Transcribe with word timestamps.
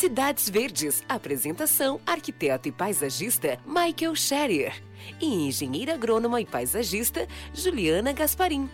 Cidades 0.00 0.48
Verdes. 0.48 1.04
Apresentação: 1.06 2.00
arquiteto 2.06 2.66
e 2.66 2.72
paisagista 2.72 3.58
Michael 3.66 4.16
Scherer. 4.16 4.82
E 5.20 5.46
engenheira 5.46 5.92
agrônoma 5.92 6.40
e 6.40 6.46
paisagista 6.46 7.28
Juliana 7.52 8.10
Gasparim. 8.10 8.66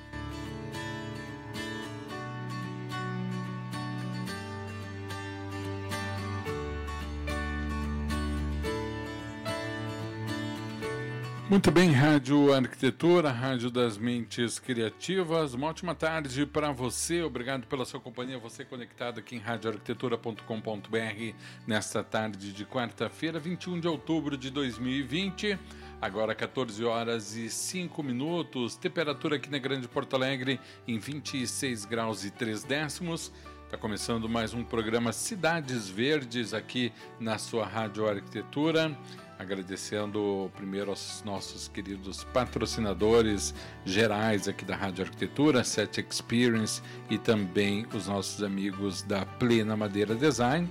Muito 11.48 11.70
bem, 11.70 11.92
Rádio 11.92 12.52
Arquitetura, 12.52 13.30
Rádio 13.30 13.70
das 13.70 13.96
Mentes 13.96 14.58
Criativas. 14.58 15.54
Uma 15.54 15.68
ótima 15.68 15.94
tarde 15.94 16.44
para 16.44 16.72
você. 16.72 17.22
Obrigado 17.22 17.68
pela 17.68 17.84
sua 17.84 18.00
companhia. 18.00 18.36
Você 18.36 18.64
conectado 18.64 19.20
aqui 19.20 19.36
em 19.36 19.38
radioarquitetura.com.br 19.38 21.34
nesta 21.64 22.02
tarde 22.02 22.52
de 22.52 22.66
quarta-feira, 22.66 23.38
21 23.38 23.78
de 23.78 23.86
outubro 23.86 24.36
de 24.36 24.50
2020. 24.50 25.56
Agora 26.02 26.34
14 26.34 26.84
horas 26.84 27.36
e 27.36 27.48
5 27.48 28.02
minutos. 28.02 28.76
Temperatura 28.76 29.36
aqui 29.36 29.48
na 29.48 29.58
Grande 29.58 29.86
Porto 29.86 30.16
Alegre 30.16 30.58
em 30.86 30.98
26 30.98 31.84
graus 31.84 32.24
e 32.24 32.32
3 32.32 32.64
décimos. 32.64 33.32
Está 33.64 33.78
começando 33.78 34.28
mais 34.28 34.52
um 34.52 34.64
programa 34.64 35.12
Cidades 35.12 35.88
Verdes 35.88 36.52
aqui 36.52 36.92
na 37.20 37.38
sua 37.38 37.64
Rádio 37.64 38.08
Arquitetura 38.08 38.96
agradecendo 39.38 40.50
primeiro 40.56 40.90
aos 40.90 41.22
nossos 41.24 41.68
queridos 41.68 42.24
patrocinadores 42.24 43.54
gerais 43.84 44.48
aqui 44.48 44.64
da 44.64 44.76
Rádio 44.76 45.04
Arquitetura, 45.04 45.62
Set 45.62 45.98
Experience 45.98 46.82
e 47.10 47.18
também 47.18 47.86
os 47.94 48.06
nossos 48.06 48.42
amigos 48.42 49.02
da 49.02 49.26
Plena 49.26 49.76
Madeira 49.76 50.14
Design 50.14 50.68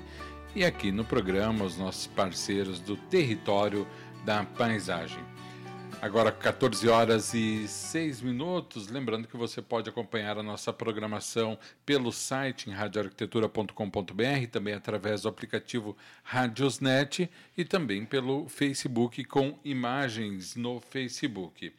e 0.55 0.63
aqui 0.63 0.91
no 0.91 1.03
programa 1.03 1.65
os 1.65 1.77
nossos 1.77 2.07
parceiros 2.07 2.79
do 2.79 2.95
Território 2.95 3.85
da 4.25 4.43
Paisagem. 4.43 5.34
Agora 6.01 6.31
14 6.31 6.87
horas 6.87 7.33
e 7.33 7.67
6 7.67 8.21
minutos. 8.21 8.89
Lembrando 8.89 9.27
que 9.27 9.37
você 9.37 9.61
pode 9.61 9.89
acompanhar 9.89 10.37
a 10.37 10.43
nossa 10.43 10.71
programação 10.71 11.57
pelo 11.85 12.11
site 12.11 12.69
em 12.69 12.73
radioarquitetura.com.br, 12.73 14.47
também 14.51 14.73
através 14.73 15.23
do 15.23 15.29
aplicativo 15.29 15.97
Radiosnet 16.23 17.29
e 17.57 17.65
também 17.65 18.05
pelo 18.05 18.47
Facebook 18.47 19.23
com 19.23 19.57
imagens 19.63 20.55
no 20.55 20.79
Facebook. 20.79 21.73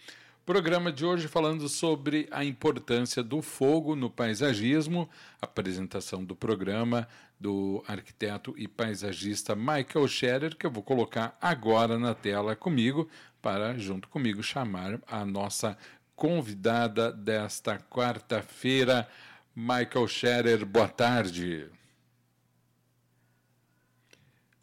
Programa 0.46 0.92
de 0.92 1.04
hoje 1.04 1.26
falando 1.26 1.68
sobre 1.68 2.28
a 2.30 2.44
importância 2.44 3.20
do 3.20 3.42
fogo 3.42 3.96
no 3.96 4.08
paisagismo, 4.08 5.10
apresentação 5.42 6.24
do 6.24 6.36
programa 6.36 7.08
do 7.38 7.82
arquiteto 7.86 8.54
e 8.56 8.68
paisagista 8.68 9.56
Michael 9.56 10.06
Scherer, 10.06 10.56
que 10.56 10.64
eu 10.64 10.70
vou 10.70 10.84
colocar 10.84 11.36
agora 11.40 11.98
na 11.98 12.14
tela 12.14 12.54
comigo, 12.54 13.08
para, 13.46 13.78
junto 13.78 14.08
comigo, 14.08 14.42
chamar 14.42 15.00
a 15.06 15.24
nossa 15.24 15.78
convidada 16.16 17.12
desta 17.12 17.78
quarta-feira, 17.78 19.08
Michael 19.54 20.08
Scherer. 20.08 20.64
Boa 20.64 20.88
tarde. 20.88 21.70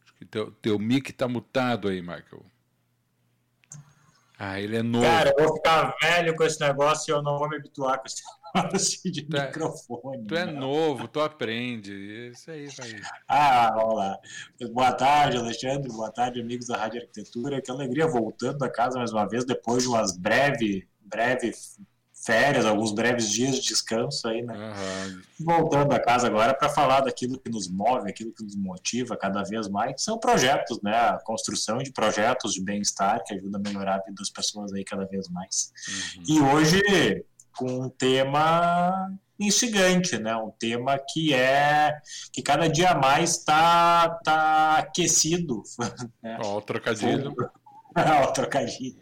Acho 0.03 0.13
que 0.15 0.25
teu, 0.25 0.51
teu 0.51 0.77
mic 0.77 1.11
está 1.11 1.29
mutado 1.29 1.87
aí, 1.87 2.01
Michael. 2.01 2.43
Ah, 4.37 4.59
ele 4.59 4.77
é 4.77 4.83
novo. 4.83 5.05
Cara, 5.05 5.33
eu 5.37 5.45
vou 5.45 5.55
ficar 5.55 5.95
velho 6.01 6.35
com 6.35 6.43
esse 6.43 6.59
negócio 6.59 7.11
e 7.11 7.13
eu 7.13 7.21
não 7.21 7.37
vou 7.37 7.47
me 7.47 7.55
habituar 7.57 7.99
com 7.99 8.07
esse 8.07 8.21
negócio 8.55 9.11
de 9.11 9.21
tu 9.23 9.37
é, 9.37 9.45
microfone. 9.45 10.27
Tu 10.27 10.35
é 10.35 10.45
não. 10.45 10.59
novo, 10.59 11.07
tu 11.07 11.21
aprende. 11.21 12.31
Isso 12.31 12.51
aí 12.51 12.67
vai. 12.67 13.01
Ah, 13.27 13.71
vamos 13.73 13.95
lá. 13.95 14.17
Boa 14.71 14.91
tarde, 14.93 15.37
Alexandre. 15.37 15.89
Boa 15.89 16.11
tarde, 16.11 16.41
amigos 16.41 16.67
da 16.67 16.77
Rádio 16.77 17.01
Arquitetura. 17.01 17.61
Que 17.61 17.71
alegria 17.71 18.07
voltando 18.07 18.63
a 18.63 18.69
casa 18.69 18.97
mais 18.97 19.11
uma 19.11 19.27
vez, 19.27 19.45
depois 19.45 19.83
de 19.83 19.89
umas 19.89 20.17
breve, 20.17 20.87
breve 21.01 21.51
férias, 22.25 22.65
alguns 22.65 22.91
breves 22.93 23.29
dias 23.29 23.55
de 23.55 23.61
descanso 23.61 24.27
aí, 24.27 24.41
né? 24.41 24.53
Uhum. 24.55 25.21
Voltando 25.45 25.93
a 25.93 25.99
casa 25.99 26.27
agora 26.27 26.53
para 26.53 26.69
falar 26.69 27.01
daquilo 27.01 27.39
que 27.39 27.49
nos 27.49 27.69
move, 27.69 28.09
aquilo 28.09 28.33
que 28.33 28.43
nos 28.43 28.55
motiva 28.55 29.17
cada 29.17 29.43
vez 29.43 29.67
mais, 29.67 29.93
que 29.93 30.01
são 30.01 30.17
projetos, 30.17 30.81
né? 30.81 30.95
A 30.95 31.19
construção 31.23 31.79
de 31.79 31.91
projetos 31.91 32.53
de 32.53 32.63
bem-estar 32.63 33.23
que 33.25 33.33
ajuda 33.33 33.57
a 33.57 33.61
melhorar 33.61 33.95
a 33.95 33.99
vida 33.99 34.15
das 34.17 34.29
pessoas 34.29 34.73
aí 34.73 34.83
cada 34.83 35.05
vez 35.05 35.27
mais. 35.29 35.71
Uhum. 36.17 36.23
E 36.27 36.41
hoje 36.41 37.25
com 37.55 37.85
um 37.85 37.89
tema 37.89 39.11
instigante, 39.39 40.17
né? 40.17 40.35
Um 40.35 40.51
tema 40.51 40.97
que 40.97 41.33
é 41.33 41.95
que 42.31 42.41
cada 42.41 42.67
dia 42.67 42.95
mais 42.95 43.31
está 43.31 44.09
tá 44.23 44.77
aquecido. 44.77 45.63
Né? 46.21 46.39
Ó, 46.41 46.57
o 46.57 46.61
trocadilho. 46.61 47.35
O 48.23 48.33
trocadilho. 48.33 48.97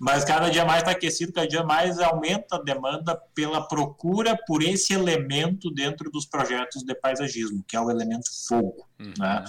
Mas 0.00 0.24
cada 0.24 0.48
dia 0.48 0.64
mais 0.64 0.80
está 0.80 0.92
aquecido, 0.92 1.32
cada 1.32 1.46
dia 1.46 1.62
mais 1.62 1.98
aumenta 1.98 2.56
a 2.56 2.62
demanda 2.62 3.20
pela 3.34 3.66
procura 3.66 4.38
por 4.46 4.62
esse 4.62 4.92
elemento 4.92 5.70
dentro 5.70 6.10
dos 6.10 6.26
projetos 6.26 6.82
de 6.82 6.94
paisagismo, 6.94 7.64
que 7.66 7.76
é 7.76 7.80
o 7.80 7.90
elemento 7.90 8.28
fogo. 8.46 8.86
Uhum. 9.00 9.12
Né? 9.18 9.44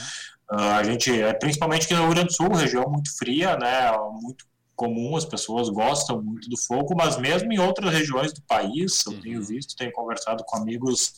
Uh, 0.52 0.56
a 0.56 0.84
gente, 0.84 1.22
é, 1.22 1.34
principalmente 1.34 1.86
aqui 1.86 1.94
no 1.94 2.02
Rio 2.02 2.12
Grande 2.12 2.28
do 2.28 2.34
Sul, 2.34 2.50
região 2.50 2.90
muito 2.90 3.16
fria, 3.18 3.58
né, 3.58 3.92
muito 4.22 4.46
comum, 4.76 5.16
as 5.16 5.26
pessoas 5.26 5.70
gostam 5.70 6.22
muito 6.22 6.50
do 6.50 6.58
fogo, 6.58 6.96
mas 6.96 7.18
mesmo 7.18 7.52
em 7.52 7.60
outras 7.60 7.94
regiões 7.94 8.34
do 8.34 8.42
país, 8.42 9.06
eu 9.06 9.14
uhum. 9.14 9.22
tenho 9.22 9.44
visto, 9.44 9.76
tenho 9.76 9.92
conversado 9.92 10.44
com 10.46 10.58
amigos, 10.58 11.14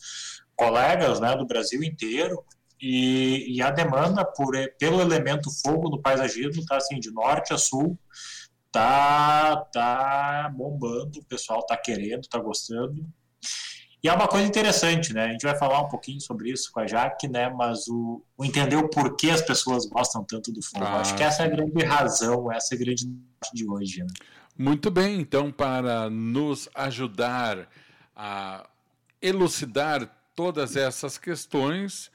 colegas 0.54 1.20
né, 1.20 1.36
do 1.36 1.46
Brasil 1.46 1.82
inteiro, 1.82 2.42
e, 2.80 3.56
e, 3.56 3.62
a 3.62 3.70
demanda 3.70 4.24
por, 4.24 4.54
pelo 4.78 5.00
elemento 5.00 5.50
fogo 5.62 5.88
no 5.88 6.00
paisagismo 6.00 6.60
está 6.60 6.76
assim, 6.76 7.00
de 7.00 7.10
norte 7.10 7.54
a 7.54 7.58
sul, 7.58 7.98
tá, 8.70 9.56
tá 9.72 10.52
bombando, 10.54 11.20
o 11.20 11.24
pessoal 11.24 11.60
está 11.60 11.76
querendo, 11.76 12.20
está 12.20 12.38
gostando. 12.38 13.06
E 14.02 14.08
é 14.08 14.12
uma 14.12 14.28
coisa 14.28 14.46
interessante, 14.46 15.12
né? 15.12 15.24
A 15.24 15.32
gente 15.32 15.42
vai 15.42 15.56
falar 15.58 15.80
um 15.80 15.88
pouquinho 15.88 16.20
sobre 16.20 16.50
isso 16.50 16.70
com 16.70 16.80
a 16.80 16.86
Jaque, 16.86 17.26
né? 17.26 17.48
Mas 17.48 17.88
o, 17.88 18.22
o 18.36 18.44
entender 18.44 18.76
o 18.76 18.88
porquê 18.88 19.30
as 19.30 19.40
pessoas 19.40 19.86
gostam 19.86 20.22
tanto 20.22 20.52
do 20.52 20.62
fogo. 20.62 20.84
Ah, 20.84 21.00
Acho 21.00 21.16
que 21.16 21.22
essa 21.22 21.42
é 21.42 21.46
a 21.46 21.48
grande 21.48 21.84
razão, 21.84 22.52
essa 22.52 22.74
é 22.74 22.76
a 22.76 22.78
grande 22.78 23.04
de 23.52 23.68
hoje. 23.68 24.02
Né? 24.02 24.08
Muito 24.56 24.90
bem, 24.90 25.20
então, 25.20 25.50
para 25.50 26.08
nos 26.08 26.68
ajudar 26.74 27.68
a 28.14 28.68
elucidar 29.20 30.08
todas 30.36 30.76
essas 30.76 31.18
questões, 31.18 32.10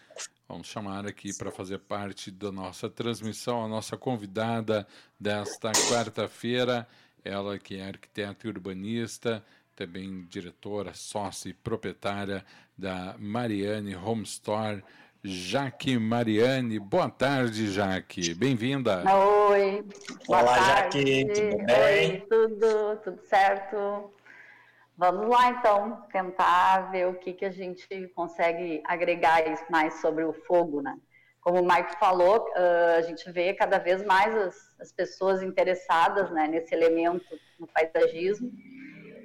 Vamos 0.51 0.67
chamar 0.67 1.07
aqui 1.07 1.33
para 1.33 1.49
fazer 1.49 1.79
parte 1.79 2.29
da 2.29 2.51
nossa 2.51 2.89
transmissão 2.89 3.63
a 3.63 3.69
nossa 3.69 3.95
convidada 3.95 4.85
desta 5.17 5.71
quarta-feira, 5.71 6.85
ela 7.23 7.57
que 7.57 7.77
é 7.77 7.87
arquiteta 7.87 8.45
e 8.45 8.49
urbanista, 8.49 9.41
também 9.77 10.27
diretora, 10.29 10.93
sócia 10.93 11.47
e 11.47 11.53
proprietária 11.53 12.43
da 12.77 13.15
Mariane 13.17 13.95
Home 13.95 14.23
Store. 14.23 14.83
Jaque 15.23 15.97
Mariane, 15.97 16.79
boa 16.79 17.09
tarde, 17.09 17.71
Jaque. 17.71 18.33
Bem-vinda. 18.33 19.03
Oi. 19.09 19.85
Boa 20.27 20.41
Olá, 20.41 20.55
tarde. 20.57 20.99
Jaque. 20.99 21.33
Tudo 21.33 21.65
bem? 21.65 22.11
Oi, 22.11 22.25
tudo, 22.29 22.97
tudo 23.05 23.21
certo. 23.29 24.11
Vamos 24.97 25.27
lá, 25.29 25.49
então, 25.49 26.03
tentar 26.11 26.91
ver 26.91 27.07
o 27.07 27.15
que, 27.15 27.33
que 27.33 27.45
a 27.45 27.51
gente 27.51 28.07
consegue 28.09 28.83
agregar 28.85 29.41
mais 29.69 29.95
sobre 29.95 30.23
o 30.23 30.33
fogo, 30.33 30.81
né? 30.81 30.95
Como 31.41 31.59
o 31.59 31.67
Mike 31.67 31.97
falou, 31.97 32.45
uh, 32.49 32.97
a 32.99 33.01
gente 33.01 33.29
vê 33.31 33.53
cada 33.53 33.79
vez 33.79 34.05
mais 34.05 34.35
as, 34.35 34.55
as 34.79 34.91
pessoas 34.91 35.41
interessadas 35.41 36.29
né, 36.29 36.47
nesse 36.47 36.73
elemento 36.75 37.25
no 37.59 37.65
paisagismo. 37.67 38.51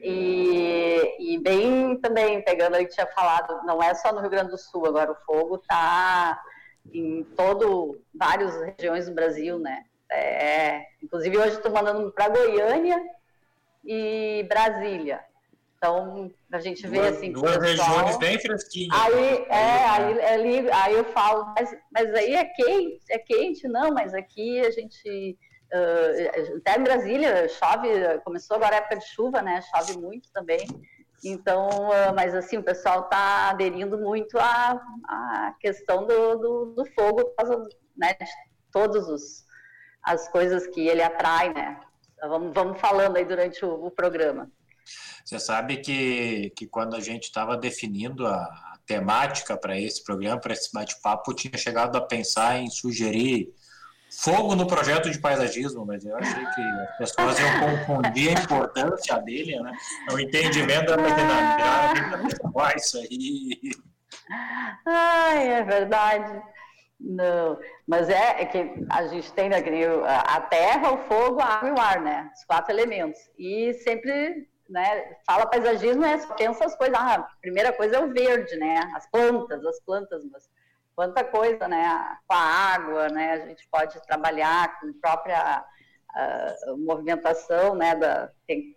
E, 0.02 1.34
e, 1.34 1.38
bem 1.38 2.00
também, 2.00 2.42
pegando 2.42 2.76
aí 2.76 2.86
que 2.86 2.94
tinha 2.94 3.06
falado, 3.08 3.62
não 3.66 3.82
é 3.82 3.94
só 3.94 4.12
no 4.12 4.20
Rio 4.20 4.30
Grande 4.30 4.50
do 4.50 4.58
Sul, 4.58 4.86
agora 4.86 5.12
o 5.12 5.26
fogo 5.26 5.56
está 5.56 6.40
em 6.92 7.24
todo, 7.36 8.00
várias 8.14 8.54
regiões 8.62 9.06
do 9.06 9.14
Brasil, 9.14 9.58
né? 9.58 9.84
É, 10.10 10.86
inclusive 11.02 11.36
hoje 11.36 11.56
estou 11.56 11.72
mandando 11.72 12.12
para 12.12 12.28
Goiânia 12.28 13.02
e 13.84 14.46
Brasília. 14.48 15.24
Então, 15.86 16.32
a 16.50 16.58
gente 16.58 16.86
vê 16.86 17.00
assim. 17.00 17.32
Duas 17.32 17.56
regiões 17.56 18.16
bem 18.18 18.38
fresquinhas. 18.40 18.98
Aí, 19.00 19.46
é, 19.48 19.84
aí, 19.84 20.20
aí, 20.20 20.70
aí 20.70 20.94
eu 20.94 21.04
falo, 21.04 21.54
mas, 21.56 21.76
mas 21.92 22.12
aí 22.12 22.34
é 22.34 22.44
quente, 22.44 23.00
é 23.08 23.18
quente, 23.18 23.68
não, 23.68 23.92
mas 23.92 24.12
aqui 24.12 24.60
a 24.60 24.70
gente. 24.70 25.38
Uh, 25.72 26.56
até 26.58 26.78
em 26.78 26.84
Brasília 26.84 27.48
chove, 27.48 27.88
começou 28.24 28.56
agora 28.56 28.76
a 28.76 28.78
época 28.78 28.96
de 28.96 29.06
chuva, 29.06 29.42
né? 29.42 29.60
Chove 29.62 29.98
muito 29.98 30.30
também. 30.32 30.66
Então, 31.24 31.68
uh, 31.68 32.14
mas 32.14 32.34
assim, 32.34 32.56
o 32.56 32.62
pessoal 32.62 33.02
está 33.02 33.50
aderindo 33.50 33.98
muito 33.98 34.38
à, 34.38 34.80
à 35.08 35.54
questão 35.60 36.06
do, 36.06 36.36
do, 36.36 36.66
do 36.76 36.86
fogo 36.94 37.24
por 37.24 37.34
causa 37.34 37.62
né, 37.96 38.14
de 38.14 38.26
todas 38.72 39.44
as 40.02 40.28
coisas 40.28 40.66
que 40.68 40.86
ele 40.86 41.02
atrai, 41.02 41.52
né? 41.52 41.80
Então, 42.14 42.28
vamos, 42.28 42.54
vamos 42.54 42.80
falando 42.80 43.16
aí 43.16 43.24
durante 43.24 43.64
o, 43.64 43.86
o 43.86 43.90
programa. 43.90 44.50
Você 45.24 45.38
sabe 45.38 45.78
que, 45.78 46.50
que 46.56 46.66
quando 46.66 46.94
a 46.96 47.00
gente 47.00 47.24
estava 47.24 47.56
definindo 47.56 48.26
a, 48.26 48.76
temática 48.86 49.56
para 49.56 49.78
esse 49.78 50.02
programa, 50.02 50.40
para 50.40 50.52
esse 50.52 50.72
bate-papo, 50.72 51.34
tinha 51.34 51.58
chegado 51.58 51.96
a 51.98 52.00
pensar 52.00 52.58
em 52.58 52.70
sugerir 52.70 53.52
fogo 54.22 54.54
no 54.54 54.66
projeto 54.66 55.10
de 55.10 55.18
paisagismo, 55.18 55.84
mas 55.84 56.04
eu 56.04 56.16
achei 56.16 56.46
que 56.46 56.62
as 56.62 56.96
pessoas 56.96 57.38
iam 57.38 57.60
confundir 57.60 58.28
a 58.28 58.40
importância 58.40 59.18
dele, 59.18 59.60
né? 59.60 59.72
O 60.12 60.18
entendimento 60.20 60.86
da 60.86 60.96
veterinária, 60.96 62.22
isso 62.76 62.98
aí. 62.98 63.58
Ai, 64.86 65.48
é 65.48 65.64
verdade. 65.64 66.42
Não, 66.98 67.58
mas 67.86 68.08
é, 68.08 68.42
é, 68.42 68.46
que 68.46 68.86
a 68.88 69.06
gente 69.08 69.30
tem 69.34 69.50
né, 69.50 69.62
a 70.08 70.40
terra, 70.40 70.92
o 70.92 70.98
fogo, 71.08 71.40
a 71.40 71.44
água 71.44 71.68
e 71.68 71.72
o 71.72 71.80
ar, 71.80 72.00
né? 72.00 72.30
Os 72.34 72.44
quatro 72.44 72.72
elementos. 72.72 73.20
E 73.38 73.74
sempre, 73.84 74.48
né? 74.68 75.16
Fala 75.26 75.46
paisagismo, 75.46 76.04
é, 76.04 76.18
só 76.18 76.34
pensa 76.34 76.64
as 76.64 76.76
coisas. 76.76 76.96
Ah, 76.98 77.14
a 77.14 77.40
primeira 77.40 77.72
coisa 77.72 77.96
é 77.96 78.00
o 78.00 78.12
verde, 78.12 78.56
né? 78.56 78.90
As 78.94 79.08
plantas, 79.10 79.64
as 79.64 79.80
plantas, 79.80 80.24
mas 80.30 80.48
quanta 80.94 81.24
coisa, 81.24 81.68
né? 81.68 82.18
Com 82.26 82.34
a 82.34 82.38
água, 82.38 83.08
né? 83.08 83.32
A 83.32 83.46
gente 83.46 83.68
pode 83.68 84.00
trabalhar 84.06 84.80
com 84.80 84.92
própria 84.94 85.64
uh, 86.14 86.76
movimentação, 86.78 87.74
né? 87.74 87.94
Da, 87.94 88.30
tem, 88.46 88.76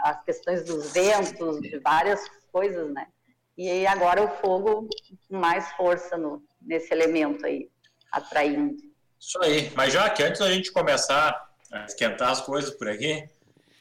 as 0.00 0.22
questões 0.24 0.64
dos 0.64 0.92
ventos, 0.92 1.60
de 1.60 1.78
várias 1.78 2.22
coisas, 2.52 2.92
né? 2.92 3.06
E 3.56 3.86
agora 3.86 4.22
o 4.22 4.28
fogo 4.28 4.88
com 5.28 5.36
mais 5.38 5.70
força 5.72 6.16
no, 6.16 6.42
nesse 6.60 6.92
elemento 6.92 7.46
aí, 7.46 7.70
atraindo. 8.10 8.76
Isso 9.18 9.40
aí. 9.42 9.72
Mas 9.74 9.92
já 9.92 10.10
que 10.10 10.22
antes 10.22 10.40
da 10.40 10.50
gente 10.50 10.72
começar 10.72 11.50
a 11.72 11.84
esquentar 11.84 12.30
as 12.30 12.40
coisas 12.40 12.74
por 12.74 12.88
aqui, 12.88 13.28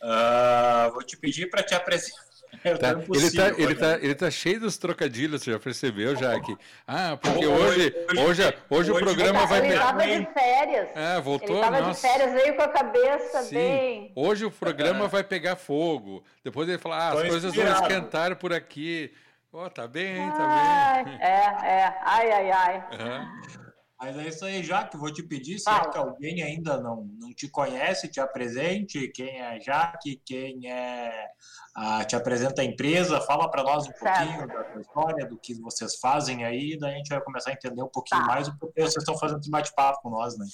uh, 0.04 0.92
vou 0.92 1.04
te 1.04 1.18
pedir 1.18 1.50
para 1.50 1.64
te 1.64 1.74
apresentar. 1.74 2.24
Tá. 2.80 2.92
Ele, 3.14 3.32
tá, 3.32 3.48
ele, 3.58 3.76
tá, 3.76 4.00
ele 4.00 4.16
tá 4.16 4.32
cheio 4.32 4.60
dos 4.60 4.78
trocadilhos, 4.78 5.42
você 5.44 5.52
já 5.52 5.60
percebeu, 5.60 6.16
Jaque? 6.16 6.56
Ah, 6.88 7.18
porque 7.20 7.46
hoje, 7.46 7.94
hoje, 8.18 8.56
hoje, 8.70 8.92
o 8.92 9.00
programa 9.00 9.46
vai... 9.46 9.66
Ele 9.66 9.74
estava 9.74 10.06
de 10.06 10.26
férias. 10.34 10.90
Ah, 10.96 11.20
voltou? 11.20 11.58
Ele 11.58 11.66
estava 11.66 11.92
de 11.92 12.00
férias, 12.00 12.32
veio 12.32 12.56
com 12.56 12.62
a 12.62 12.68
cabeça 12.70 13.42
Sim. 13.42 13.56
bem... 13.56 14.12
Hoje 14.16 14.46
o 14.46 14.52
programa 14.52 15.06
é. 15.06 15.08
vai 15.08 15.24
pegar 15.24 15.56
fogo. 15.56 16.24
Depois 16.44 16.70
ele 16.70 16.78
fala, 16.78 16.98
ah, 16.98 17.10
as 17.10 17.22
coisas 17.22 17.46
inspirado. 17.46 17.80
vão 17.80 17.88
esquentar 17.88 18.36
por 18.38 18.54
aqui. 18.54 19.12
Oh, 19.52 19.70
tá 19.70 19.88
bem, 19.88 20.32
tá 20.32 21.04
bem. 21.04 21.18
É, 21.20 21.28
é. 21.28 21.98
Ai, 22.02 22.32
ai, 22.32 22.52
ai. 22.52 22.78
Uhum. 22.92 23.63
Mas 24.04 24.18
é 24.18 24.28
isso 24.28 24.44
aí, 24.44 24.62
Jaque. 24.62 24.98
Vou 24.98 25.14
te 25.14 25.24
pedir, 25.24 25.58
se 25.58 25.70
é 25.70 25.90
que 25.90 25.98
alguém 25.98 26.44
ainda 26.44 26.78
não, 26.78 27.06
não 27.22 27.34
te 27.34 27.48
conhece, 27.48 28.10
te 28.10 28.20
apresente. 28.20 29.08
Quem 29.08 29.40
é 29.40 29.58
Jaque, 29.62 30.22
quem 30.26 30.70
é. 30.70 31.30
Ah, 31.74 32.04
te 32.04 32.14
apresenta 32.14 32.62
a 32.62 32.66
empresa, 32.66 33.22
fala 33.22 33.50
para 33.50 33.64
nós 33.64 33.88
um 33.88 33.92
pouquinho 33.94 34.40
certo. 34.40 34.74
da 34.74 34.82
história, 34.82 35.26
do 35.26 35.38
que 35.38 35.54
vocês 35.54 35.96
fazem 35.96 36.44
aí, 36.44 36.78
daí 36.78 36.96
a 36.96 36.98
gente 36.98 37.10
vai 37.10 37.22
começar 37.22 37.52
a 37.52 37.54
entender 37.54 37.82
um 37.82 37.88
pouquinho 37.88 38.22
tá. 38.22 38.28
mais 38.28 38.48
o 38.48 38.58
porquê 38.60 38.82
vocês 38.82 38.98
estão 38.98 39.18
fazendo 39.18 39.40
esse 39.40 39.50
bate-papo 39.50 40.02
com 40.02 40.10
nós, 40.10 40.38
né? 40.38 40.46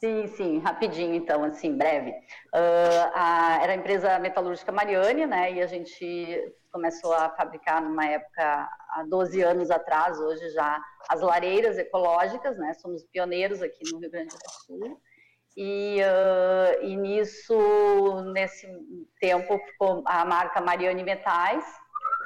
Sim, 0.00 0.26
sim, 0.28 0.58
rapidinho 0.60 1.14
então, 1.14 1.42
assim, 1.42 1.76
breve. 1.76 2.10
Uh, 2.10 3.10
a, 3.14 3.58
era 3.62 3.72
a 3.72 3.76
empresa 3.76 4.18
metalúrgica 4.18 4.70
Mariane, 4.70 5.26
né, 5.26 5.52
e 5.52 5.60
a 5.60 5.66
gente 5.66 6.54
começou 6.76 7.14
a 7.14 7.30
fabricar 7.30 7.80
numa 7.80 8.04
época, 8.04 8.68
há 8.90 9.02
12 9.08 9.40
anos 9.40 9.70
atrás, 9.70 10.20
hoje 10.20 10.50
já, 10.50 10.78
as 11.08 11.22
lareiras 11.22 11.78
ecológicas, 11.78 12.58
né, 12.58 12.74
somos 12.74 13.02
pioneiros 13.04 13.62
aqui 13.62 13.80
no 13.90 13.98
Rio 13.98 14.10
Grande 14.10 14.36
do 14.36 14.50
Sul, 14.66 15.00
e, 15.56 16.02
uh, 16.02 16.84
e 16.84 16.94
nisso, 16.96 18.22
nesse 18.34 18.68
tempo, 19.18 19.58
ficou 19.70 20.02
a 20.04 20.22
marca 20.26 20.60
Mariane 20.60 21.02
Metais, 21.02 21.64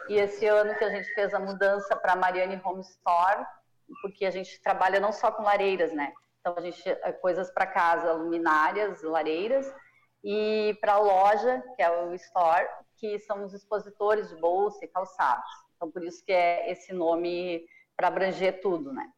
e 0.08 0.17
esse 0.17 0.44
ano 0.47 0.75
que 0.75 0.82
a 0.82 0.91
gente 0.91 1.14
fez 1.14 1.32
a 1.32 1.38
mudança 1.38 1.94
para 1.94 2.17
Mariane 2.17 2.61
Home 2.64 2.81
Store, 2.81 3.47
porque 4.02 4.26
a 4.26 4.32
gente 4.32 4.61
trabalha 4.62 4.99
não 4.99 5.12
só 5.12 5.31
com 5.31 5.44
lareiras, 5.44 5.93
né, 5.93 6.12
então, 6.41 6.55
a 6.56 6.61
gente, 6.61 6.88
é, 6.88 7.12
coisas 7.12 7.52
para 7.52 7.69
casa, 7.69 8.14
luminárias, 8.14 9.00
lareiras, 9.05 9.73
e 10.25 10.76
para 10.81 10.94
a 10.94 10.99
loja, 10.99 11.62
que 11.76 11.82
é 11.82 11.91
o 12.05 12.12
store, 12.14 12.67
que 13.00 13.19
são 13.19 13.44
os 13.44 13.55
expositores 13.55 14.29
de 14.29 14.37
bolsa 14.37 14.85
e 14.85 14.88
calçados. 14.88 15.50
Então, 15.75 15.91
por 15.91 16.05
isso 16.05 16.23
que 16.23 16.32
é 16.32 16.70
esse 16.70 16.93
nome 16.93 17.64
para 17.97 18.08
abranger 18.08 18.61
tudo, 18.61 18.93
né? 18.93 19.11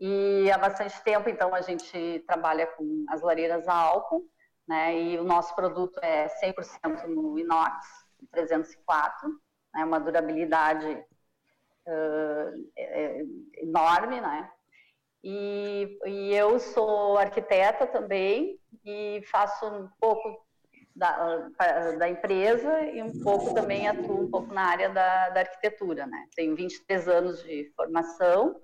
E 0.00 0.50
há 0.50 0.56
bastante 0.56 1.02
tempo, 1.02 1.28
então, 1.28 1.54
a 1.54 1.60
gente 1.60 2.24
trabalha 2.26 2.66
com 2.66 3.04
as 3.08 3.20
lareiras 3.20 3.68
a 3.68 3.74
álcool, 3.74 4.26
né? 4.66 4.98
E 4.98 5.18
o 5.18 5.24
nosso 5.24 5.54
produto 5.54 6.00
é 6.02 6.28
100% 6.42 7.06
no 7.06 7.38
inox 7.38 7.86
304, 8.30 9.28
né? 9.74 9.84
Uma 9.84 10.00
durabilidade 10.00 11.04
uh, 11.86 12.68
enorme, 13.58 14.20
né? 14.20 14.50
E, 15.22 15.98
e 16.06 16.34
eu 16.34 16.58
sou 16.58 17.18
arquiteta 17.18 17.86
também 17.86 18.58
e 18.84 19.20
faço 19.30 19.66
um 19.66 19.88
pouco 20.00 20.47
da, 20.98 21.48
da, 21.98 22.08
empresa 22.08 22.82
e 22.82 23.02
um 23.02 23.22
pouco 23.22 23.54
também 23.54 23.86
atuo 23.86 24.24
um 24.24 24.30
pouco 24.30 24.52
na 24.52 24.62
área 24.62 24.88
da, 24.90 25.30
da, 25.30 25.40
arquitetura, 25.40 26.06
né? 26.06 26.26
Tenho 26.34 26.56
23 26.56 27.08
anos 27.08 27.42
de 27.44 27.72
formação 27.76 28.60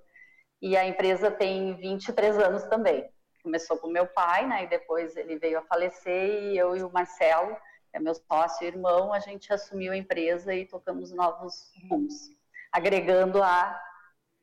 e 0.61 0.75
a 0.75 0.85
empresa 0.85 1.31
tem 1.31 1.75
23 1.77 2.37
anos 2.39 2.63
também. 2.63 3.09
Começou 3.41 3.77
com 3.77 3.87
meu 3.87 4.05
pai, 4.05 4.45
né? 4.45 4.65
E 4.65 4.67
depois 4.67 5.15
ele 5.15 5.37
veio 5.37 5.59
a 5.59 5.63
falecer 5.63 6.51
e 6.51 6.57
eu 6.57 6.75
e 6.75 6.83
o 6.83 6.91
Marcelo, 6.91 7.55
que 7.89 7.97
é 7.97 7.99
meu 7.99 8.13
sócio 8.13 8.65
e 8.65 8.67
irmão, 8.67 9.13
a 9.13 9.19
gente 9.19 9.53
assumiu 9.53 9.93
a 9.93 9.97
empresa 9.97 10.53
e 10.53 10.65
tocamos 10.65 11.11
novos 11.11 11.71
rumos, 11.89 12.13
agregando 12.73 13.41
a 13.41 13.81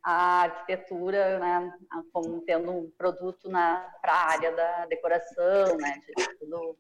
a 0.05 0.43
arquitetura, 0.43 1.39
né, 1.39 1.73
como 2.13 2.41
tendo 2.41 2.73
um 2.73 2.91
produto 2.99 3.49
para 3.49 4.13
a 4.13 4.31
área 4.33 4.51
da 4.51 4.87
decoração, 4.87 5.77
né, 5.77 6.01
de, 6.05 6.39
tudo, 6.39 6.77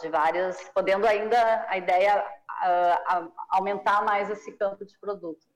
de 0.00 0.08
várias, 0.08 0.56
podendo 0.74 1.06
ainda 1.06 1.66
a 1.68 1.76
ideia 1.78 2.22
uh, 2.22 3.32
aumentar 3.50 4.04
mais 4.04 4.30
esse 4.30 4.52
campo 4.52 4.84
de 4.84 4.98
produto. 4.98 5.46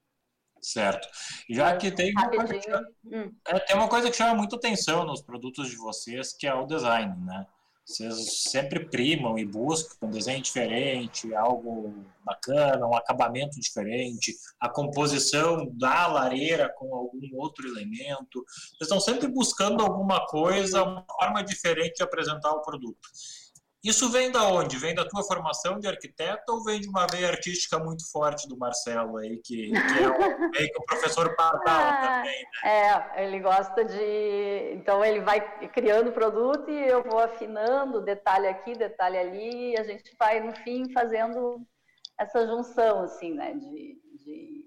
Certo. 0.61 1.09
Já 1.51 1.77
que 1.77 1.91
tem 1.91 2.13
uma, 2.13 2.31
coisa 2.31 2.55
que 2.55 2.63
chama, 2.63 2.89
hum. 3.05 3.35
é, 3.49 3.59
tem 3.59 3.77
uma 3.77 3.89
coisa 3.89 4.11
que 4.11 4.17
chama 4.17 4.35
muito 4.35 4.55
atenção 4.55 5.05
nos 5.05 5.21
produtos 5.21 5.69
de 5.69 5.77
vocês, 5.77 6.33
que 6.33 6.47
é 6.47 6.55
o 6.55 6.67
design, 6.67 7.17
né? 7.25 7.47
Vocês 7.85 8.45
sempre 8.45 8.87
primam 8.89 9.37
e 9.37 9.45
buscam 9.45 10.07
um 10.07 10.11
desenho 10.11 10.41
diferente, 10.41 11.35
algo 11.35 11.93
bacana, 12.25 12.87
um 12.87 12.95
acabamento 12.95 13.59
diferente, 13.59 14.33
a 14.61 14.69
composição 14.69 15.67
da 15.73 16.07
lareira 16.07 16.73
com 16.79 16.95
algum 16.95 17.21
outro 17.35 17.67
elemento. 17.67 18.45
Vocês 18.47 18.83
estão 18.83 19.01
sempre 19.01 19.27
buscando 19.27 19.83
alguma 19.83 20.25
coisa, 20.27 20.85
uma 20.85 21.05
forma 21.05 21.43
diferente 21.43 21.97
de 21.97 22.05
apresentar 22.05 22.53
o 22.53 22.63
produto. 22.63 23.09
Isso 23.85 24.09
vem 24.13 24.31
da 24.31 24.47
onde? 24.47 24.79
Vem 24.79 24.95
da 24.95 25.05
tua 25.05 25.25
formação 25.25 25.81
de 25.81 25.89
arquiteto 25.89 26.53
ou 26.53 26.63
vem 26.63 26.81
de 26.81 26.89
uma 26.89 27.05
veia 27.09 27.27
artística 27.27 27.81
muito 27.81 28.09
forte 28.13 28.49
do 28.49 28.57
Marcelo 28.57 29.17
aí, 29.17 29.41
que, 29.45 29.73
que 29.73 29.99
é 29.99 30.09
o, 30.09 30.19
meio 30.53 30.71
que 30.71 30.79
o 30.79 30.85
professor 30.85 31.35
Pardal 31.35 31.61
ah, 31.67 32.19
também, 32.19 32.47
né? 32.63 33.15
É, 33.17 33.25
ele 33.25 33.41
gosta 33.41 33.85
de... 33.85 34.73
Então 34.75 35.05
ele 35.05 35.21
vai 35.21 35.41
criando 35.71 36.13
produto 36.13 36.71
e 36.71 36.89
eu 36.89 37.03
vou 37.03 37.19
afinando, 37.19 38.01
detalhe 38.01 38.47
aqui, 38.47 38.73
detalhe 38.75 39.19
ali, 39.19 39.73
e 39.73 39.77
a 39.77 39.83
gente 39.83 40.15
vai, 40.17 40.39
no 40.39 40.55
fim, 40.59 40.93
fazendo 40.93 41.67
essa 42.17 42.47
junção, 42.47 43.03
assim, 43.03 43.35
né, 43.35 43.55
de, 43.55 44.01
de 44.25 44.63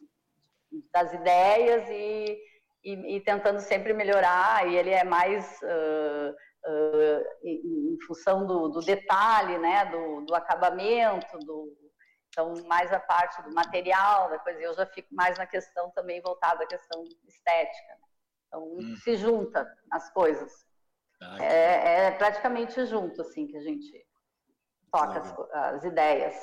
das 0.92 1.14
ideias 1.14 1.88
e, 1.90 2.38
e, 2.84 3.16
e, 3.16 3.22
tentando 3.22 3.62
sempre 3.62 3.94
melhorar, 3.94 4.68
e 4.68 4.76
ele 4.76 4.90
é 4.90 5.06
mais... 5.06 5.58
Uh, 5.64 6.36
uh, 6.66 7.26
em, 7.44 7.94
em, 7.94 7.98
função 8.06 8.46
do, 8.46 8.70
do, 8.70 8.80
detalhe, 8.82 9.58
né, 9.58 9.86
do, 9.86 10.22
do 10.26 10.36
acabamento, 10.36 11.38
do, 11.40 11.76
então 12.30 12.54
mais 12.68 12.92
a 12.92 13.00
parte 13.00 13.42
do 13.44 13.54
material 13.54 14.30
da 14.30 14.40
coisa. 14.40 14.60
Eu 14.60 14.74
já 14.74 14.86
fico 14.86 15.14
mais 15.14 15.38
na 15.38 15.46
questão 15.46 15.90
também 15.92 16.22
voltada 16.22 16.64
à 16.64 16.68
questão 16.68 17.04
estética. 17.28 17.94
Né? 17.94 18.08
Então 18.48 18.64
hum. 18.64 18.96
se 18.98 19.16
junta 19.16 19.66
as 19.92 20.12
coisas. 20.12 20.66
Ah, 21.22 21.38
é, 21.42 22.08
é, 22.08 22.12
praticamente 22.12 22.86
junto 22.86 23.22
assim 23.22 23.48
que 23.48 23.56
a 23.56 23.62
gente 23.62 24.06
toca 24.92 25.20
as, 25.20 25.34
as 25.74 25.84
ideias. 25.86 26.36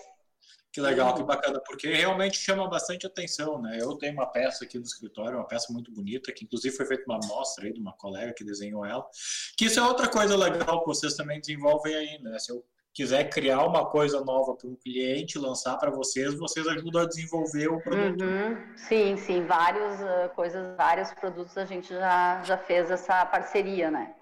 Que 0.72 0.80
legal, 0.80 1.14
que 1.14 1.22
bacana, 1.22 1.60
porque 1.60 1.92
realmente 1.92 2.38
chama 2.38 2.66
bastante 2.66 3.06
atenção, 3.06 3.60
né? 3.60 3.76
Eu 3.78 3.94
tenho 3.96 4.14
uma 4.14 4.26
peça 4.26 4.64
aqui 4.64 4.78
no 4.78 4.84
escritório, 4.84 5.36
uma 5.36 5.46
peça 5.46 5.70
muito 5.70 5.92
bonita, 5.92 6.32
que 6.32 6.46
inclusive 6.46 6.74
foi 6.74 6.86
feita 6.86 7.04
uma 7.06 7.20
mostra 7.26 7.66
aí 7.66 7.74
de 7.74 7.78
uma 7.80 7.92
colega 7.92 8.32
que 8.32 8.42
desenhou 8.42 8.82
ela. 8.82 9.06
Que 9.54 9.66
isso 9.66 9.78
é 9.78 9.82
outra 9.82 10.08
coisa 10.08 10.34
legal 10.34 10.80
que 10.80 10.86
vocês 10.86 11.14
também 11.14 11.38
desenvolvem 11.38 11.94
aí, 11.94 12.18
né? 12.22 12.38
Se 12.38 12.50
eu 12.50 12.64
quiser 12.94 13.28
criar 13.28 13.64
uma 13.64 13.84
coisa 13.90 14.24
nova 14.24 14.54
para 14.54 14.68
um 14.68 14.76
cliente, 14.76 15.38
lançar 15.38 15.76
para 15.76 15.90
vocês, 15.90 16.34
vocês 16.38 16.66
ajudam 16.66 17.02
a 17.02 17.06
desenvolver 17.06 17.68
o 17.68 17.80
produto. 17.80 18.24
Uhum. 18.24 18.76
Sim, 18.76 19.16
sim, 19.18 19.44
vários 19.44 20.00
uh, 20.00 20.34
coisas, 20.34 20.74
vários 20.76 21.12
produtos 21.12 21.56
a 21.58 21.66
gente 21.66 21.88
já, 21.88 22.42
já 22.44 22.56
fez 22.56 22.90
essa 22.90 23.26
parceria, 23.26 23.90
né? 23.90 24.14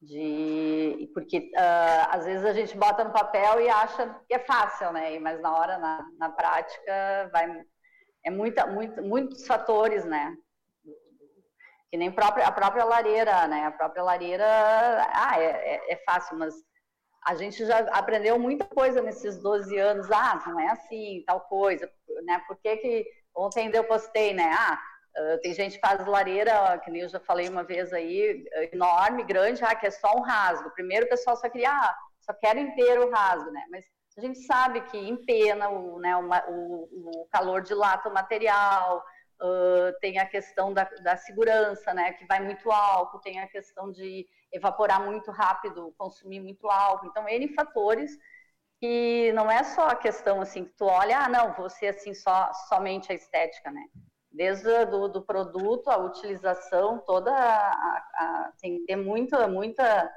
De 0.00 1.10
porque 1.14 1.38
uh, 1.38 2.08
às 2.10 2.24
vezes 2.24 2.44
a 2.44 2.52
gente 2.52 2.76
bota 2.76 3.02
no 3.04 3.12
papel 3.12 3.60
e 3.60 3.68
acha 3.68 4.14
que 4.28 4.34
é 4.34 4.38
fácil, 4.38 4.92
né? 4.92 5.18
Mas 5.18 5.40
na 5.40 5.56
hora, 5.56 5.78
na, 5.78 6.06
na 6.18 6.30
prática, 6.30 7.30
vai 7.32 7.64
é 8.26 8.30
muita, 8.30 8.66
muito, 8.66 9.00
muitos 9.02 9.46
fatores, 9.46 10.04
né? 10.04 10.36
Que 11.90 11.96
nem 11.96 12.10
própria, 12.10 12.46
a 12.46 12.52
própria 12.52 12.84
lareira, 12.84 13.46
né? 13.46 13.66
A 13.66 13.70
própria 13.70 14.02
lareira, 14.02 14.44
ah, 15.14 15.40
é, 15.40 15.44
é, 15.44 15.92
é 15.92 15.96
fácil, 16.04 16.36
mas 16.36 16.52
a 17.24 17.36
gente 17.36 17.64
já 17.64 17.78
aprendeu 17.92 18.36
muita 18.38 18.64
coisa 18.64 19.00
nesses 19.00 19.38
12 19.38 19.78
anos. 19.78 20.10
Ah, 20.10 20.42
não 20.44 20.58
é 20.58 20.68
assim, 20.68 21.22
tal 21.24 21.40
coisa, 21.42 21.88
né? 22.24 22.42
Por 22.48 22.56
que 22.56 22.76
que 22.78 23.06
ontem 23.34 23.70
eu 23.72 23.84
postei, 23.84 24.34
né? 24.34 24.50
Ah, 24.58 24.82
Uh, 25.18 25.40
tem 25.40 25.54
gente 25.54 25.76
que 25.76 25.86
faz 25.86 26.04
lareira, 26.06 26.78
que 26.84 26.90
nem 26.90 27.02
eu 27.02 27.08
já 27.08 27.18
falei 27.18 27.48
uma 27.48 27.64
vez 27.64 27.92
aí, 27.92 28.44
enorme, 28.72 29.24
grande, 29.24 29.64
ah, 29.64 29.74
que 29.74 29.86
é 29.86 29.90
só 29.90 30.14
um 30.16 30.20
rasgo. 30.20 30.70
Primeiro 30.70 31.06
o 31.06 31.08
pessoal 31.08 31.36
só 31.36 31.48
queria, 31.48 31.70
ah, 31.70 31.96
só 32.20 32.34
quero 32.34 32.58
inteiro 32.58 33.06
o 33.06 33.10
rasgo, 33.10 33.50
né? 33.50 33.64
Mas 33.70 33.86
a 34.18 34.20
gente 34.20 34.38
sabe 34.40 34.80
que 34.82 34.96
empena 34.96 35.68
o, 35.68 35.98
né, 35.98 36.16
o, 36.16 36.28
o, 36.48 37.22
o 37.22 37.28
calor 37.30 37.60
dilata 37.60 38.08
o 38.08 38.14
material, 38.14 39.04
uh, 39.42 39.92
tem 40.00 40.18
a 40.18 40.26
questão 40.26 40.72
da, 40.72 40.84
da, 41.02 41.16
segurança, 41.16 41.92
né, 41.92 42.12
que 42.12 42.26
vai 42.26 42.40
muito 42.40 42.70
álcool, 42.70 43.20
tem 43.20 43.40
a 43.40 43.48
questão 43.48 43.92
de 43.92 44.26
evaporar 44.50 45.04
muito 45.04 45.30
rápido, 45.30 45.94
consumir 45.98 46.40
muito 46.40 46.68
álcool. 46.68 47.06
Então, 47.06 47.28
N 47.28 47.48
fatores 47.54 48.16
que 48.80 49.32
não 49.32 49.50
é 49.50 49.62
só 49.64 49.88
a 49.88 49.96
questão 49.96 50.40
assim 50.40 50.64
que 50.64 50.72
tu 50.72 50.86
olha, 50.86 51.18
ah, 51.18 51.28
não, 51.28 51.52
você 51.54 51.88
assim 51.88 52.14
só 52.14 52.52
somente 52.68 53.12
a 53.12 53.14
estética, 53.14 53.70
né? 53.70 53.82
Desde 54.36 54.84
do, 54.86 55.08
do 55.08 55.22
produto, 55.22 55.88
a 55.88 55.96
utilização, 55.96 56.98
toda 56.98 57.32
a, 57.32 57.70
a, 58.14 58.52
tem 58.60 58.78
que 58.78 58.84
ter 58.84 58.96
muita, 58.96 59.48
muita 59.48 60.12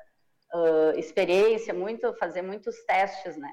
uh, 0.54 1.00
experiência, 1.00 1.74
muito, 1.74 2.14
fazer 2.16 2.42
muitos 2.42 2.76
testes, 2.86 3.38
né? 3.38 3.50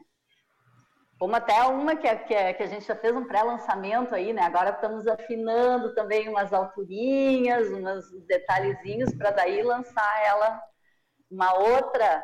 Como 1.18 1.35
até 1.35 1.62
uma 1.62 1.96
que, 1.96 2.14
que, 2.16 2.54
que 2.54 2.62
a 2.62 2.66
gente 2.66 2.85
já 2.85 2.96
fez 2.96 3.16
um 3.16 3.25
pré-lançamento 3.25 4.14
aí, 4.14 4.32
né? 4.32 4.42
Agora 4.42 4.70
estamos 4.70 5.06
afinando 5.06 5.94
também 5.94 6.28
umas 6.28 6.52
alturinhas, 6.52 7.70
uns 7.70 8.26
detalhezinhos 8.26 9.14
para 9.14 9.30
daí 9.30 9.62
lançar 9.62 10.26
ela 10.26 10.61
uma 11.30 11.54
outra 11.54 12.23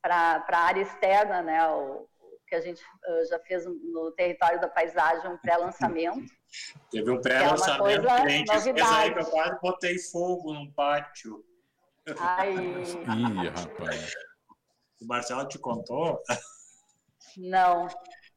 para 0.00 0.44
a 0.48 0.58
área 0.58 0.82
externa, 0.82 1.42
né? 1.42 1.68
O, 1.68 2.08
que 2.46 2.54
a 2.54 2.60
gente 2.60 2.82
já 3.28 3.38
fez 3.40 3.64
no 3.66 4.12
território 4.12 4.60
da 4.60 4.68
paisagem 4.68 5.30
um 5.30 5.38
pré-lançamento. 5.38 6.32
Teve 6.90 7.10
um 7.10 7.20
pré-lançamento 7.20 8.08
é 8.08 8.42
que 8.42 8.50
a 8.50 8.58
gente 8.58 8.74
fez 8.74 8.92
aí 8.92 9.12
que 9.12 9.20
eu 9.20 9.26
quase 9.26 9.60
botei 9.60 9.98
fogo 9.98 10.52
num 10.52 10.70
pátio. 10.72 11.44
Ai. 12.18 12.54
Ih, 12.54 13.48
rapaz. 13.48 14.14
O 15.00 15.06
Marcelo 15.06 15.46
te 15.48 15.58
contou? 15.58 16.20
Não. 17.36 17.88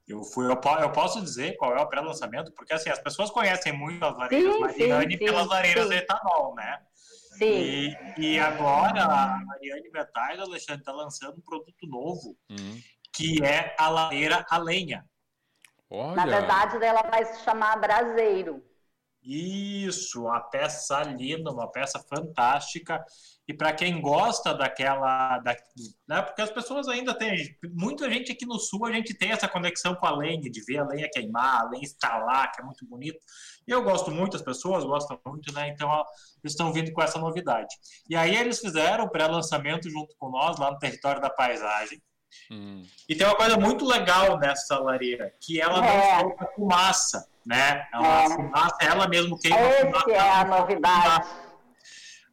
Eu, 0.07 0.23
fui, 0.23 0.45
eu, 0.45 0.59
eu 0.81 0.91
posso 0.91 1.21
dizer 1.21 1.55
qual 1.57 1.75
é 1.75 1.81
o 1.81 1.87
pré-lançamento, 1.87 2.51
porque 2.53 2.73
assim, 2.73 2.89
as 2.89 2.99
pessoas 2.99 3.29
conhecem 3.29 3.73
muito 3.73 4.03
as 4.03 4.17
lareiras 4.17 4.59
Mariane 4.59 5.17
pelas 5.17 5.47
lareiras 5.47 5.83
sim. 5.83 5.89
de 5.89 5.95
etanol, 5.97 6.55
né? 6.55 6.81
Sim. 6.93 7.45
E, 7.45 7.95
e 8.17 8.39
agora 8.39 9.03
a 9.03 9.37
Mariane 9.45 9.89
Metais, 9.91 10.39
Alexandre, 10.39 10.81
está 10.81 10.93
lançando 10.93 11.37
um 11.37 11.41
produto 11.41 11.85
novo, 11.85 12.37
hum 12.49 12.81
que 13.17 13.43
é 13.43 13.75
a 13.79 13.89
lareira 13.89 14.45
a 14.47 14.57
lenha. 14.59 15.03
Olha. 15.89 16.15
Na 16.15 16.25
verdade, 16.25 16.83
ela 16.83 17.03
vai 17.03 17.25
se 17.25 17.43
chamar 17.43 17.79
braseiro. 17.79 18.63
Isso, 19.29 20.21
uma 20.21 20.39
peça 20.39 21.03
linda, 21.03 21.51
uma 21.51 21.69
peça 21.69 21.99
fantástica. 22.09 23.03
E 23.45 23.53
para 23.53 23.73
quem 23.73 23.99
gosta 24.01 24.53
daquela. 24.53 25.39
Da, 25.39 25.55
né, 26.07 26.21
porque 26.21 26.41
as 26.41 26.49
pessoas 26.49 26.87
ainda 26.87 27.13
têm. 27.13 27.35
Muita 27.73 28.09
gente 28.09 28.31
aqui 28.31 28.45
no 28.45 28.57
sul, 28.57 28.85
a 28.85 28.91
gente 28.91 29.13
tem 29.13 29.31
essa 29.31 29.47
conexão 29.47 29.95
com 29.95 30.05
a 30.05 30.15
lenha, 30.15 30.49
de 30.49 30.63
ver 30.65 30.77
a 30.77 30.87
lenha 30.87 31.09
queimar, 31.11 31.61
a 31.61 31.69
lenha 31.69 31.83
estalar, 31.83 32.53
que 32.53 32.61
é 32.61 32.63
muito 32.63 32.85
bonito. 32.87 33.19
E 33.67 33.71
eu 33.71 33.83
gosto 33.83 34.11
muito, 34.11 34.37
as 34.37 34.41
pessoas 34.41 34.85
gostam 34.85 35.19
muito, 35.25 35.53
né? 35.53 35.69
Então 35.69 35.91
eles 36.41 36.53
estão 36.53 36.71
vindo 36.71 36.93
com 36.93 37.01
essa 37.01 37.19
novidade. 37.19 37.75
E 38.09 38.15
aí 38.15 38.33
eles 38.33 38.59
fizeram 38.59 39.05
o 39.05 39.09
pré-lançamento 39.09 39.89
junto 39.89 40.15
com 40.17 40.29
nós, 40.29 40.57
lá 40.57 40.71
no 40.71 40.79
território 40.79 41.21
da 41.21 41.29
paisagem. 41.29 42.01
Hum. 42.51 42.83
E 43.07 43.15
tem 43.15 43.25
uma 43.25 43.35
coisa 43.35 43.57
muito 43.57 43.85
legal 43.85 44.37
nessa 44.37 44.77
lareira, 44.79 45.33
que 45.41 45.59
ela 45.59 45.85
é. 45.85 45.97
não 45.97 46.19
solta 46.19 46.51
fumaça, 46.55 47.27
né? 47.45 47.87
Ela, 47.93 48.23
é. 48.23 48.29
fumaça, 48.29 48.77
ela 48.81 49.07
mesmo 49.07 49.37
queima 49.37 49.57
Esse 49.59 50.11
é 50.11 50.19
a 50.19 50.45
novidade. 50.45 51.27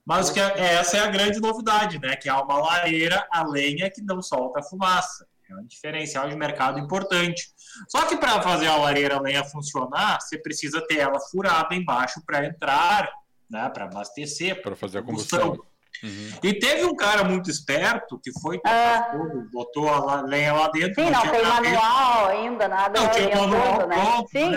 Mas 0.07 0.31
que 0.31 0.39
é, 0.39 0.75
essa 0.75 0.99
é 0.99 1.01
a 1.01 1.09
grande 1.09 1.41
novidade, 1.41 1.99
né? 1.99 2.15
Que 2.15 2.29
é 2.29 2.35
uma 2.35 2.59
lareira 2.59 3.27
a 3.31 3.43
lenha 3.43 3.91
que 3.91 4.03
não 4.03 4.21
solta 4.21 4.63
fumaça. 4.63 5.27
É 5.51 5.55
um 5.55 5.67
diferencial 5.67 6.29
de 6.29 6.37
mercado 6.37 6.79
importante. 6.79 7.53
Só 7.89 8.07
que 8.07 8.17
para 8.17 8.41
fazer 8.43 8.67
a 8.67 8.77
lareira 8.77 9.17
a 9.17 9.21
lenha 9.21 9.45
funcionar, 9.45 10.21
você 10.21 10.39
precisa 10.39 10.85
ter 10.87 10.99
ela 10.99 11.21
furada 11.21 11.75
embaixo 11.75 12.23
para 12.25 12.45
entrar, 12.47 13.11
né? 13.51 13.69
Para 13.71 13.85
abastecer. 13.85 14.63
Para 14.63 14.77
fazer 14.77 14.99
a 14.99 15.03
combustão. 15.03 15.59
Uhum. 16.05 16.39
E 16.43 16.59
teve 16.59 16.85
um 16.85 16.95
cara 16.95 17.25
muito 17.25 17.51
esperto 17.51 18.21
que 18.23 18.31
foi, 18.43 18.61
ah. 18.67 19.15
botou 19.51 19.89
a 19.89 20.21
lenha 20.21 20.53
lá 20.53 20.69
dentro. 20.69 21.03
Sim, 21.03 21.11
não, 21.11 21.25
não 21.25 21.33
tem 21.33 21.43
manual 21.43 22.27
ainda, 22.27 22.69
nada. 22.69 23.01
Não 23.01 23.11
tinha 23.11 23.35
manual 23.35 23.87
né? 23.87 23.97
pronto. 23.97 24.29
Sim, 24.29 24.53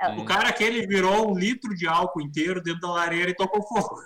é, 0.00 0.08
O 0.10 0.24
cara 0.24 0.52
que 0.52 0.62
ele 0.62 0.86
virou 0.86 1.28
um 1.28 1.34
litro 1.36 1.74
de 1.74 1.88
álcool 1.88 2.20
inteiro 2.20 2.62
dentro 2.62 2.82
da 2.82 2.92
lareira 2.92 3.32
e 3.32 3.34
tocou 3.34 3.66
fogo. 3.66 3.96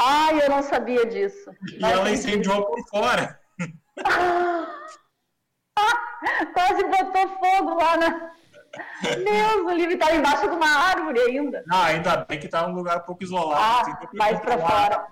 Ai, 0.00 0.40
eu 0.40 0.50
não 0.50 0.62
sabia 0.62 1.04
disso. 1.04 1.50
E 1.72 1.80
não 1.80 1.88
ela 1.88 2.10
incendiou 2.10 2.66
por 2.66 2.88
fora. 2.88 3.40
Quase 6.54 6.84
botou 6.84 7.28
fogo 7.40 7.74
lá 7.74 7.96
na. 7.96 8.30
Deus, 9.02 9.66
o 9.66 9.70
livro 9.70 9.94
está 9.94 10.14
embaixo 10.14 10.48
de 10.48 10.56
uma 10.56 10.68
árvore 10.68 11.20
ainda. 11.20 11.64
Ah, 11.70 11.86
ainda 11.86 12.16
bem 12.28 12.38
que 12.38 12.46
está 12.46 12.66
um 12.66 12.74
lugar 12.74 12.98
um 12.98 13.06
pouco 13.06 13.22
isolado. 13.22 13.60
Ah, 13.60 13.80
assim, 13.80 14.06
mais 14.14 14.40
para 14.40 14.58
fora. 14.58 15.06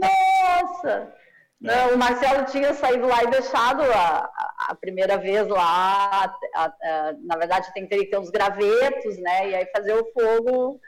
Nossa! 0.00 1.12
Não, 1.60 1.94
o 1.94 1.98
Marcelo 1.98 2.46
tinha 2.46 2.72
saído 2.72 3.06
lá 3.06 3.22
e 3.22 3.30
deixado 3.30 3.82
a, 3.82 4.30
a 4.68 4.74
primeira 4.74 5.18
vez 5.18 5.46
lá. 5.46 6.34
A, 6.54 6.64
a, 6.64 7.14
na 7.22 7.36
verdade, 7.36 7.72
tem 7.74 7.86
que 7.86 8.06
ter 8.06 8.18
uns 8.18 8.30
gravetos, 8.30 9.18
né? 9.18 9.50
E 9.50 9.54
aí 9.54 9.66
fazer 9.66 9.92
o 9.92 10.06
fogo. 10.12 10.80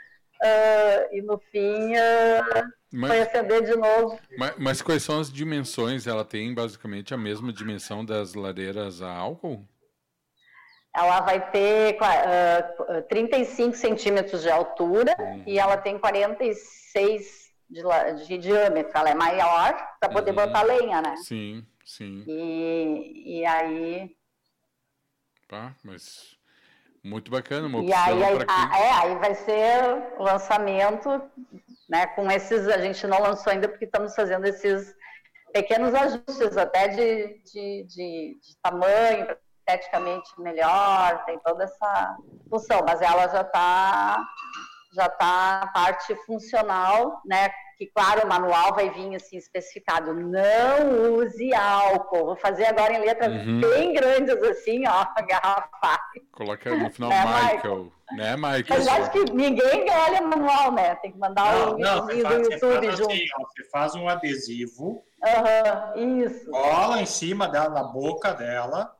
Uh, 0.42 1.14
e 1.14 1.22
no 1.22 1.38
fim 1.52 1.94
uh, 1.94 2.72
mas, 2.92 3.10
foi 3.10 3.20
acender 3.20 3.62
de 3.62 3.76
novo. 3.76 4.18
Mas, 4.36 4.54
mas, 4.58 4.82
quais 4.82 5.02
são 5.02 5.20
as 5.20 5.32
dimensões? 5.32 6.06
Ela 6.06 6.24
tem 6.24 6.52
basicamente 6.52 7.14
a 7.14 7.16
mesma 7.16 7.52
dimensão 7.52 8.04
das 8.04 8.34
lareiras 8.34 9.02
a 9.02 9.10
álcool? 9.10 9.64
Ela 10.94 11.20
vai 11.20 11.50
ter 11.50 11.96
uh, 11.96 13.02
35 13.08 13.74
centímetros 13.76 14.42
de 14.42 14.50
altura 14.50 15.16
uhum. 15.18 15.42
e 15.46 15.58
ela 15.58 15.76
tem 15.76 15.98
46 15.98 17.50
de, 17.70 17.82
de 18.26 18.38
diâmetro. 18.38 18.92
Ela 18.94 19.10
é 19.10 19.14
maior 19.14 19.74
para 19.98 20.10
poder 20.10 20.30
uhum. 20.30 20.36
botar 20.36 20.62
lenha, 20.62 21.00
né? 21.00 21.16
Sim, 21.16 21.66
sim. 21.84 22.24
E, 22.26 23.40
e 23.40 23.46
aí. 23.46 24.14
Tá, 25.48 25.74
mas 25.82 26.36
muito 27.02 27.30
bacana, 27.30 27.66
uma 27.66 27.80
opção. 27.80 27.88
E 27.88 27.94
aí, 27.94 28.24
aí 28.24 28.38
quem... 28.38 28.80
é, 28.80 28.92
aí 28.92 29.16
vai 29.16 29.34
ser 29.34 29.82
o 30.18 30.22
lançamento, 30.22 31.22
né? 31.88 32.06
Com 32.08 32.30
esses, 32.30 32.68
a 32.68 32.78
gente 32.78 33.06
não 33.06 33.20
lançou 33.20 33.50
ainda 33.50 33.66
porque 33.66 33.86
estamos 33.86 34.14
fazendo 34.14 34.44
esses 34.44 34.94
pequenos 35.54 35.94
ajustes 35.94 36.56
até 36.56 36.88
de, 36.88 37.42
de, 37.44 37.84
de, 37.84 38.38
de 38.40 38.56
tamanho 38.62 39.36
esteticamente 39.66 40.28
melhor, 40.38 41.24
tem 41.24 41.38
toda 41.38 41.64
essa 41.64 42.16
função, 42.50 42.80
mas 42.86 43.00
ela 43.00 43.28
já 43.28 43.42
está 43.42 44.26
já 44.94 45.08
tá 45.08 45.60
a 45.62 45.66
parte 45.68 46.14
funcional, 46.26 47.20
né? 47.24 47.50
Que 47.78 47.86
claro, 47.86 48.24
o 48.24 48.28
manual 48.28 48.74
vai 48.74 48.90
vir 48.90 49.14
assim 49.16 49.38
especificado, 49.38 50.12
não 50.14 51.14
use 51.14 51.52
álcool. 51.54 52.26
Vou 52.26 52.36
fazer 52.36 52.66
agora 52.66 52.92
em 52.92 53.00
letras 53.00 53.32
uhum. 53.32 53.60
bem 53.60 53.94
grandes 53.94 54.36
assim, 54.42 54.86
ó, 54.86 55.06
garrafa. 55.26 55.98
Coloca 56.32 56.76
no 56.76 56.90
final 56.90 57.10
é, 57.10 57.24
Michael, 57.24 57.54
Michael, 57.54 57.92
né, 58.12 58.36
Michael? 58.36 58.64
Mas 58.68 58.88
acho 58.88 59.10
que 59.10 59.32
ninguém 59.32 59.86
olha 59.90 60.20
manual, 60.20 60.72
né? 60.72 60.94
Tem 60.96 61.10
que 61.10 61.18
mandar 61.18 61.54
não, 61.54 61.74
um 61.74 61.78
não, 61.78 62.06
do 62.06 62.20
faz, 62.20 62.48
YouTube 62.50 62.90
junto. 62.90 63.12
Assim, 63.12 63.24
ó, 63.34 63.46
você 63.46 63.70
faz 63.70 63.94
um 63.94 64.08
adesivo, 64.08 65.02
uhum, 65.96 66.20
isso. 66.24 66.50
cola 66.50 67.00
em 67.00 67.06
cima 67.06 67.48
dela, 67.48 67.70
na 67.70 67.84
boca 67.84 68.34
dela, 68.34 68.94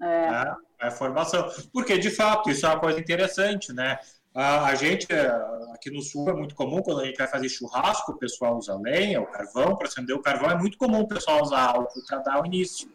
É. 0.00 0.30
Né? 0.30 0.54
A 0.80 0.88
informação. 0.88 1.50
Porque, 1.72 1.96
de 1.98 2.10
fato, 2.10 2.50
isso 2.50 2.66
é 2.66 2.68
uma 2.68 2.80
coisa 2.80 3.00
interessante, 3.00 3.72
né? 3.72 3.98
A, 4.38 4.74
gente, 4.74 5.10
é, 5.10 5.28
aqui 5.72 5.90
no 5.90 6.02
Sul, 6.02 6.28
é 6.28 6.34
muito 6.34 6.54
comum, 6.54 6.82
quando 6.82 7.00
a 7.00 7.06
gente 7.06 7.16
vai 7.16 7.26
fazer 7.26 7.48
churrasco, 7.48 8.12
o 8.12 8.18
pessoal 8.18 8.58
usa 8.58 8.78
lenha, 8.78 9.18
o 9.18 9.26
carvão, 9.26 9.74
para 9.74 9.88
acender 9.88 10.14
o 10.14 10.20
carvão, 10.20 10.50
é 10.50 10.54
muito 10.54 10.76
comum 10.76 11.00
o 11.00 11.08
pessoal 11.08 11.42
usar 11.42 11.70
álcool 11.70 12.04
para 12.06 12.18
dar 12.18 12.42
o 12.42 12.44
início. 12.44 12.86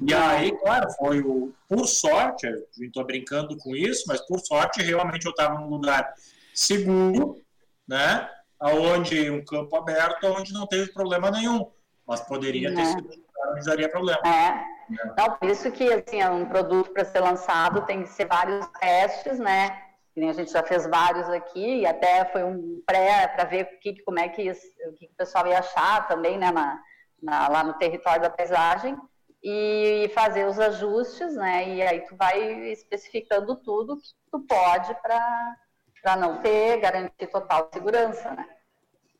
E 0.00 0.14
aí, 0.14 0.56
claro, 0.58 0.88
foi 0.92 1.20
o. 1.20 1.52
Por 1.68 1.86
sorte, 1.88 2.46
eu 2.46 2.86
estou 2.86 3.04
brincando 3.04 3.56
com 3.58 3.74
isso, 3.74 4.04
mas 4.06 4.20
por 4.20 4.38
sorte, 4.38 4.82
realmente 4.82 5.26
eu 5.26 5.30
estava 5.30 5.58
num 5.58 5.68
lugar 5.68 6.14
seguro, 6.54 7.42
né? 7.88 8.30
Onde 8.60 9.28
um 9.30 9.44
campo 9.44 9.74
aberto, 9.74 10.28
onde 10.28 10.52
não 10.52 10.64
teve 10.64 10.92
problema 10.92 11.28
nenhum. 11.28 11.68
Mas 12.06 12.20
poderia 12.20 12.72
ter 12.72 12.84
sido 12.86 13.00
um 13.00 13.10
lugar 13.10 13.52
onde 13.52 13.66
daria 13.66 13.88
problema. 13.88 14.20
É. 14.24 14.73
Não, 15.16 15.36
por 15.36 15.48
isso 15.48 15.70
que 15.70 15.92
assim, 15.92 16.20
é 16.20 16.28
um 16.28 16.46
produto 16.46 16.90
para 16.92 17.04
ser 17.04 17.20
lançado 17.20 17.86
tem 17.86 18.02
que 18.02 18.08
ser 18.08 18.26
vários 18.26 18.66
testes, 18.78 19.38
né? 19.38 19.80
a 20.16 20.32
gente 20.32 20.52
já 20.52 20.62
fez 20.62 20.86
vários 20.86 21.28
aqui, 21.28 21.80
e 21.80 21.86
até 21.86 22.24
foi 22.26 22.44
um 22.44 22.80
pré 22.86 23.26
para 23.26 23.44
ver 23.44 23.64
o 23.64 23.80
que, 23.80 24.00
como 24.04 24.20
é 24.20 24.28
que, 24.28 24.48
o 24.50 24.92
que 24.94 25.06
o 25.06 25.16
pessoal 25.16 25.46
ia 25.48 25.58
achar 25.58 26.06
também, 26.06 26.38
né, 26.38 26.52
na, 26.52 26.80
na, 27.20 27.48
lá 27.48 27.64
no 27.64 27.74
território 27.74 28.22
da 28.22 28.30
paisagem, 28.30 28.96
e 29.42 30.10
fazer 30.14 30.46
os 30.46 30.58
ajustes, 30.60 31.34
né, 31.34 31.68
e 31.68 31.82
aí 31.82 32.00
tu 32.02 32.16
vai 32.16 32.40
especificando 32.70 33.56
tudo 33.56 33.96
que 33.96 34.08
tu 34.30 34.40
pode 34.46 34.94
para 35.02 36.16
não 36.16 36.40
ter, 36.40 36.78
garantir 36.78 37.26
total 37.26 37.68
segurança, 37.72 38.30
né. 38.30 38.48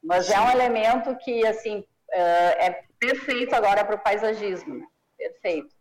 Mas 0.00 0.30
é 0.30 0.38
um 0.38 0.50
elemento 0.50 1.16
que, 1.16 1.44
assim, 1.47 1.85
é 2.12 2.85
perfeito 3.00 3.54
agora 3.54 3.85
para 3.85 3.97
o 3.97 3.99
paisagismo, 3.99 4.76
né? 4.76 4.87
Perfeito. 5.16 5.75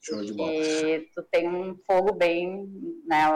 Show 0.00 0.24
de 0.24 0.32
bola. 0.32 0.52
E 0.52 1.08
tu 1.14 1.22
tem 1.30 1.48
um 1.48 1.76
fogo 1.86 2.12
bem, 2.12 2.66
né, 3.06 3.26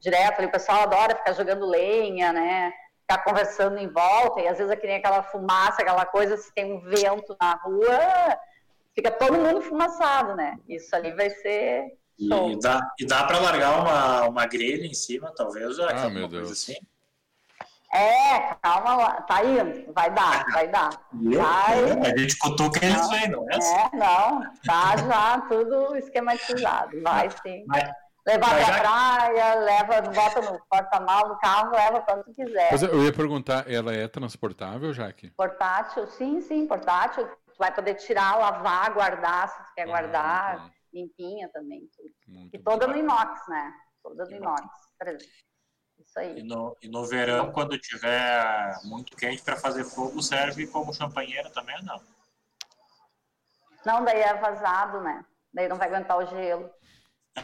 direto 0.00 0.38
ali, 0.38 0.46
o 0.46 0.52
pessoal 0.52 0.82
adora 0.82 1.16
ficar 1.16 1.32
jogando 1.32 1.66
lenha, 1.66 2.32
né, 2.32 2.72
ficar 3.00 3.22
conversando 3.24 3.78
em 3.78 3.88
volta, 3.88 4.40
e 4.40 4.48
às 4.48 4.58
vezes 4.58 4.72
aqui 4.72 4.86
nem 4.86 4.96
aquela 4.96 5.22
fumaça, 5.22 5.82
aquela 5.82 6.06
coisa, 6.06 6.36
se 6.36 6.52
tem 6.54 6.72
um 6.72 6.80
vento 6.80 7.36
na 7.40 7.54
rua, 7.54 8.38
fica 8.94 9.10
todo 9.10 9.38
mundo 9.38 9.60
fumaçado, 9.62 10.34
né, 10.36 10.58
isso 10.68 10.94
ali 10.94 11.12
vai 11.12 11.30
ser. 11.30 11.84
E 12.18 12.58
dá, 12.60 12.80
e 12.98 13.04
dá 13.06 13.24
para 13.24 13.38
largar 13.38 13.80
uma, 13.80 14.28
uma 14.28 14.46
grelha 14.46 14.86
em 14.86 14.94
cima, 14.94 15.32
talvez, 15.34 15.78
ah, 15.78 16.08
meu 16.08 16.26
Deus. 16.26 16.50
assim? 16.50 16.76
É, 17.96 18.54
calma 18.62 18.94
lá, 18.94 19.22
tá 19.22 19.42
indo, 19.42 19.90
vai 19.94 20.10
dar, 20.10 20.44
vai 20.52 20.68
dar. 20.68 20.90
Vai... 21.12 22.10
A 22.12 22.18
gente 22.18 22.38
cutuca 22.38 22.84
eles 22.84 23.10
aí, 23.10 23.28
não 23.28 23.46
é? 23.50 23.56
É, 23.56 23.96
não, 23.96 24.42
tá 24.66 24.96
já 24.98 25.40
tudo 25.48 25.96
esquematizado, 25.96 27.02
vai 27.02 27.30
sim. 27.30 27.64
Vai. 27.66 27.90
Levar 28.26 28.60
até 28.60 28.64
a 28.64 28.80
praia, 28.80 29.54
leva, 29.54 30.02
bota 30.10 30.42
no 30.42 30.60
porta-mal 30.68 31.28
do 31.28 31.38
carro, 31.38 31.70
leva 31.70 32.00
quando 32.02 32.24
quiser. 32.34 32.72
Mas 32.72 32.82
eu 32.82 33.04
ia 33.04 33.12
perguntar, 33.12 33.70
ela 33.70 33.94
é 33.94 34.08
transportável, 34.08 34.92
Jaque? 34.92 35.30
Portátil, 35.30 36.06
sim, 36.08 36.40
sim, 36.40 36.66
portátil. 36.66 37.24
Tu 37.24 37.54
vai 37.56 37.72
poder 37.72 37.94
tirar, 37.94 38.36
lavar, 38.36 38.92
guardar, 38.92 39.48
se 39.48 39.56
tu 39.56 39.74
quer 39.76 39.82
ah, 39.82 39.86
guardar, 39.86 40.56
tá. 40.56 40.70
limpinha 40.92 41.48
também. 41.50 41.88
Tudo. 41.96 42.10
Muito 42.26 42.54
e 42.54 42.58
toda 42.58 42.86
bom. 42.88 42.92
no 42.92 42.98
inox, 42.98 43.40
né? 43.48 43.72
Toda 44.02 44.24
no 44.24 44.32
inox. 44.32 44.66
Isso 46.16 46.20
aí. 46.20 46.38
E 46.38 46.42
no, 46.42 46.76
e 46.80 46.88
no 46.88 47.04
verão, 47.04 47.52
quando 47.52 47.78
tiver 47.78 48.78
muito 48.84 49.14
quente 49.16 49.42
para 49.42 49.56
fazer 49.56 49.84
fogo, 49.84 50.22
serve 50.22 50.66
como 50.66 50.94
champanheira 50.94 51.50
também 51.50 51.76
ou 51.76 51.84
não? 51.84 52.00
Não, 53.84 54.04
daí 54.04 54.20
é 54.20 54.34
vazado, 54.34 55.00
né? 55.02 55.24
Daí 55.52 55.68
não 55.68 55.76
vai 55.76 55.88
aguentar 55.88 56.18
o 56.18 56.26
gelo. 56.26 56.70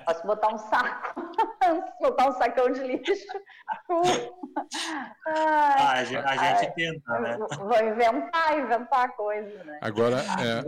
Posso 0.06 0.26
botar 0.26 0.54
um 0.54 0.56
saco, 0.56 1.20
botar 2.00 2.28
um 2.28 2.32
sacão 2.32 2.72
de 2.72 2.80
lixo. 2.80 3.26
ah, 5.26 5.92
a 5.92 6.04
gente, 6.04 6.24
a 6.24 6.32
gente 6.32 6.64
ai, 6.66 6.72
tenta, 6.72 7.20
né? 7.20 7.36
Vou 7.36 7.84
inventar, 7.84 8.58
inventar 8.58 9.14
coisa, 9.14 9.64
né? 9.64 9.78
Agora, 9.82 10.16
é, 10.16 10.64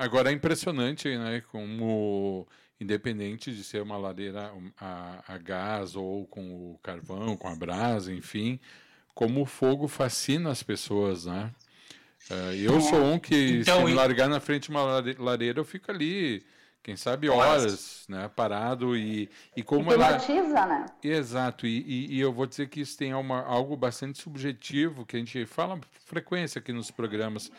agora 0.00 0.30
é 0.30 0.32
impressionante, 0.32 1.18
né? 1.18 1.42
Como 1.50 2.46
independente 2.80 3.52
de 3.52 3.64
ser 3.64 3.82
uma 3.82 3.96
lareira 3.96 4.52
a, 4.78 5.22
a 5.26 5.38
gás 5.38 5.96
ou 5.96 6.26
com 6.26 6.72
o 6.72 6.78
carvão, 6.82 7.36
com 7.36 7.48
a 7.48 7.54
brasa, 7.54 8.12
enfim, 8.12 8.60
como 9.14 9.42
o 9.42 9.46
fogo 9.46 9.88
fascina 9.88 10.50
as 10.50 10.62
pessoas, 10.62 11.26
né? 11.26 11.50
Uh, 12.30 12.54
eu 12.54 12.76
é. 12.76 12.80
sou 12.80 13.02
um 13.02 13.18
que, 13.18 13.60
então, 13.60 13.80
se 13.80 13.84
me 13.84 13.94
largar 13.94 14.28
na 14.28 14.38
frente 14.38 14.64
de 14.64 14.70
uma 14.70 15.02
lareira, 15.18 15.60
eu 15.60 15.64
fico 15.64 15.90
ali, 15.90 16.44
quem 16.82 16.94
sabe 16.94 17.28
horas, 17.28 18.04
né, 18.08 18.30
parado 18.34 18.96
e, 18.96 19.28
e 19.56 19.62
como 19.62 19.90
e 19.90 19.94
ela... 19.94 20.12
né? 20.66 20.86
Exato, 21.02 21.66
e, 21.66 21.80
e, 21.80 22.16
e, 22.16 22.20
eu 22.20 22.32
vou 22.32 22.46
dizer 22.46 22.68
que 22.68 22.80
isso 22.80 22.96
tem 22.98 23.14
uma, 23.14 23.42
algo 23.42 23.76
bastante 23.76 24.20
subjetivo, 24.20 25.06
que 25.06 25.16
a 25.16 25.18
gente 25.18 25.46
fala 25.46 25.80
frequência 26.04 26.58
aqui 26.58 26.72
nos 26.72 26.90
programas, 26.90 27.50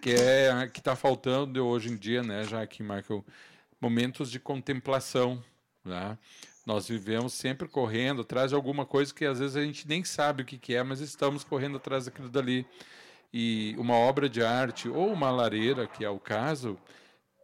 que 0.00 0.10
é 0.10 0.68
que 0.72 0.78
está 0.78 0.94
faltando 0.94 1.66
hoje 1.66 1.90
em 1.90 1.96
dia, 1.96 2.22
né, 2.22 2.44
já 2.44 2.66
que 2.66 2.82
Michael 2.82 3.24
momentos 3.80 4.30
de 4.30 4.38
contemplação. 4.38 5.42
Né? 5.84 6.18
Nós 6.66 6.88
vivemos 6.88 7.32
sempre 7.32 7.66
correndo 7.66 8.22
atrás 8.22 8.50
de 8.50 8.54
alguma 8.54 8.84
coisa 8.84 9.14
que 9.14 9.24
às 9.24 9.38
vezes 9.38 9.56
a 9.56 9.64
gente 9.64 9.88
nem 9.88 10.04
sabe 10.04 10.42
o 10.42 10.46
que, 10.46 10.58
que 10.58 10.74
é, 10.74 10.82
mas 10.82 11.00
estamos 11.00 11.44
correndo 11.44 11.76
atrás 11.76 12.04
daquilo 12.04 12.28
dali. 12.28 12.66
E 13.32 13.74
uma 13.78 13.94
obra 13.94 14.28
de 14.28 14.42
arte 14.42 14.88
ou 14.88 15.12
uma 15.12 15.30
lareira, 15.30 15.86
que 15.86 16.04
é 16.04 16.10
o 16.10 16.18
caso, 16.18 16.78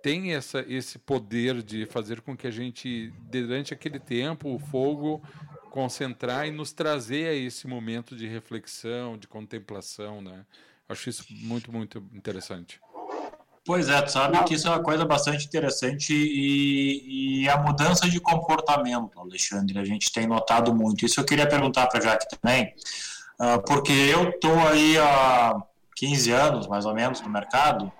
tem 0.03 0.35
essa, 0.35 0.65
esse 0.69 0.99
poder 0.99 1.63
de 1.63 1.87
fazer 1.87 2.21
com 2.21 2.37
que 2.37 2.47
a 2.47 2.51
gente, 2.51 3.11
durante 3.31 3.73
aquele 3.73 3.99
tempo, 3.99 4.55
o 4.55 4.59
fogo 4.59 5.23
concentrar 5.71 6.47
e 6.47 6.51
nos 6.51 6.73
trazer 6.73 7.29
a 7.29 7.35
esse 7.35 7.67
momento 7.67 8.15
de 8.15 8.27
reflexão, 8.27 9.17
de 9.17 9.27
contemplação, 9.27 10.21
né? 10.21 10.45
Acho 10.89 11.09
isso 11.09 11.25
muito, 11.31 11.73
muito 11.73 11.99
interessante. 12.13 12.79
Pois 13.65 13.89
é, 13.89 14.03
tu 14.03 14.13
sabe 14.13 14.37
Não. 14.37 14.45
que 14.45 14.55
isso 14.55 14.69
é 14.69 14.71
uma 14.71 14.83
coisa 14.83 15.07
bastante 15.07 15.47
interessante 15.47 16.13
e, 16.13 17.45
e, 17.45 17.49
a 17.49 17.57
mudança 17.57 18.09
de 18.09 18.21
comportamento, 18.21 19.19
Alexandre, 19.19 19.79
a 19.79 19.85
gente 19.85 20.13
tem 20.13 20.27
notado 20.27 20.75
muito. 20.75 21.07
Isso 21.07 21.19
eu 21.19 21.25
queria 21.25 21.49
perguntar 21.49 21.87
para 21.87 21.99
a 21.99 22.03
Jaque 22.03 22.27
também, 22.39 22.75
uh, 23.41 23.63
porque 23.67 23.93
eu 23.93 24.29
estou 24.29 24.59
aí 24.69 24.99
há 24.99 25.63
15 25.97 26.31
anos, 26.31 26.67
mais 26.67 26.85
ou 26.85 26.95
menos, 26.95 27.23
no 27.23 27.31
mercado, 27.31 27.91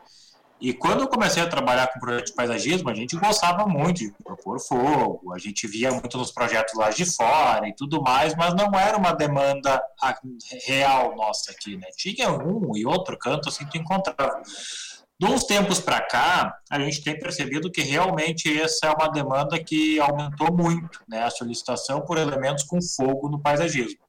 e 0.61 0.73
quando 0.73 1.01
eu 1.01 1.09
comecei 1.09 1.43
a 1.43 1.47
trabalhar 1.47 1.89
com 1.89 2.01
projetos 2.01 2.31
de 2.31 2.37
paisagismo, 2.37 2.89
a 2.89 2.95
gente 2.95 3.17
gostava 3.17 3.67
muito 3.67 3.99
de 3.99 4.11
propor 4.23 4.59
fogo, 4.59 5.33
a 5.35 5.39
gente 5.39 5.67
via 5.67 5.91
muito 5.91 6.17
nos 6.17 6.31
projetos 6.31 6.73
lá 6.75 6.91
de 6.91 7.05
fora 7.05 7.69
e 7.69 7.75
tudo 7.75 8.01
mais, 8.01 8.35
mas 8.35 8.55
não 8.55 8.71
era 8.79 8.97
uma 8.97 9.13
demanda 9.13 9.83
real 10.67 11.15
nossa 11.17 11.51
aqui, 11.51 11.77
né? 11.77 11.89
Tinha 11.97 12.31
um 12.31 12.75
e 12.77 12.87
outro 12.87 13.19
canto 13.19 13.49
assim 13.49 13.67
que 13.67 13.77
encontrava. 13.77 14.41
Uns 15.23 15.45
tempos 15.45 15.79
para 15.79 16.01
cá, 16.01 16.59
a 16.69 16.81
gente 16.81 17.03
tem 17.03 17.19
percebido 17.19 17.71
que 17.71 17.83
realmente 17.83 18.61
essa 18.61 18.87
é 18.87 18.91
uma 18.91 19.09
demanda 19.09 19.63
que 19.63 20.01
aumentou 20.01 20.53
muito, 20.53 21.01
né, 21.09 21.23
a 21.23 21.31
solicitação 21.31 22.01
por 22.01 22.19
elementos 22.19 22.65
com 22.65 22.83
fogo 22.83 23.29
no 23.29 23.41
paisagismo. 23.41 24.05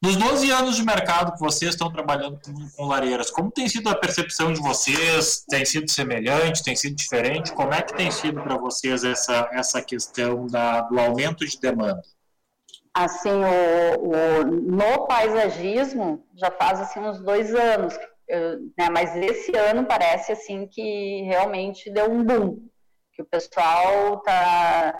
Nos 0.00 0.14
12 0.14 0.48
anos 0.52 0.76
de 0.76 0.84
mercado 0.84 1.32
que 1.32 1.40
vocês 1.40 1.72
estão 1.72 1.90
trabalhando 1.90 2.38
com, 2.40 2.70
com 2.70 2.84
lareiras, 2.86 3.32
como 3.32 3.50
tem 3.50 3.68
sido 3.68 3.88
a 3.88 3.96
percepção 3.96 4.52
de 4.52 4.60
vocês? 4.60 5.44
Tem 5.48 5.64
sido 5.64 5.90
semelhante? 5.90 6.62
Tem 6.62 6.76
sido 6.76 6.94
diferente? 6.94 7.52
Como 7.52 7.74
é 7.74 7.82
que 7.82 7.96
tem 7.96 8.08
sido 8.08 8.40
para 8.40 8.56
vocês 8.56 9.02
essa, 9.02 9.48
essa 9.52 9.82
questão 9.82 10.46
da, 10.46 10.82
do 10.82 11.00
aumento 11.00 11.44
de 11.44 11.58
demanda? 11.58 12.00
Assim, 12.94 13.30
o, 13.30 14.10
o, 14.10 14.44
no 14.44 15.04
paisagismo, 15.08 16.24
já 16.36 16.52
faz 16.52 16.80
assim, 16.80 17.00
uns 17.00 17.18
dois 17.18 17.52
anos 17.52 17.98
né, 18.76 18.90
mas 18.90 19.16
esse 19.16 19.56
ano 19.56 19.86
parece 19.86 20.32
assim 20.32 20.66
que 20.66 21.22
realmente 21.22 21.90
deu 21.90 22.10
um 22.10 22.22
boom, 22.22 22.68
que 23.12 23.22
o 23.22 23.26
pessoal 23.26 24.20
tá, 24.20 24.92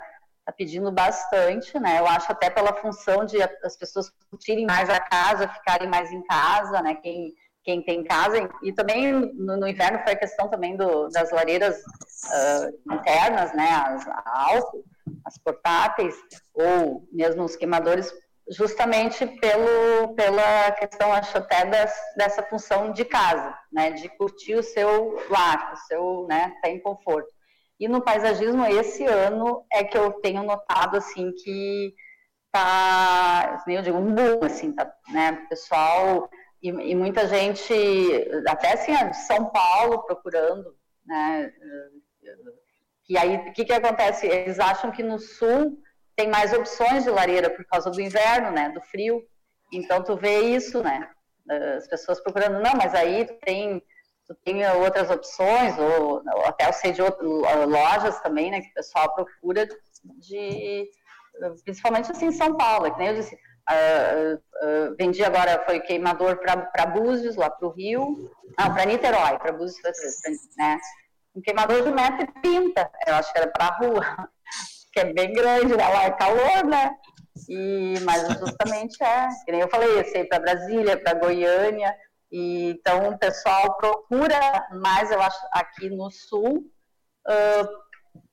tá 0.44 0.52
pedindo 0.52 0.90
bastante, 0.90 1.78
né? 1.78 1.98
Eu 1.98 2.06
acho 2.06 2.30
até 2.32 2.48
pela 2.50 2.72
função 2.74 3.24
de 3.24 3.36
as 3.42 3.76
pessoas 3.76 4.10
curtirem 4.30 4.66
mais 4.66 4.88
a 4.88 5.00
casa, 5.00 5.48
ficarem 5.48 5.88
mais 5.88 6.10
em 6.10 6.22
casa, 6.22 6.82
né? 6.82 6.94
Quem 6.96 7.34
quem 7.64 7.82
tem 7.82 8.02
casa 8.02 8.48
e 8.62 8.72
também 8.72 9.12
no, 9.12 9.58
no 9.58 9.68
inverno 9.68 9.98
foi 9.98 10.14
a 10.14 10.18
questão 10.18 10.48
também 10.48 10.74
do, 10.74 11.08
das 11.08 11.30
lareiras 11.30 11.76
uh, 11.76 12.94
internas, 12.94 13.52
né? 13.52 13.68
As 13.70 14.64
as 15.24 15.38
portáteis 15.38 16.14
ou 16.54 17.06
mesmo 17.12 17.44
os 17.44 17.56
queimadores 17.56 18.12
justamente 18.50 19.26
pelo, 19.26 20.14
pela 20.14 20.72
questão, 20.72 21.12
acho 21.12 21.36
até 21.36 21.66
das, 21.66 21.94
dessa 22.16 22.42
função 22.42 22.92
de 22.92 23.04
casa, 23.04 23.56
né, 23.70 23.90
de 23.90 24.08
curtir 24.08 24.54
o 24.54 24.62
seu 24.62 25.22
lar, 25.28 25.72
o 25.74 25.76
seu, 25.76 26.26
né, 26.28 26.52
estar 26.56 26.68
em 26.70 26.80
conforto. 26.80 27.28
E 27.78 27.86
no 27.86 28.02
paisagismo, 28.02 28.64
esse 28.66 29.04
ano 29.04 29.64
é 29.72 29.84
que 29.84 29.96
eu 29.96 30.12
tenho 30.14 30.42
notado, 30.42 30.96
assim, 30.96 31.32
que 31.32 31.94
tá, 32.50 33.62
eu 33.68 33.82
digo, 33.82 33.98
um 33.98 34.14
boom, 34.14 34.44
assim, 34.44 34.72
tá, 34.72 34.90
né, 35.10 35.46
pessoal, 35.48 36.28
e, 36.62 36.68
e 36.70 36.94
muita 36.94 37.28
gente, 37.28 37.72
até 38.48 38.72
assim, 38.72 38.92
de 38.92 39.16
São 39.26 39.50
Paulo 39.50 40.02
procurando, 40.04 40.74
né, 41.04 41.52
Que 43.04 43.16
aí, 43.16 43.36
o 43.36 43.52
que, 43.52 43.64
que 43.64 43.72
acontece? 43.72 44.26
Eles 44.26 44.58
acham 44.58 44.90
que 44.90 45.02
no 45.02 45.18
sul 45.18 45.78
tem 46.18 46.28
mais 46.28 46.52
opções 46.52 47.04
de 47.04 47.10
lareira 47.10 47.48
por 47.48 47.64
causa 47.66 47.88
do 47.88 48.00
inverno, 48.00 48.50
né? 48.50 48.70
Do 48.70 48.80
frio. 48.80 49.22
Então, 49.72 50.02
tu 50.02 50.16
vê 50.16 50.40
isso, 50.40 50.82
né? 50.82 51.08
As 51.76 51.86
pessoas 51.86 52.20
procurando, 52.20 52.60
não, 52.60 52.72
mas 52.74 52.92
aí 52.92 53.24
tu 53.24 53.34
tem, 53.40 53.80
tu 54.26 54.34
tem 54.44 54.68
outras 54.72 55.10
opções, 55.10 55.78
ou, 55.78 56.20
até 56.44 56.68
eu 56.68 56.72
sei 56.72 56.90
de 56.90 57.00
lojas 57.00 58.20
também, 58.20 58.50
né? 58.50 58.60
Que 58.60 58.68
o 58.68 58.74
pessoal 58.74 59.14
procura 59.14 59.68
de, 60.18 60.90
principalmente 61.64 62.10
assim 62.10 62.26
em 62.26 62.32
São 62.32 62.56
Paulo, 62.56 62.92
que 62.92 62.98
nem 62.98 63.08
eu 63.08 63.14
disse, 63.14 63.36
uh, 63.36 64.34
uh, 64.34 64.96
vendi 64.98 65.22
agora, 65.22 65.62
foi 65.66 65.78
queimador 65.78 66.38
para 66.38 66.86
Búzios, 66.86 67.36
lá 67.36 67.48
para 67.48 67.68
o 67.68 67.70
Rio, 67.70 68.28
não, 68.58 68.74
para 68.74 68.86
Niterói, 68.86 69.38
para 69.38 69.52
Búzios, 69.52 69.80
né? 70.56 70.80
Um 71.32 71.40
queimador 71.40 71.80
de 71.84 71.90
1,30m, 71.90 72.90
eu 73.06 73.14
acho 73.14 73.32
que 73.32 73.38
era 73.38 73.48
para 73.48 73.66
a 73.66 73.76
rua, 73.76 74.28
que 74.98 75.00
é 75.00 75.12
bem 75.12 75.32
grande, 75.32 75.76
né? 75.76 75.88
lá 75.88 76.04
é 76.04 76.10
calor, 76.10 76.64
né? 76.64 76.96
E, 77.48 77.94
mas 78.00 78.26
justamente 78.38 79.00
é, 79.02 79.28
que 79.44 79.52
nem 79.52 79.60
eu 79.60 79.68
falei, 79.68 80.00
eu 80.00 80.04
sei 80.06 80.24
para 80.24 80.40
Brasília, 80.40 81.00
para 81.00 81.18
Goiânia, 81.18 81.94
e, 82.32 82.70
então 82.70 83.10
o 83.10 83.18
pessoal 83.18 83.76
procura 83.76 84.66
mais, 84.72 85.12
eu 85.12 85.22
acho, 85.22 85.38
aqui 85.52 85.88
no 85.88 86.10
sul, 86.10 86.68
uh, 87.28 87.68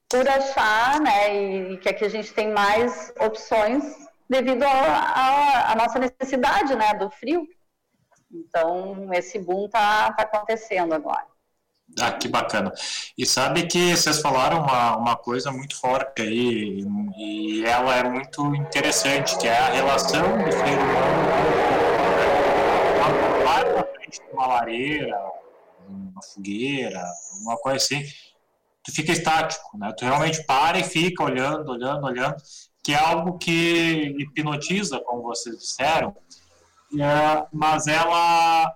por 0.10 0.28
achar, 0.28 0.99
né, 0.99 1.36
e 1.71 1.78
que 1.78 1.88
aqui 1.88 2.04
a 2.04 2.10
gente 2.10 2.34
tem 2.34 2.51
mais 2.51 3.13
opções 3.19 3.84
devido 4.28 4.63
à 4.63 5.75
nossa 5.78 5.99
necessidade, 5.99 6.75
né, 6.75 6.95
do 6.95 7.12
frio. 7.12 7.47
Então, 8.32 9.13
esse 9.13 9.38
boom 9.38 9.69
tá, 9.69 10.12
tá 10.13 10.23
acontecendo 10.23 10.93
agora. 10.93 11.28
Ah, 11.99 12.12
que 12.12 12.27
bacana. 12.27 12.73
E 13.17 13.25
sabe 13.25 13.67
que 13.67 13.95
vocês 13.95 14.19
falaram 14.19 14.60
uma, 14.63 14.97
uma 14.97 15.15
coisa 15.15 15.51
muito 15.51 15.79
forte 15.79 16.21
aí, 16.21 16.86
e 17.17 17.63
ela 17.65 17.95
é 17.95 18.03
muito 18.03 18.53
interessante, 18.55 19.38
que 19.38 19.47
é 19.47 19.58
a 19.58 19.69
relação 19.69 20.38
do 20.43 20.51
ser 20.51 20.77
humano 20.77 21.55
lá 23.45 23.63
na 23.63 23.84
frente 23.84 24.21
de 24.21 24.34
uma 24.34 24.47
lareira, 24.47 25.17
uma 25.88 26.21
fogueira, 26.21 27.03
uma 27.41 27.55
coisa 27.58 27.77
assim, 27.77 28.03
tu 28.84 28.91
fica 28.91 29.12
estático, 29.12 29.77
né? 29.77 29.93
Tu 29.97 30.03
realmente 30.03 30.43
para 30.45 30.77
e 30.77 30.84
fica 30.84 31.23
olhando, 31.23 31.71
olhando, 31.71 32.05
olhando, 32.05 32.36
que 32.84 32.93
é 32.93 32.97
algo 32.97 33.38
que 33.38 34.15
hipnotiza, 34.19 34.99
como 34.99 35.23
vocês 35.23 35.58
disseram, 35.58 36.15
é, 36.99 37.45
mas 37.53 37.88
ela 37.88 38.71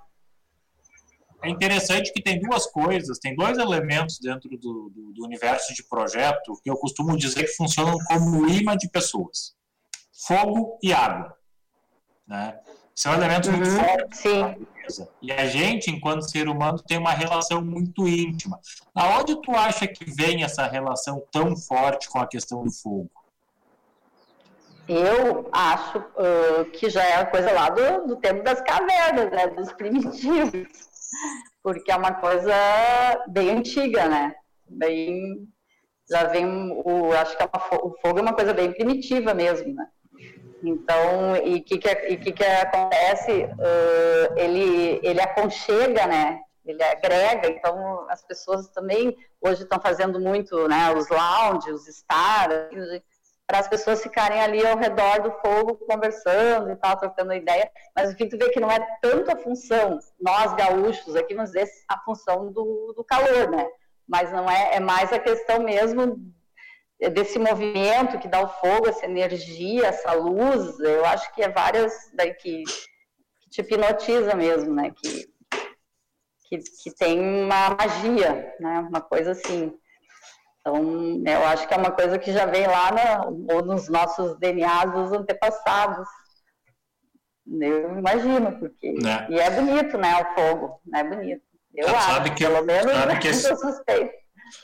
é 1.42 1.50
interessante 1.50 2.12
que 2.12 2.22
tem 2.22 2.40
duas 2.40 2.66
coisas, 2.66 3.18
tem 3.18 3.36
dois 3.36 3.58
elementos 3.58 4.20
dentro 4.20 4.50
do, 4.50 4.90
do, 4.90 5.14
do, 5.14 5.24
universo 5.24 5.74
de 5.74 5.84
projeto 5.84 6.60
que 6.62 6.70
eu 6.70 6.76
costumo 6.76 7.18
dizer 7.18 7.44
que 7.44 7.54
funcionam 7.54 7.98
como 8.08 8.48
imã 8.48 8.76
de 8.76 8.90
pessoas: 8.90 9.54
fogo 10.28 10.78
e 10.84 10.92
água. 10.92 11.34
Né? 12.28 12.60
São 12.94 13.14
elementos 13.14 13.50
muito 13.50 13.70
uhum, 13.70 13.78
fortes. 13.78 14.20
Sim. 14.20 14.68
E 15.22 15.32
a 15.32 15.46
gente, 15.46 15.90
enquanto 15.90 16.30
ser 16.30 16.50
humano, 16.50 16.82
tem 16.82 16.98
uma 16.98 17.12
relação 17.12 17.64
muito 17.64 18.08
íntima. 18.08 18.60
Aonde 18.94 19.40
tu 19.42 19.52
acha 19.52 19.88
que 19.88 20.04
vem 20.04 20.44
essa 20.44 20.68
relação 20.68 21.24
tão 21.32 21.56
forte 21.56 22.10
com 22.10 22.20
a 22.20 22.28
questão 22.28 22.64
do 22.64 22.72
fogo? 22.72 23.10
Eu 24.88 25.48
acho 25.54 26.00
uh, 26.00 26.66
que 26.74 26.90
já 26.90 27.04
é 27.04 27.16
a 27.18 27.26
coisa 27.28 27.52
lá 27.52 27.70
do, 27.70 28.08
do 28.08 28.16
tempo 28.16 28.44
das 28.44 28.60
cavernas, 28.62 29.32
né, 29.32 29.48
dos 29.48 29.72
primitivos 29.74 30.89
porque 31.64 31.92
é 31.92 31.96
uma 31.96 32.14
coisa 32.14 32.54
bem 33.28 33.52
antiga, 33.52 34.08
né? 34.08 34.36
Bem, 34.68 35.48
já 36.10 36.24
vem 36.26 36.46
o, 36.86 37.12
acho 37.14 37.36
que 37.36 37.44
é 37.44 37.46
uma, 37.46 37.86
o 37.86 37.96
fogo 38.02 38.20
é 38.20 38.22
uma 38.22 38.34
coisa 38.34 38.54
bem 38.54 38.72
primitiva 38.72 39.34
mesmo, 39.34 39.74
né? 39.74 39.88
Então, 40.64 41.38
e 41.38 41.56
o 41.56 41.64
que 41.64 41.78
que, 41.78 41.96
que 42.18 42.32
que 42.34 42.44
acontece? 42.44 43.32
Uh, 43.32 44.38
ele, 44.38 45.00
ele 45.04 45.22
aconchega, 45.22 46.06
né? 46.06 46.40
Ele 46.66 46.84
agrega, 46.84 47.50
então 47.50 48.06
as 48.10 48.24
pessoas 48.24 48.68
também 48.70 49.16
hoje 49.42 49.64
estão 49.64 49.80
fazendo 49.80 50.20
muito, 50.20 50.68
né? 50.68 50.94
Os 50.94 51.08
lounges, 51.10 51.74
os 51.74 51.88
stars, 51.88 53.02
para 53.50 53.58
as 53.58 53.68
pessoas 53.68 54.04
ficarem 54.04 54.40
ali 54.40 54.64
ao 54.64 54.78
redor 54.78 55.24
do 55.24 55.32
fogo 55.42 55.76
conversando 55.88 56.70
e 56.70 56.76
tal, 56.76 56.96
trocando 56.98 57.34
ideia. 57.34 57.68
Mas 57.96 58.12
o 58.12 58.16
que 58.16 58.28
tu 58.28 58.38
vê 58.38 58.48
que 58.52 58.60
não 58.60 58.70
é 58.70 58.80
tanto 59.02 59.32
a 59.32 59.36
função, 59.36 59.98
nós 60.22 60.54
gaúchos 60.54 61.16
aqui 61.16 61.34
vamos 61.34 61.50
dizer 61.50 61.68
a 61.88 61.98
função 62.02 62.52
do, 62.52 62.94
do 62.96 63.04
calor, 63.04 63.50
né? 63.50 63.68
Mas 64.08 64.32
não 64.32 64.48
é, 64.48 64.76
é 64.76 64.80
mais 64.80 65.12
a 65.12 65.18
questão 65.18 65.64
mesmo 65.64 66.32
desse 67.12 67.40
movimento 67.40 68.20
que 68.20 68.28
dá 68.28 68.40
o 68.40 68.50
fogo, 68.50 68.88
essa 68.88 69.06
energia, 69.06 69.88
essa 69.88 70.14
luz. 70.14 70.80
Eu 70.80 71.04
acho 71.06 71.34
que 71.34 71.42
é 71.42 71.50
várias 71.50 71.92
daí 72.14 72.36
que, 72.36 72.64
que 73.42 73.50
te 73.50 73.62
hipnotiza 73.62 74.36
mesmo, 74.36 74.76
né? 74.76 74.92
Que, 74.96 75.28
que, 76.48 76.60
que 76.84 76.96
tem 76.96 77.20
uma 77.20 77.72
magia, 77.72 78.56
né? 78.60 78.82
Uma 78.82 79.02
coisa 79.02 79.32
assim. 79.32 79.74
Então, 80.60 81.24
eu 81.26 81.46
acho 81.48 81.68
que 81.68 81.74
é 81.74 81.78
uma 81.78 81.92
coisa 81.92 82.20
que 82.20 82.32
já 82.32 82.46
vem 82.46 82.68
lá 82.68 82.92
no, 82.92 83.48
ou 83.54 83.66
nos 83.66 83.90
nossos 83.90 84.38
DNAs 84.40 84.92
dos 84.92 85.12
antepassados. 85.12 86.08
Eu 87.48 87.98
imagino, 87.98 88.60
porque. 88.60 88.94
Né? 89.02 89.28
E 89.30 89.40
é 89.40 89.50
bonito, 89.50 89.98
né? 89.98 90.14
O 90.22 90.36
fogo, 90.36 90.82
é 90.94 91.04
bonito. 91.04 91.42
Eu 91.74 91.88
sabe 91.88 92.30
acho, 92.30 92.36
que, 92.36 92.46
pelo 92.46 92.66
menos, 92.66 92.92
sabe 92.92 93.20
que 93.20 93.28
esse... 93.30 93.56
suspeito. 93.56 94.20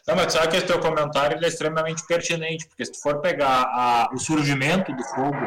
Não, 0.08 0.15
mas 0.15 0.34
sabe 0.34 0.47
que 0.49 0.58
esse 0.58 0.65
teu 0.65 0.79
comentário 0.79 1.38
é 1.43 1.47
extremamente 1.47 2.05
pertinente, 2.08 2.67
porque 2.67 2.86
se 2.86 2.93
tu 2.93 3.01
for 3.01 3.21
pegar 3.21 3.63
a, 3.63 4.10
o 4.13 4.17
surgimento 4.17 4.91
do 4.91 5.03
fogo 5.03 5.38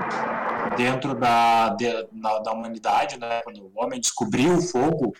dentro 0.76 1.14
da, 1.14 1.70
de, 1.70 1.90
da, 2.12 2.38
da 2.38 2.52
humanidade, 2.52 3.18
né, 3.18 3.42
quando 3.42 3.64
o 3.64 3.72
homem 3.74 4.00
descobriu 4.00 4.54
o 4.54 4.62
fogo, 4.62 5.12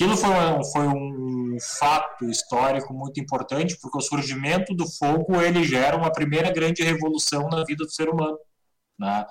Aquilo 0.00 0.16
foi 0.16 0.30
um, 0.30 0.64
foi 0.64 0.86
um 0.86 1.56
fato 1.76 2.24
histórico 2.30 2.94
muito 2.94 3.18
importante, 3.18 3.76
porque 3.82 3.98
o 3.98 4.00
surgimento 4.00 4.72
do 4.72 4.86
fogo 4.88 5.40
ele 5.40 5.64
gera 5.64 5.96
uma 5.96 6.12
primeira 6.12 6.52
grande 6.52 6.84
revolução 6.84 7.48
na 7.48 7.64
vida 7.64 7.84
do 7.84 7.90
ser 7.90 8.08
humano. 8.08 8.38
Né? 8.96 9.26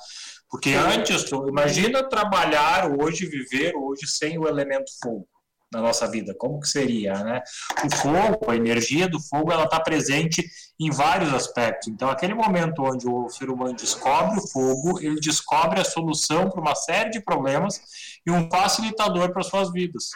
Porque 0.50 0.72
antes, 0.74 1.24
tu, 1.24 1.48
imagina 1.48 2.04
trabalhar 2.04 2.92
hoje, 2.92 3.26
viver 3.26 3.78
hoje 3.78 4.08
sem 4.08 4.38
o 4.38 4.46
elemento 4.46 4.92
fogo 5.02 5.26
na 5.72 5.82
nossa 5.82 6.06
vida, 6.06 6.36
como 6.38 6.60
que 6.60 6.68
seria, 6.68 7.14
né? 7.24 7.42
O 7.86 7.96
fogo, 7.96 8.52
a 8.52 8.56
energia 8.56 9.08
do 9.08 9.20
fogo, 9.22 9.52
ela 9.52 9.66
está 9.66 9.80
presente 9.80 10.46
em 10.80 10.90
vários 10.90 11.34
aspectos. 11.34 11.88
Então, 11.90 12.10
aquele 12.10 12.34
momento 12.34 12.84
onde 12.84 13.08
o 13.08 13.30
ser 13.30 13.50
humano 13.50 13.74
descobre 13.74 14.40
o 14.40 14.48
fogo, 14.48 15.00
ele 15.00 15.20
descobre 15.20 15.80
a 15.80 15.86
solução 15.86 16.50
para 16.50 16.62
uma 16.62 16.76
série 16.76 17.10
de 17.10 17.22
problemas 17.22 17.82
e 18.26 18.32
um 18.32 18.50
facilitador 18.50 19.32
para 19.32 19.44
suas 19.44 19.72
vidas. 19.72 20.12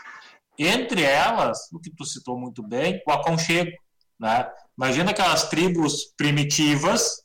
Entre 0.58 1.04
elas, 1.04 1.70
o 1.72 1.80
que 1.80 1.90
tu 1.90 2.06
citou 2.06 2.38
muito 2.38 2.62
bem, 2.62 3.02
o 3.08 3.12
aconchego. 3.12 3.72
Né? 4.20 4.50
Imagina 4.78 5.12
aquelas 5.12 5.50
tribos 5.50 6.14
primitivas 6.18 7.24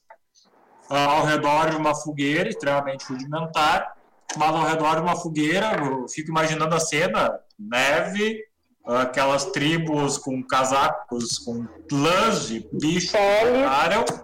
uh, 0.91 0.95
ao 0.95 1.25
redor 1.27 1.71
de 1.71 1.77
uma 1.77 1.95
fogueira 1.95 2.49
extremamente 2.49 3.05
rudimentar, 3.07 3.95
mas 4.37 4.55
ao 4.55 4.65
redor 4.65 4.97
de 4.97 5.03
uma 5.03 5.17
fogueira, 5.17 5.77
eu 5.77 6.09
fico 6.09 6.31
imaginando 6.31 6.75
a 6.75 6.81
cena, 6.81 7.39
neve, 7.59 8.43
aquelas 8.85 9.47
tribos 9.47 10.19
com 10.19 10.43
casacos, 10.43 11.39
com 11.39 11.67
lãs 11.91 12.49
de 12.49 12.67
bicho, 12.73 13.17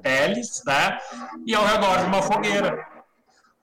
peles, 0.03 0.63
né? 0.67 0.99
E 1.47 1.55
ao 1.55 1.65
redor 1.65 1.99
de 1.99 2.05
uma 2.05 2.23
fogueira 2.23 2.93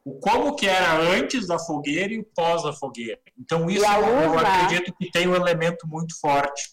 o 0.09 0.19
como 0.19 0.55
que 0.55 0.67
era 0.67 0.99
antes 0.99 1.47
da 1.47 1.59
fogueira 1.59 2.13
e 2.13 2.19
o 2.19 2.23
pós 2.23 2.63
da 2.63 2.73
fogueira. 2.73 3.19
Então 3.39 3.69
isso 3.69 3.85
luz, 3.85 4.25
eu 4.25 4.39
acredito 4.39 4.93
que 4.93 5.09
tem 5.11 5.27
um 5.27 5.35
elemento 5.35 5.87
muito 5.87 6.19
forte. 6.19 6.71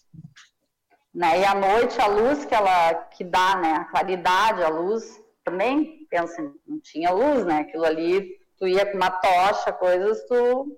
Né? 1.13 1.39
E 1.39 1.45
à 1.45 1.55
noite 1.55 1.99
a 1.99 2.07
luz 2.07 2.45
que 2.45 2.53
ela 2.53 2.93
que 2.93 3.23
dá, 3.23 3.55
né, 3.55 3.73
a 3.73 3.85
claridade, 3.85 4.61
a 4.63 4.69
luz 4.69 5.19
também, 5.43 6.05
pensa, 6.09 6.41
não 6.67 6.79
tinha 6.81 7.09
luz, 7.09 7.45
né? 7.45 7.59
Aquilo 7.61 7.85
ali, 7.85 8.37
tu 8.59 8.67
ia 8.67 8.85
com 8.85 8.97
uma 8.97 9.09
tocha, 9.09 9.71
coisas, 9.71 10.19
tu, 10.27 10.77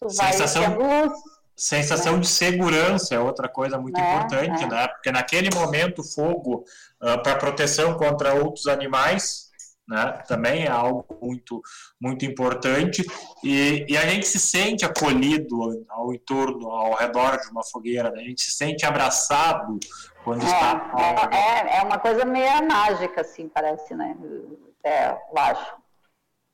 tu 0.00 0.10
sensação, 0.10 0.76
vai 0.76 1.06
luz. 1.06 1.12
Sensação 1.56 2.14
né? 2.14 2.18
de 2.18 2.26
segurança 2.26 3.14
é 3.14 3.20
outra 3.20 3.48
coisa 3.48 3.78
muito 3.78 3.98
é, 3.98 4.02
importante, 4.02 4.64
é. 4.64 4.66
né? 4.66 4.88
Porque 4.88 5.12
naquele 5.12 5.48
momento 5.54 6.00
o 6.00 6.04
fogo 6.04 6.64
uh, 7.00 7.22
para 7.22 7.36
proteção 7.36 7.94
contra 7.94 8.34
outros 8.34 8.66
animais 8.66 9.44
né? 9.86 10.22
Também 10.26 10.64
é 10.64 10.70
algo 10.70 11.06
muito, 11.20 11.60
muito 12.00 12.24
importante 12.24 13.04
e, 13.42 13.84
e, 13.88 13.96
a 13.96 14.02
gente 14.08 14.26
se 14.26 14.38
sente 14.38 14.84
acolhido 14.84 15.84
ao 15.90 16.12
entorno, 16.12 16.70
ao 16.70 16.94
redor 16.94 17.38
de 17.38 17.50
uma 17.50 17.62
fogueira, 17.64 18.10
né? 18.10 18.22
a 18.22 18.24
gente 18.24 18.42
se 18.42 18.52
sente 18.52 18.86
abraçado 18.86 19.78
quando 20.24 20.42
é, 20.42 20.46
está. 20.46 20.90
É, 21.30 21.36
é, 21.36 21.76
é, 21.78 21.82
uma 21.82 21.98
coisa 21.98 22.24
meio 22.24 22.66
mágica, 22.66 23.20
assim, 23.20 23.48
parece, 23.48 23.94
né? 23.94 24.16
É, 24.82 25.10
eu 25.10 25.38
acho. 25.38 25.76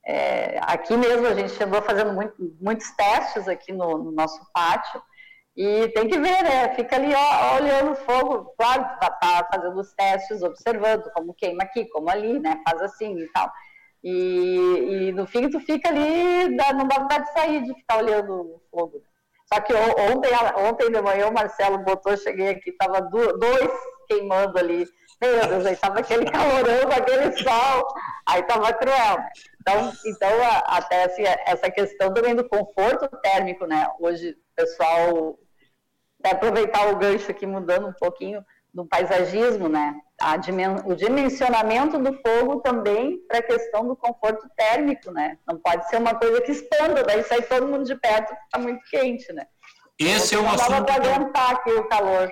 É, 0.04 0.58
aqui 0.62 0.96
mesmo 0.96 1.26
a 1.26 1.34
gente 1.34 1.62
andou 1.62 1.80
fazendo 1.82 2.12
muito, 2.12 2.34
muitos 2.60 2.90
testes 2.92 3.46
aqui 3.46 3.72
no, 3.72 3.98
no 3.98 4.10
nosso 4.10 4.40
pátio 4.52 5.00
E 5.62 5.88
tem 5.88 6.08
que 6.08 6.18
ver, 6.18 6.42
né? 6.42 6.74
Fica 6.74 6.96
ali 6.96 7.12
ó, 7.14 7.56
olhando 7.56 7.90
o 7.90 7.94
fogo, 7.94 8.54
claro, 8.56 8.82
tá, 8.98 9.10
tá, 9.10 9.46
fazendo 9.52 9.78
os 9.78 9.92
testes, 9.92 10.42
observando 10.42 11.10
como 11.12 11.34
queima 11.34 11.64
aqui, 11.64 11.84
como 11.90 12.08
ali, 12.08 12.40
né? 12.40 12.62
Faz 12.66 12.80
assim 12.80 13.14
e 13.18 13.26
tal. 13.30 13.52
E, 14.02 14.56
e 14.88 15.12
no 15.12 15.26
fim 15.26 15.50
tu 15.50 15.60
fica 15.60 15.90
ali, 15.90 16.56
dá, 16.56 16.72
não 16.72 16.88
dá 16.88 17.00
vontade 17.00 17.26
de 17.26 17.32
sair, 17.34 17.62
de 17.62 17.74
ficar 17.74 17.98
olhando 17.98 18.32
o 18.32 18.62
fogo. 18.70 19.02
Só 19.52 19.60
que 19.60 19.74
ontem, 19.74 20.30
ontem 20.66 20.90
de 20.90 21.02
manhã 21.02 21.28
o 21.28 21.34
Marcelo 21.34 21.76
botou, 21.84 22.16
cheguei 22.16 22.48
aqui, 22.48 22.72
tava 22.72 23.02
dois 23.02 23.70
queimando 24.08 24.58
ali. 24.58 24.88
Meu 25.20 25.46
Deus, 25.46 25.66
aí 25.66 25.76
tava 25.76 26.00
aquele 26.00 26.24
calorão, 26.24 26.90
aquele 26.90 27.36
sol, 27.36 27.86
aí 28.26 28.42
tava 28.44 28.72
cruel. 28.72 29.18
Então, 29.60 29.92
então 30.06 30.30
até 30.64 31.04
assim, 31.04 31.24
essa 31.46 31.70
questão 31.70 32.14
também 32.14 32.34
do 32.34 32.48
conforto 32.48 33.06
térmico, 33.18 33.66
né? 33.66 33.86
Hoje 34.00 34.30
o 34.30 34.56
pessoal 34.56 35.38
aproveitar 36.24 36.92
o 36.92 36.96
gancho 36.96 37.30
aqui, 37.30 37.46
mudando 37.46 37.88
um 37.88 37.92
pouquinho 37.92 38.44
do 38.72 38.86
paisagismo, 38.86 39.68
né? 39.68 39.94
Dimen 40.42 40.76
o 40.84 40.94
dimensionamento 40.94 41.98
do 41.98 42.12
fogo 42.20 42.60
também 42.60 43.18
para 43.26 43.38
a 43.38 43.42
questão 43.42 43.86
do 43.86 43.96
conforto 43.96 44.48
térmico, 44.56 45.10
né? 45.10 45.38
Não 45.46 45.58
pode 45.58 45.88
ser 45.88 45.96
uma 45.96 46.14
coisa 46.14 46.40
que 46.42 46.52
expanda, 46.52 47.02
daí 47.02 47.24
sai 47.24 47.42
todo 47.42 47.66
mundo 47.66 47.84
de 47.84 47.96
perto, 47.96 48.32
está 48.44 48.58
muito 48.58 48.80
quente, 48.90 49.32
né? 49.32 49.46
Esse 49.98 50.34
é 50.34 50.38
um 50.38 50.48
assunto. 50.48 50.84
Para 50.84 50.94
aguentar 50.94 51.52
aqui 51.52 51.70
o 51.70 51.88
calor. 51.88 52.30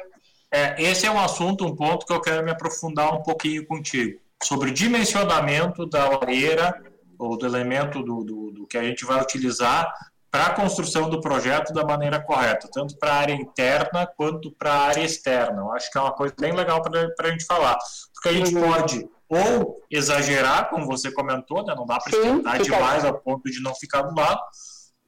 É, 0.51 0.81
esse 0.83 1.07
é 1.07 1.11
um 1.11 1.21
assunto, 1.21 1.67
um 1.67 1.77
ponto 1.77 2.07
que 2.07 2.13
eu 2.13 2.21
quero 2.21 2.45
me 2.45 2.51
aprofundar 2.51 3.15
um 3.15 3.23
pouquinho 3.23 3.67
contigo. 3.67 4.21
Sobre 4.43 4.71
dimensionamento 4.71 5.85
da 5.87 6.09
lareira, 6.09 6.83
ou 7.19 7.37
do 7.37 7.47
elemento 7.47 8.03
do, 8.03 8.25
do, 8.25 8.51
do 8.53 8.67
que 8.67 8.79
a 8.79 8.83
gente 8.83 9.05
vai 9.05 9.21
utilizar 9.21 9.93
para 10.31 10.47
a 10.47 10.55
construção 10.55 11.09
do 11.09 11.21
projeto 11.21 11.73
da 11.73 11.85
maneira 11.85 12.21
correta, 12.21 12.69
tanto 12.73 12.97
para 12.99 13.13
a 13.13 13.17
área 13.17 13.35
interna 13.35 14.07
quanto 14.07 14.51
para 14.53 14.73
a 14.73 14.81
área 14.89 15.05
externa. 15.05 15.63
Eu 15.63 15.73
acho 15.73 15.91
que 15.91 15.99
é 15.99 16.01
uma 16.01 16.13
coisa 16.13 16.35
bem 16.39 16.53
legal 16.53 16.83
para 16.83 17.29
a 17.29 17.31
gente 17.31 17.47
falar. 17.47 17.79
Porque 18.15 18.29
a 18.29 18.33
gente 18.33 18.55
uhum. 18.55 18.73
pode 18.73 19.09
ou 19.29 19.83
exagerar, 19.91 20.71
como 20.71 20.87
você 20.87 21.13
comentou, 21.13 21.65
né? 21.65 21.75
não 21.77 21.85
dá 21.85 21.99
para 21.99 22.17
esquentar 22.17 22.63
demais 22.63 23.05
ao 23.05 23.19
ponto 23.19 23.51
de 23.51 23.61
não 23.61 23.75
ficar 23.75 24.03
do 24.03 24.15
lado, 24.19 24.41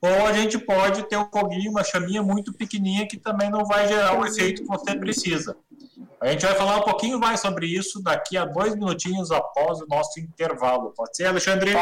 ou 0.02 0.26
a 0.26 0.32
gente 0.32 0.58
pode 0.58 1.08
ter 1.08 1.16
um 1.16 1.28
foguinho, 1.30 1.70
uma 1.70 1.84
chaminha 1.84 2.22
muito 2.22 2.52
pequenininha 2.52 3.06
que 3.08 3.18
também 3.18 3.50
não 3.50 3.64
vai 3.64 3.88
gerar 3.88 4.18
o 4.18 4.26
efeito 4.26 4.62
que 4.62 4.68
você 4.68 4.94
precisa. 4.96 5.56
A 6.20 6.28
gente 6.28 6.44
vai 6.44 6.54
falar 6.54 6.76
um 6.78 6.82
pouquinho 6.82 7.18
mais 7.18 7.40
sobre 7.40 7.66
isso 7.66 8.02
daqui 8.02 8.36
a 8.36 8.44
dois 8.44 8.74
minutinhos 8.74 9.30
após 9.30 9.80
o 9.80 9.86
nosso 9.86 10.20
intervalo. 10.20 10.92
Pode 10.96 11.16
ser, 11.16 11.26
Alexandre? 11.26 11.72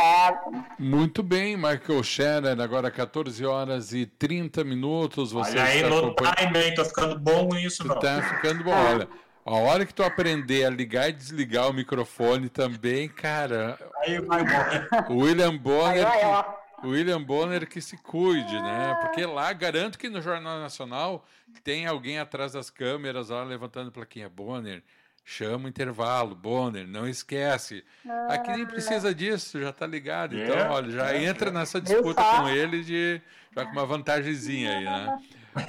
Muito 0.79 1.23
bem, 1.23 1.57
Michael 1.57 2.03
Scherer, 2.03 2.61
agora 2.61 2.91
14 2.91 3.45
horas 3.45 3.93
e 3.93 4.07
30 4.07 4.63
minutos. 4.65 5.33
Você 5.33 5.51
olha 5.51 5.65
aí 5.65 5.83
no 5.83 6.15
time, 6.15 6.65
hein? 6.65 6.75
Tô 6.75 6.85
ficando 6.85 7.19
bom 7.19 7.49
nisso, 7.49 7.87
não. 7.87 7.99
Tá 7.99 8.23
ficando 8.23 8.63
bom, 8.63 8.73
olha. 8.73 9.09
A 9.45 9.55
hora 9.55 9.87
que 9.87 9.95
tu 9.95 10.03
aprender 10.03 10.67
a 10.67 10.71
ligar 10.71 11.09
e 11.09 11.13
desligar 11.13 11.71
o 11.71 11.73
microfone 11.73 12.51
também, 12.51 13.09
cara. 13.09 13.79
Aí 14.03 14.21
vai 14.21 14.43
embora. 14.43 14.89
William 15.09 15.57
Bonner. 15.57 16.07
Aí 16.07 16.21
vai, 16.21 16.45
William 16.85 17.23
Bonner 17.23 17.69
que 17.69 17.81
se 17.81 17.97
cuide, 17.97 18.61
né? 18.61 18.95
Porque 19.01 19.27
lá, 19.27 19.53
garanto 19.53 19.99
que 19.99 20.09
no 20.09 20.21
Jornal 20.23 20.61
Nacional 20.61 21.27
tem 21.65 21.87
alguém 21.87 22.19
atrás 22.19 22.53
das 22.53 22.71
câmeras 22.71 23.31
lá 23.31 23.43
levantando 23.43 23.91
plaquinha. 23.91 24.29
Bonner, 24.29 24.83
chama 25.29 25.67
o 25.67 25.69
intervalo. 25.69 26.35
Bonner, 26.35 26.89
não 26.89 27.07
esquece. 27.07 27.85
Aqui 28.31 28.51
nem 28.51 28.65
precisa 28.65 29.15
disso, 29.15 29.61
já 29.61 29.71
tá 29.71 29.87
ligado. 29.87 30.35
Então, 30.35 30.57
é, 30.57 30.69
olha, 30.71 30.91
já 30.91 31.13
é, 31.13 31.25
entra 31.25 31.51
nessa 31.51 31.79
disputa 31.79 32.25
com 32.25 32.49
ele 32.49 32.83
de 32.83 33.21
já 33.55 33.67
com 33.67 33.73
uma 33.73 33.85
vantagemzinha 33.85 34.79
aí, 34.79 34.85
né? 34.85 35.19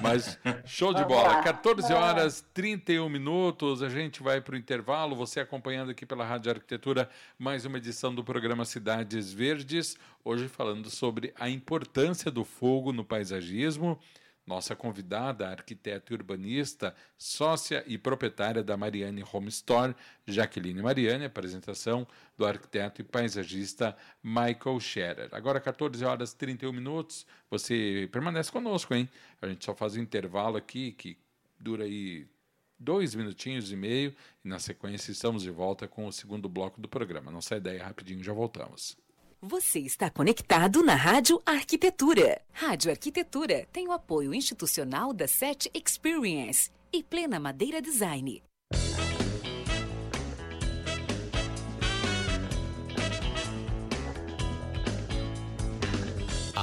Mas 0.00 0.38
show 0.64 0.94
de 0.94 1.04
bola. 1.04 1.42
14 1.42 1.92
horas 1.92 2.44
31 2.54 3.06
minutos. 3.10 3.82
A 3.82 3.88
gente 3.90 4.22
vai 4.22 4.40
para 4.40 4.54
o 4.54 4.58
intervalo. 4.58 5.14
Você 5.16 5.40
acompanhando 5.40 5.90
aqui 5.90 6.06
pela 6.06 6.24
Rádio 6.24 6.52
Arquitetura 6.52 7.10
mais 7.38 7.66
uma 7.66 7.76
edição 7.76 8.14
do 8.14 8.24
programa 8.24 8.64
Cidades 8.64 9.30
Verdes. 9.32 9.96
Hoje 10.24 10.48
falando 10.48 10.88
sobre 10.88 11.34
a 11.38 11.50
importância 11.50 12.30
do 12.30 12.44
fogo 12.44 12.92
no 12.92 13.04
paisagismo 13.04 13.98
nossa 14.46 14.74
convidada, 14.74 15.48
arquiteta 15.48 16.12
e 16.12 16.16
urbanista, 16.16 16.94
sócia 17.16 17.84
e 17.86 17.96
proprietária 17.96 18.62
da 18.62 18.76
Mariane 18.76 19.24
Home 19.32 19.48
Store, 19.48 19.94
Jaqueline 20.26 20.82
Mariane, 20.82 21.24
apresentação 21.24 22.06
do 22.36 22.44
arquiteto 22.44 23.00
e 23.00 23.04
paisagista 23.04 23.96
Michael 24.22 24.80
Scherer. 24.80 25.28
Agora, 25.32 25.60
14 25.60 26.04
horas 26.04 26.32
e 26.32 26.36
31 26.36 26.72
minutos, 26.72 27.26
você 27.48 28.08
permanece 28.10 28.50
conosco, 28.50 28.94
hein? 28.94 29.08
A 29.40 29.46
gente 29.46 29.64
só 29.64 29.74
faz 29.74 29.96
um 29.96 30.00
intervalo 30.00 30.56
aqui 30.56 30.92
que 30.92 31.16
dura 31.58 31.84
aí 31.84 32.26
dois 32.78 33.14
minutinhos 33.14 33.70
e 33.70 33.76
meio 33.76 34.14
e 34.42 34.48
na 34.48 34.58
sequência 34.58 35.12
estamos 35.12 35.42
de 35.42 35.50
volta 35.50 35.86
com 35.86 36.06
o 36.06 36.12
segundo 36.12 36.48
bloco 36.48 36.80
do 36.80 36.88
programa. 36.88 37.30
Não 37.30 37.42
sai 37.42 37.60
daí 37.60 37.76
rapidinho, 37.76 38.24
já 38.24 38.32
voltamos. 38.32 38.96
Você 39.42 39.78
está 39.78 40.10
conectado 40.10 40.82
na 40.82 40.94
Rádio 40.94 41.40
Arquitetura. 41.46 42.42
Rádio 42.52 42.90
Arquitetura 42.90 43.66
tem 43.72 43.88
o 43.88 43.92
apoio 43.92 44.34
institucional 44.34 45.14
da 45.14 45.26
SET 45.26 45.70
Experience 45.72 46.70
e 46.92 47.02
Plena 47.02 47.40
Madeira 47.40 47.80
Design. 47.80 48.42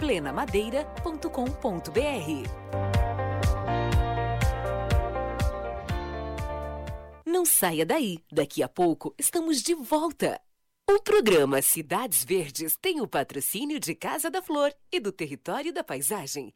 plenamadeira.com.br. 0.00 2.50
Não 7.26 7.44
saia 7.44 7.84
daí, 7.84 8.18
daqui 8.32 8.62
a 8.62 8.68
pouco 8.68 9.14
estamos 9.18 9.62
de 9.62 9.74
volta. 9.74 10.40
O 10.90 11.02
programa 11.02 11.60
Cidades 11.60 12.24
Verdes 12.24 12.76
tem 12.80 13.00
o 13.00 13.06
patrocínio 13.06 13.78
de 13.78 13.94
Casa 13.94 14.30
da 14.30 14.42
Flor 14.42 14.74
e 14.90 14.98
do 14.98 15.12
Território 15.12 15.72
da 15.72 15.84
Paisagem. 15.84 16.52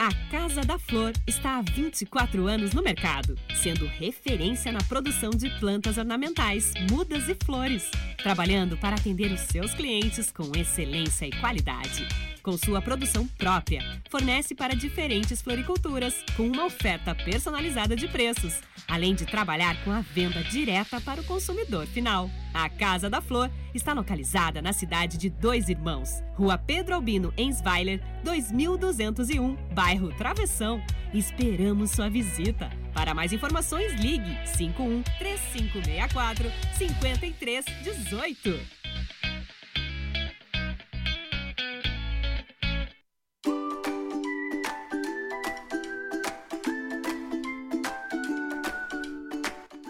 A 0.00 0.08
Casa 0.30 0.62
da 0.62 0.78
Flor 0.78 1.12
está 1.26 1.58
há 1.58 1.60
24 1.60 2.46
anos 2.46 2.72
no 2.72 2.82
mercado, 2.82 3.36
sendo 3.54 3.84
referência 3.84 4.72
na 4.72 4.82
produção 4.84 5.28
de 5.28 5.50
plantas 5.60 5.98
ornamentais, 5.98 6.72
mudas 6.90 7.28
e 7.28 7.36
flores, 7.44 7.90
trabalhando 8.16 8.78
para 8.78 8.96
atender 8.96 9.30
os 9.30 9.40
seus 9.40 9.74
clientes 9.74 10.32
com 10.32 10.52
excelência 10.56 11.26
e 11.26 11.32
qualidade. 11.38 12.08
Com 12.42 12.56
sua 12.56 12.80
produção 12.80 13.26
própria. 13.26 13.82
Fornece 14.10 14.54
para 14.54 14.74
diferentes 14.74 15.40
floriculturas, 15.40 16.14
com 16.36 16.44
uma 16.44 16.64
oferta 16.64 17.14
personalizada 17.14 17.94
de 17.94 18.08
preços, 18.08 18.60
além 18.88 19.14
de 19.14 19.26
trabalhar 19.26 19.76
com 19.84 19.90
a 19.90 20.00
venda 20.00 20.42
direta 20.44 21.00
para 21.00 21.20
o 21.20 21.24
consumidor 21.24 21.86
final. 21.86 22.30
A 22.52 22.68
Casa 22.68 23.08
da 23.08 23.20
Flor 23.20 23.50
está 23.74 23.92
localizada 23.92 24.60
na 24.60 24.72
cidade 24.72 25.16
de 25.16 25.30
Dois 25.30 25.68
Irmãos, 25.68 26.22
Rua 26.34 26.58
Pedro 26.58 26.94
Albino 26.94 27.32
Ensweiler, 27.36 28.02
2201, 28.24 29.56
bairro 29.74 30.12
Travessão. 30.16 30.82
Esperamos 31.14 31.90
sua 31.90 32.08
visita. 32.08 32.70
Para 32.92 33.14
mais 33.14 33.32
informações, 33.32 33.92
ligue 34.00 34.36
51 34.56 35.02
3564 35.18 36.50
5318. 36.76 38.79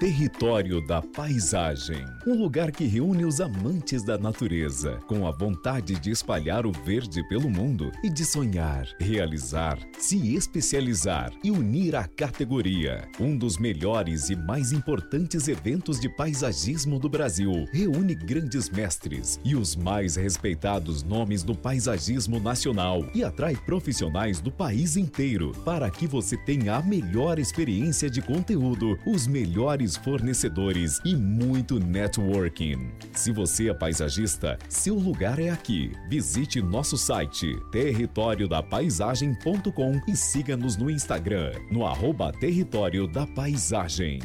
Território 0.00 0.80
da 0.80 1.02
Paisagem. 1.02 2.06
Um 2.26 2.32
lugar 2.32 2.72
que 2.72 2.86
reúne 2.86 3.26
os 3.26 3.38
amantes 3.38 4.02
da 4.02 4.16
natureza, 4.16 4.98
com 5.06 5.26
a 5.26 5.30
vontade 5.30 6.00
de 6.00 6.10
espalhar 6.10 6.64
o 6.64 6.72
verde 6.72 7.22
pelo 7.28 7.50
mundo 7.50 7.92
e 8.02 8.08
de 8.08 8.24
sonhar, 8.24 8.86
realizar, 8.98 9.78
se 9.98 10.34
especializar 10.34 11.30
e 11.44 11.50
unir 11.50 11.94
a 11.94 12.08
categoria. 12.08 13.06
Um 13.20 13.36
dos 13.36 13.58
melhores 13.58 14.30
e 14.30 14.36
mais 14.36 14.72
importantes 14.72 15.48
eventos 15.48 16.00
de 16.00 16.08
paisagismo 16.08 16.98
do 16.98 17.10
Brasil. 17.10 17.66
Reúne 17.70 18.14
grandes 18.14 18.70
mestres 18.70 19.38
e 19.44 19.54
os 19.54 19.76
mais 19.76 20.16
respeitados 20.16 21.02
nomes 21.02 21.42
do 21.42 21.54
paisagismo 21.54 22.40
nacional 22.40 23.04
e 23.14 23.22
atrai 23.22 23.54
profissionais 23.54 24.40
do 24.40 24.50
país 24.50 24.96
inteiro 24.96 25.52
para 25.62 25.90
que 25.90 26.06
você 26.06 26.38
tenha 26.38 26.76
a 26.76 26.82
melhor 26.82 27.38
experiência 27.38 28.08
de 28.08 28.22
conteúdo, 28.22 28.98
os 29.06 29.26
melhores 29.26 29.89
fornecedores 29.96 31.00
e 31.04 31.16
muito 31.16 31.78
networking. 31.78 32.90
Se 33.12 33.30
você 33.32 33.70
é 33.70 33.74
paisagista, 33.74 34.58
seu 34.68 34.94
lugar 34.94 35.38
é 35.38 35.50
aqui. 35.50 35.92
Visite 36.08 36.62
nosso 36.62 36.96
site 36.96 37.54
territoriodapaisagem.com 37.70 40.00
e 40.08 40.16
siga-nos 40.16 40.76
no 40.76 40.90
Instagram, 40.90 41.52
no 41.70 41.86
arroba 41.86 42.32
Território 42.32 43.06
da 43.06 43.24
Paisagem. 43.26 44.18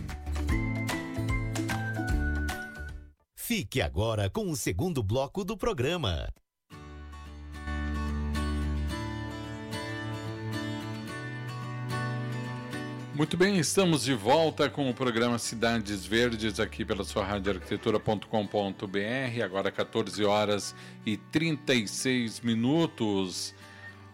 Fique 3.36 3.82
agora 3.82 4.30
com 4.30 4.50
o 4.50 4.56
segundo 4.56 5.04
bloco 5.04 5.46
do 5.46 5.56
programa. 5.56 6.28
Muito 13.16 13.38
bem, 13.38 13.58
estamos 13.58 14.04
de 14.04 14.14
volta 14.14 14.70
com 14.70 14.90
o 14.90 14.94
programa 14.94 15.40
Cidades 15.40 16.06
Verdes 16.06 16.60
aqui 16.60 16.84
pela 16.84 17.06
sua 17.06 17.24
rádio 17.24 17.54
arquitetura.com.br, 17.54 19.42
agora 19.42 19.72
14 19.72 20.26
horas 20.26 20.76
e 21.06 21.16
36 21.16 22.42
minutos. 22.42 23.56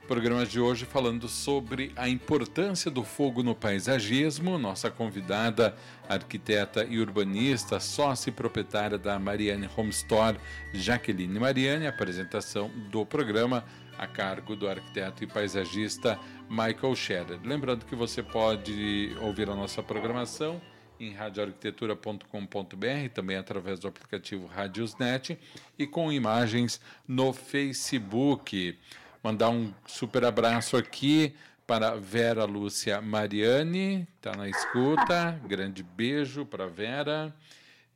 Programa 0.08 0.46
de 0.46 0.60
hoje 0.60 0.86
falando 0.86 1.28
sobre 1.28 1.92
a 1.96 2.08
importância 2.08 2.92
do 2.92 3.04
fogo 3.04 3.42
no 3.42 3.56
paisagismo. 3.56 4.60
Nossa 4.60 4.92
convidada, 4.92 5.76
arquiteta 6.08 6.86
e 6.86 7.00
urbanista, 7.00 7.80
sócia 7.80 8.30
e 8.30 8.34
proprietária 8.34 9.00
da 9.00 9.18
Mariane 9.18 9.68
Home 9.76 9.90
Store, 9.90 10.38
Jaqueline 10.74 11.40
Mariane, 11.40 11.88
apresentação 11.88 12.70
do 12.92 13.04
programa 13.04 13.66
a 13.98 14.08
cargo 14.08 14.56
do 14.56 14.68
arquiteto 14.68 15.24
e 15.24 15.28
paisagista 15.28 16.20
Michael 16.52 16.94
Scherer. 16.98 17.40
Lembrando 17.46 17.86
que 17.86 17.96
você 17.96 18.22
pode 18.22 19.16
ouvir 19.22 19.50
a 19.50 19.56
nossa 19.56 19.82
programação 19.82 20.62
em 21.00 21.14
radioarquitetura.com.br, 21.14 23.10
também 23.14 23.38
através 23.38 23.80
do 23.80 23.88
aplicativo 23.88 24.48
Radiosnet 24.48 25.40
e 25.80 25.88
com 25.88 26.12
imagens 26.12 26.82
no 27.08 27.32
Facebook. 27.32 28.78
Mandar 29.24 29.50
um 29.50 29.74
super 29.88 30.26
abraço 30.26 30.76
aqui 30.76 31.34
para 31.66 31.96
Vera 31.96 32.44
Lúcia 32.44 33.00
Mariani, 33.00 34.06
está 34.18 34.36
na 34.36 34.50
escuta. 34.50 35.40
Grande 35.48 35.82
beijo 35.82 36.46
para 36.46 36.68
Vera. 36.68 37.34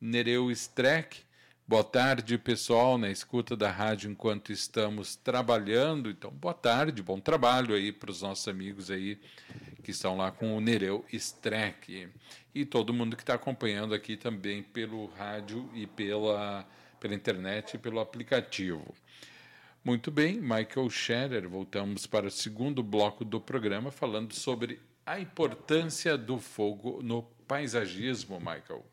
Nereu 0.00 0.50
Streck, 0.50 1.25
Boa 1.68 1.82
tarde, 1.82 2.38
pessoal, 2.38 2.96
na 2.96 3.10
escuta 3.10 3.56
da 3.56 3.68
rádio 3.68 4.08
enquanto 4.08 4.52
estamos 4.52 5.16
trabalhando. 5.16 6.08
Então, 6.08 6.30
boa 6.30 6.54
tarde, 6.54 7.02
bom 7.02 7.18
trabalho 7.18 7.74
aí 7.74 7.90
para 7.90 8.08
os 8.08 8.22
nossos 8.22 8.46
amigos 8.46 8.88
aí 8.88 9.18
que 9.82 9.90
estão 9.90 10.16
lá 10.16 10.30
com 10.30 10.56
o 10.56 10.60
Nereu 10.60 11.04
Streck. 11.12 12.08
E 12.54 12.64
todo 12.64 12.94
mundo 12.94 13.16
que 13.16 13.24
está 13.24 13.34
acompanhando 13.34 13.94
aqui 13.94 14.16
também 14.16 14.62
pelo 14.62 15.06
rádio 15.06 15.68
e 15.74 15.88
pela, 15.88 16.64
pela 17.00 17.16
internet 17.16 17.74
e 17.74 17.78
pelo 17.78 17.98
aplicativo. 17.98 18.94
Muito 19.82 20.12
bem, 20.12 20.40
Michael 20.40 20.88
Scherer, 20.88 21.48
voltamos 21.48 22.06
para 22.06 22.28
o 22.28 22.30
segundo 22.30 22.80
bloco 22.80 23.24
do 23.24 23.40
programa 23.40 23.90
falando 23.90 24.32
sobre 24.34 24.80
a 25.04 25.18
importância 25.18 26.16
do 26.16 26.38
fogo 26.38 27.02
no 27.02 27.24
paisagismo, 27.48 28.38
Michael. 28.38 28.86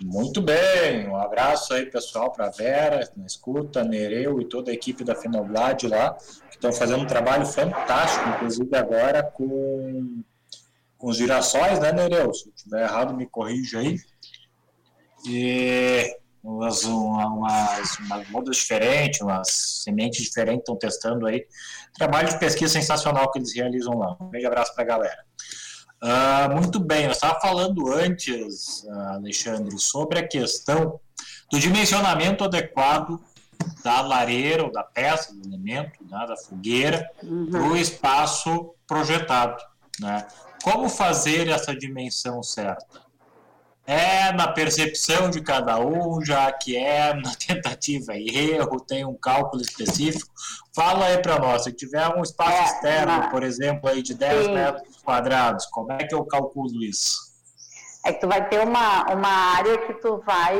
Muito 0.00 0.40
bem, 0.40 1.08
um 1.08 1.16
abraço 1.16 1.74
aí 1.74 1.84
pessoal 1.86 2.30
para 2.30 2.50
Vera, 2.50 3.10
na 3.16 3.26
escuta, 3.26 3.82
Nereu 3.82 4.40
e 4.40 4.48
toda 4.48 4.70
a 4.70 4.74
equipe 4.74 5.02
da 5.02 5.16
Fenoblad 5.16 5.88
lá, 5.88 6.14
que 6.48 6.54
estão 6.54 6.72
fazendo 6.72 7.02
um 7.02 7.06
trabalho 7.06 7.44
fantástico, 7.44 8.28
inclusive 8.28 8.76
agora 8.76 9.24
com, 9.24 10.22
com 10.96 11.08
os 11.08 11.16
girassóis, 11.16 11.80
né, 11.80 11.92
Nereu? 11.92 12.32
Se 12.32 12.48
eu 12.48 12.52
estiver 12.54 12.82
errado, 12.82 13.12
me 13.12 13.26
corrija 13.26 13.80
aí. 13.80 13.96
E 15.26 16.16
umas, 16.44 16.84
umas, 16.84 17.98
umas 17.98 18.28
mudas 18.30 18.56
diferentes, 18.56 19.20
umas 19.20 19.48
sementes 19.82 20.22
diferentes 20.22 20.60
estão 20.60 20.76
testando 20.76 21.26
aí. 21.26 21.44
Trabalho 21.94 22.28
de 22.28 22.38
pesquisa 22.38 22.72
sensacional 22.72 23.32
que 23.32 23.40
eles 23.40 23.52
realizam 23.52 23.98
lá. 23.98 24.16
Um 24.20 24.30
grande 24.30 24.46
abraço 24.46 24.72
para 24.74 24.84
a 24.84 24.86
galera. 24.86 25.27
Uh, 26.02 26.54
muito 26.54 26.78
bem, 26.78 27.06
eu 27.06 27.10
estava 27.10 27.40
falando 27.40 27.92
antes, 27.92 28.84
uh, 28.84 29.14
Alexandre, 29.14 29.78
sobre 29.78 30.20
a 30.20 30.26
questão 30.26 31.00
do 31.50 31.58
dimensionamento 31.58 32.44
adequado 32.44 33.20
da 33.82 34.00
lareira 34.00 34.64
ou 34.64 34.70
da 34.70 34.84
peça, 34.84 35.34
do 35.34 35.48
elemento, 35.48 36.04
né, 36.08 36.24
da 36.26 36.36
fogueira, 36.36 37.10
uhum. 37.22 37.50
para 37.50 37.62
o 37.62 37.76
espaço 37.76 38.74
projetado. 38.86 39.60
Né? 40.00 40.26
Como 40.62 40.88
fazer 40.88 41.48
essa 41.48 41.74
dimensão 41.74 42.42
certa? 42.42 43.07
É 43.88 44.30
na 44.32 44.46
percepção 44.46 45.30
de 45.30 45.40
cada 45.40 45.78
um, 45.78 46.22
já 46.22 46.52
que 46.52 46.76
é 46.76 47.14
na 47.16 47.34
tentativa 47.34 48.14
e 48.14 48.28
erro, 48.28 48.78
tem 48.78 49.06
um 49.06 49.14
cálculo 49.14 49.62
específico. 49.62 50.30
Fala 50.76 51.06
aí 51.06 51.22
para 51.22 51.38
nós, 51.38 51.64
se 51.64 51.72
tiver 51.72 52.06
um 52.14 52.20
espaço 52.20 52.52
é, 52.52 52.64
externo, 52.64 53.30
por 53.30 53.42
exemplo, 53.42 53.88
aí 53.88 54.02
de 54.02 54.12
10 54.12 54.44
sim. 54.44 54.52
metros 54.52 54.98
quadrados, 54.98 55.64
como 55.66 55.90
é 55.90 56.04
que 56.04 56.14
eu 56.14 56.22
calculo 56.26 56.82
isso? 56.82 57.16
É 58.04 58.12
que 58.12 58.20
tu 58.20 58.28
vai 58.28 58.46
ter 58.46 58.60
uma, 58.60 59.04
uma 59.10 59.56
área 59.56 59.78
que 59.78 59.94
tu 59.94 60.22
vai, 60.24 60.54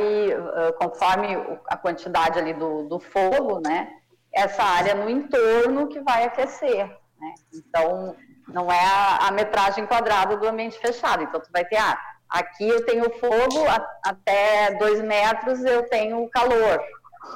conforme 0.79 1.37
a 1.67 1.77
quantidade 1.77 2.39
ali 2.39 2.55
do, 2.55 2.89
do 2.89 2.99
fogo, 2.99 3.59
né? 3.59 3.89
Essa 4.33 4.63
área 4.63 4.95
no 4.95 5.07
entorno 5.07 5.87
que 5.87 6.01
vai 6.01 6.25
aquecer, 6.25 6.87
né? 6.87 7.33
Então, 7.53 8.15
não 8.47 8.71
é 8.71 8.83
a, 8.83 9.27
a 9.27 9.31
metragem 9.31 9.85
quadrada 9.85 10.35
do 10.35 10.47
ambiente 10.47 10.79
fechado. 10.79 11.23
Então, 11.23 11.39
tu 11.39 11.49
vai 11.51 11.63
ter, 11.65 11.77
ah, 11.77 11.97
Aqui 12.29 12.67
eu 12.67 12.85
tenho 12.85 13.09
fogo, 13.19 13.67
a, 13.67 13.85
até 14.05 14.75
dois 14.75 15.01
metros 15.01 15.63
eu 15.63 15.89
tenho 15.89 16.29
calor, 16.29 16.79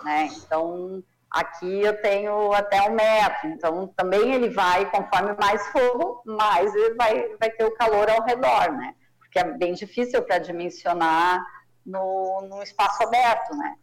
né? 0.03 0.29
Então, 0.37 1.03
aqui 1.31 1.81
eu 1.81 1.99
tenho 1.99 2.53
até 2.53 2.81
um 2.83 2.93
metro. 2.93 3.47
Então, 3.49 3.87
também 3.95 4.33
ele 4.33 4.49
vai, 4.49 4.89
conforme 4.91 5.35
mais 5.39 5.65
fogo, 5.69 6.21
mais 6.25 6.73
ele 6.75 6.93
vai, 6.93 7.27
vai 7.39 7.49
ter 7.49 7.65
o 7.65 7.75
calor 7.75 8.07
ao 8.09 8.23
redor, 8.23 8.71
né? 8.71 8.93
Porque 9.19 9.39
é 9.39 9.43
bem 9.43 9.73
difícil 9.73 10.21
para 10.21 10.37
dimensionar 10.37 11.43
no, 11.83 12.41
no 12.47 12.61
espaço 12.61 13.01
aberto, 13.03 13.55
né? 13.55 13.75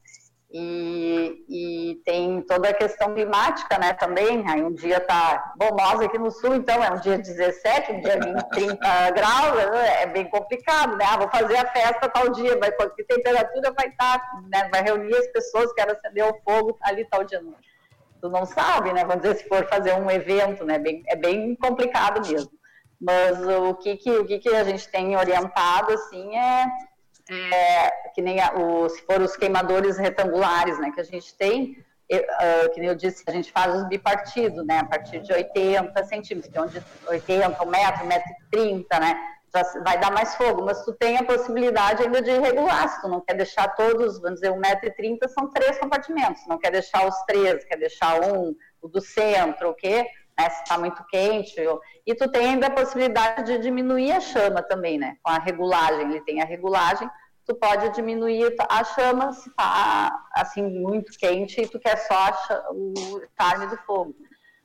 E, 0.53 1.45
e, 1.49 2.03
tem 2.05 2.43
toda 2.43 2.71
a 2.71 2.75
questão 2.75 3.15
climática, 3.15 3.79
né, 3.79 3.93
também, 3.93 4.45
aí 4.51 4.61
um 4.61 4.75
dia 4.75 4.99
tá, 4.99 5.53
bom, 5.57 5.77
nós 5.77 6.01
aqui 6.01 6.19
no 6.19 6.29
sul, 6.33 6.57
então, 6.57 6.83
é 6.83 6.91
um 6.91 6.99
dia 6.99 7.17
17, 7.19 7.93
um 7.93 8.01
dia 8.01 8.19
20, 8.19 8.49
30 8.51 8.77
graus, 9.15 9.59
é 10.01 10.07
bem 10.07 10.29
complicado, 10.29 10.97
né, 10.97 11.05
ah, 11.09 11.19
vou 11.19 11.29
fazer 11.29 11.57
a 11.57 11.67
festa 11.67 12.09
tal 12.09 12.31
dia, 12.31 12.59
vai, 12.59 12.73
que 12.73 13.05
temperatura 13.05 13.73
vai 13.79 13.87
estar, 13.87 14.19
tá, 14.19 14.43
né, 14.51 14.69
vai 14.73 14.83
reunir 14.83 15.15
as 15.15 15.29
pessoas, 15.29 15.73
quero 15.73 15.93
acender 15.93 16.25
o 16.25 16.37
fogo 16.43 16.77
ali 16.83 17.05
tal 17.05 17.23
dia, 17.23 17.41
tu 18.21 18.29
não 18.29 18.45
sabe, 18.45 18.93
né, 18.93 19.05
vamos 19.05 19.23
dizer, 19.23 19.37
se 19.37 19.49
for 19.49 19.65
fazer 19.69 19.95
um 19.95 20.11
evento, 20.11 20.65
né, 20.65 20.81
bem, 20.81 21.05
é 21.07 21.15
bem 21.15 21.55
complicado 21.55 22.29
mesmo, 22.29 22.51
mas 23.01 23.41
o 23.47 23.75
que 23.75 23.97
que, 23.97 24.11
o 24.11 24.27
que 24.27 24.41
que 24.41 24.49
a 24.49 24.65
gente 24.65 24.89
tem 24.89 25.17
orientado, 25.17 25.93
assim, 25.93 26.37
é 26.37 26.67
é, 27.31 27.91
que 28.15 28.21
nem 28.21 28.41
a, 28.41 28.53
o, 28.55 28.89
se 28.89 29.01
for 29.03 29.21
os 29.21 29.37
queimadores 29.37 29.97
retangulares, 29.97 30.79
né, 30.79 30.91
que 30.91 31.01
a 31.01 31.05
gente 31.05 31.35
tem, 31.37 31.77
uh, 32.13 32.71
que 32.73 32.81
nem 32.81 32.89
eu 32.89 32.95
disse, 32.95 33.23
a 33.27 33.31
gente 33.31 33.53
faz 33.53 33.75
os 33.75 33.89
bipartidos, 33.89 34.65
né, 34.67 34.79
a 34.79 34.85
partir 34.85 35.21
de 35.21 35.33
80 35.33 36.05
centímetros, 36.05 36.53
que 36.53 36.59
é 36.59 36.63
onde 36.63 36.83
80, 37.09 37.63
1 37.63 37.67
metro, 37.67 38.05
1 38.05 38.07
metro 38.07 38.31
e 38.31 38.51
30, 38.51 39.01
né, 39.01 39.17
já 39.53 39.63
vai 39.83 39.99
dar 39.99 40.13
mais 40.13 40.35
fogo, 40.37 40.65
mas 40.65 40.85
tu 40.85 40.93
tem 40.93 41.19
a 41.19 41.25
possibilidade 41.25 42.03
ainda 42.03 42.23
de 42.23 42.31
regular, 42.31 42.89
se 42.89 43.01
tu 43.01 43.09
não 43.09 43.21
quer 43.21 43.35
deixar 43.35 43.69
todos, 43.75 44.21
vamos 44.21 44.41
dizer, 44.41 44.53
1,30m 44.53 45.29
são 45.29 45.51
três 45.51 45.79
compartimentos, 45.79 46.47
não 46.47 46.59
quer 46.59 46.71
deixar 46.71 47.07
os 47.07 47.17
três, 47.27 47.65
quer 47.65 47.77
deixar 47.77 48.21
um, 48.21 48.55
o 48.81 48.89
do 48.89 49.01
centro, 49.01 49.71
o 49.71 49.75
quê? 49.75 50.07
Né, 50.41 50.51
se 50.51 50.63
está 50.63 50.79
muito 50.79 51.05
quente, 51.11 51.55
e 52.07 52.15
tu 52.15 52.31
tem 52.31 52.51
ainda 52.51 52.69
a 52.69 52.71
possibilidade 52.71 53.45
de 53.45 53.59
diminuir 53.59 54.13
a 54.13 54.21
chama 54.21 54.63
também, 54.63 54.99
né, 54.99 55.17
com 55.23 55.31
a 55.31 55.39
regulagem, 55.39 56.11
ele 56.11 56.21
tem 56.23 56.41
a 56.41 56.47
regulagem, 56.47 57.09
tu 57.45 57.55
pode 57.55 57.91
diminuir 57.91 58.55
a 58.69 58.85
chama 58.85 59.33
se 59.33 59.51
está, 59.51 60.11
assim, 60.33 60.63
muito 60.63 61.13
quente 61.19 61.61
e 61.61 61.69
tu 61.69 61.79
quer 61.79 61.97
só 61.97 62.31
o 62.71 63.23
charme 63.39 63.67
do 63.67 63.77
fogo. 63.79 64.15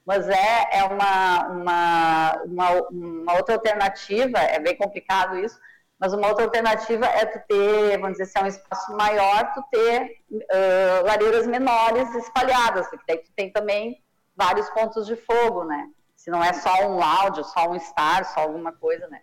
Mas 0.05 0.29
é, 0.29 0.67
é 0.71 0.83
uma, 0.83 1.47
uma, 1.47 2.43
uma, 2.45 2.71
uma, 2.89 3.33
outra 3.33 3.55
alternativa, 3.55 4.37
é 4.37 4.59
bem 4.59 4.77
complicado 4.77 5.37
isso, 5.39 5.59
mas 5.99 6.13
uma 6.13 6.27
outra 6.27 6.45
alternativa 6.45 7.05
é 7.07 7.25
tu 7.25 7.39
ter, 7.47 7.97
vamos 7.97 8.17
dizer, 8.17 8.27
se 8.27 8.37
é 8.37 8.43
um 8.43 8.47
espaço 8.47 8.95
maior, 8.95 9.51
tu 9.53 9.63
ter 9.71 10.19
uh, 10.31 11.05
lareiras 11.05 11.47
menores 11.47 12.13
espalhadas, 12.15 12.87
porque 12.87 13.05
daí 13.07 13.17
tu 13.17 13.31
tem 13.35 13.51
também 13.51 14.04
vários 14.35 14.69
pontos 14.69 15.05
de 15.07 15.15
fogo, 15.15 15.63
né? 15.63 15.89
Se 16.15 16.29
não 16.29 16.43
é 16.43 16.53
só 16.53 16.87
um 16.87 17.01
áudio, 17.01 17.43
só 17.43 17.69
um 17.69 17.79
star, 17.79 18.25
só 18.25 18.41
alguma 18.41 18.71
coisa, 18.71 19.07
né? 19.07 19.21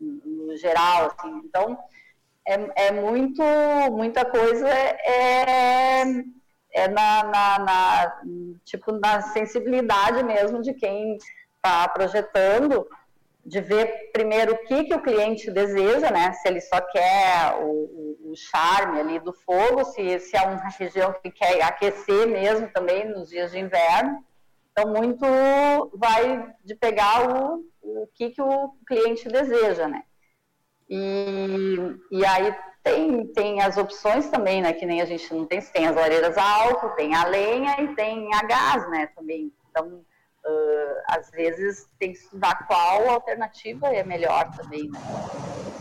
No 0.00 0.56
geral, 0.56 1.06
assim. 1.06 1.42
Então, 1.44 1.78
é, 2.46 2.86
é 2.88 2.92
muito, 2.92 3.42
muita 3.92 4.24
coisa 4.24 4.68
é, 4.68 6.04
é 6.72 6.88
na, 6.88 7.24
na, 7.24 7.58
na, 7.58 8.20
tipo, 8.64 8.92
na 8.92 9.20
sensibilidade 9.22 10.22
mesmo 10.22 10.62
de 10.62 10.72
quem 10.74 11.16
está 11.16 11.88
projetando, 11.88 12.88
de 13.44 13.60
ver 13.60 14.10
primeiro 14.12 14.54
o 14.54 14.58
que, 14.64 14.84
que 14.84 14.94
o 14.94 15.02
cliente 15.02 15.50
deseja, 15.50 16.10
né? 16.10 16.32
Se 16.34 16.48
ele 16.48 16.60
só 16.60 16.80
quer 16.80 17.54
o, 17.60 17.66
o, 17.66 18.32
o 18.32 18.36
charme 18.36 19.00
ali 19.00 19.18
do 19.18 19.32
fogo, 19.32 19.84
se, 19.84 20.20
se 20.20 20.36
é 20.36 20.42
uma 20.42 20.68
região 20.70 21.12
que 21.22 21.30
quer 21.30 21.62
aquecer 21.62 22.26
mesmo 22.26 22.68
também 22.72 23.08
nos 23.08 23.28
dias 23.28 23.50
de 23.50 23.58
inverno. 23.58 24.24
Então, 24.80 24.92
muito 24.92 25.90
vai 25.94 26.54
de 26.64 26.74
pegar 26.74 27.28
o, 27.28 27.64
o 27.82 28.06
que, 28.14 28.30
que 28.30 28.40
o 28.40 28.72
cliente 28.86 29.28
deseja, 29.28 29.86
né? 29.86 30.02
E, 30.88 31.76
e 32.10 32.24
aí 32.24 32.54
tem, 32.82 33.26
tem 33.26 33.60
as 33.60 33.76
opções 33.76 34.30
também, 34.30 34.62
né? 34.62 34.72
Que 34.72 34.86
nem 34.86 35.02
a 35.02 35.04
gente 35.04 35.32
não 35.34 35.44
tem, 35.44 35.60
tem 35.60 35.86
as 35.86 35.94
lareiras 35.94 36.36
a 36.38 36.42
álcool, 36.42 36.90
tem 36.90 37.14
a 37.14 37.26
lenha 37.26 37.80
e 37.82 37.94
tem 37.94 38.32
a 38.34 38.42
gás, 38.42 38.88
né? 38.90 39.08
Também. 39.14 39.52
Então, 39.70 39.86
uh, 39.86 40.96
às 41.08 41.30
vezes 41.30 41.86
tem 41.98 42.12
que 42.12 42.18
estudar 42.18 42.66
qual 42.66 43.10
alternativa 43.10 43.88
é 43.88 44.02
melhor 44.02 44.50
também, 44.56 44.88
né? 44.88 44.98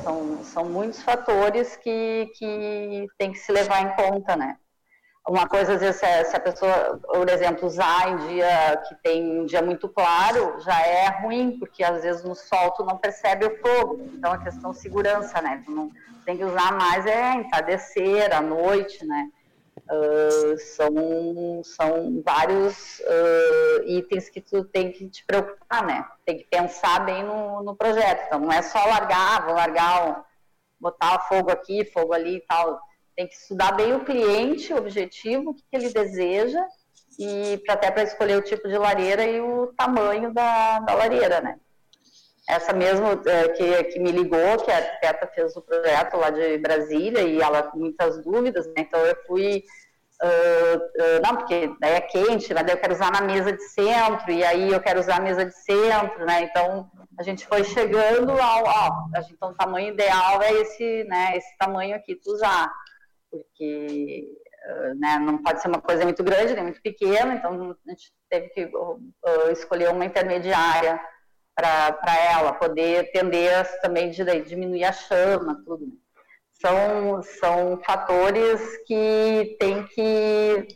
São, 0.04 0.43
são 0.43 0.66
muitos 0.66 1.02
fatores 1.02 1.78
que, 1.78 2.30
que 2.36 3.08
tem 3.18 3.32
que 3.32 3.39
se 3.39 3.52
levar 3.52 3.82
em 3.82 3.95
conta, 3.95 4.36
né? 4.36 4.58
Uma 5.30 5.48
coisa, 5.48 5.76
às 5.76 5.80
vezes, 5.80 5.98
se 5.98 6.06
a, 6.08 6.26
se 6.26 6.36
a 6.36 6.40
pessoa, 6.40 7.00
por 7.04 7.30
exemplo, 7.30 7.68
usar 7.68 8.10
em 8.10 8.18
dia 8.30 8.78
que 8.88 8.96
tem 8.96 9.42
um 9.42 9.46
dia 9.46 9.62
muito 9.62 9.88
claro, 9.88 10.60
já 10.62 10.82
é 10.82 11.22
ruim, 11.22 11.60
porque 11.60 11.84
às 11.84 12.02
vezes 12.02 12.24
no 12.24 12.34
sol 12.34 12.72
tu 12.72 12.84
não 12.84 12.98
percebe 12.98 13.46
o 13.46 13.56
fogo. 13.60 14.10
Então, 14.12 14.32
a 14.32 14.40
questão 14.40 14.72
de 14.72 14.80
segurança, 14.80 15.40
né? 15.40 15.62
Tu 15.64 15.70
não, 15.70 15.92
tem 16.26 16.36
que 16.36 16.44
usar 16.44 16.72
mais 16.72 17.06
é 17.06 17.34
entardecer, 17.36 18.36
à 18.36 18.42
noite, 18.42 19.06
né? 19.06 19.30
Uh, 19.92 20.58
são, 20.58 21.62
são 21.64 22.24
vários 22.26 23.00
uh, 23.02 23.84
itens 23.86 24.30
que 24.30 24.42
tu 24.42 24.64
tem 24.64 24.92
que 24.92 25.08
te 25.10 25.24
preocupar, 25.28 25.86
né? 25.86 26.08
Tem 26.26 26.40
que 26.40 26.46
pensar 26.46 27.06
bem 27.06 27.24
no, 27.24 27.62
no 27.62 27.76
projeto. 27.76 28.24
Então, 28.26 28.40
não 28.40 28.52
é 28.52 28.64
só 28.64 28.84
largar, 28.84 29.46
vou 29.46 29.54
largar, 29.54 30.26
botar 30.80 31.20
fogo 31.20 31.52
aqui, 31.52 31.86
fogo 31.86 32.14
ali 32.14 32.38
e 32.38 32.42
tal. 32.42 32.89
Tem 33.20 33.28
que 33.28 33.36
estudar 33.36 33.74
bem 33.74 33.93
o 33.93 34.05
cliente, 34.05 34.74
o 34.74 34.78
objetivo, 34.78 35.49
o 35.49 35.53
que, 35.53 35.63
ele 35.74 35.89
deseja, 35.89 36.65
e 37.20 37.61
até 37.67 37.91
para 37.91 38.03
escolher 38.03 38.38
o 38.38 38.41
tipo 38.41 38.65
de 38.65 38.78
lareira 38.78 39.26
e 39.26 39.41
o 39.41 39.74
tamanho 39.78 40.34
da, 40.34 40.80
da 40.80 40.93
lareira, 40.93 41.41
né? 41.41 41.59
essa 42.47 42.72
mesmo 42.72 43.05
é, 43.26 43.49
que, 43.49 43.84
que 43.84 43.99
me 43.99 44.09
ligou, 44.09 44.57
que 44.63 44.72
a 44.72 44.78
arquiteta 44.78 45.28
fez 45.36 45.53
o 45.57 45.61
projeto 45.61 46.15
lá 46.15 46.30
de 46.30 46.59
Brasília 46.59 47.24
e 47.24 47.41
ela 47.41 47.63
com 47.63 47.78
muitas 47.78 48.24
dúvidas, 48.24 48.65
né? 48.67 48.76
então 48.78 49.05
eu 49.05 49.17
fui, 49.28 49.65
uh, 50.24 50.78
uh, 50.78 51.22
não, 51.22 51.36
porque 51.36 51.76
daí 51.82 51.95
é 51.95 52.01
quente, 52.01 52.53
mas 52.53 52.65
daí 52.65 52.74
eu 52.74 52.80
quero 52.80 52.93
usar 52.93 53.11
na 53.11 53.20
mesa 53.20 53.51
de 53.51 53.63
centro, 53.63 54.32
e 54.32 54.45
aí 54.45 54.72
eu 54.72 54.80
quero 54.80 55.01
usar 55.01 55.17
a 55.17 55.22
mesa 55.22 55.45
de 55.45 55.53
centro, 55.59 56.26
né, 56.26 56.43
então 56.43 56.89
a 57.20 57.24
gente 57.24 57.45
foi 57.45 57.65
chegando 57.65 58.32
ao, 58.32 58.63
ó, 58.63 58.91
então 59.30 59.49
o 59.49 59.55
tamanho 59.55 59.93
ideal 59.93 60.41
é 60.41 60.53
esse, 60.53 61.03
né, 61.03 61.34
esse 61.36 61.57
tamanho 61.57 61.97
aqui 61.97 62.15
tu 62.15 62.32
usar, 62.32 62.72
porque 63.30 64.28
né, 64.98 65.20
não 65.20 65.38
pode 65.38 65.62
ser 65.62 65.68
uma 65.68 65.82
coisa 65.82 66.04
muito 66.04 66.24
grande, 66.24 66.54
nem 66.54 66.64
muito 66.64 66.82
pequena, 66.82 67.36
então 67.36 67.76
a 67.88 67.92
gente 67.92 68.12
teve 68.30 68.50
que 68.50 68.70
escolher 69.52 69.90
uma 69.90 70.06
intermediária, 70.06 71.00
para 71.62 72.18
ela, 72.18 72.54
poder 72.54 73.12
tender 73.12 73.82
também 73.82 74.10
de 74.10 74.24
diminuir 74.42 74.86
a 74.86 74.92
chama, 74.92 75.62
tudo. 75.66 75.88
São, 76.54 77.22
são 77.24 77.82
fatores 77.86 78.60
que 78.86 79.56
tem 79.60 79.86
que. 79.88 80.68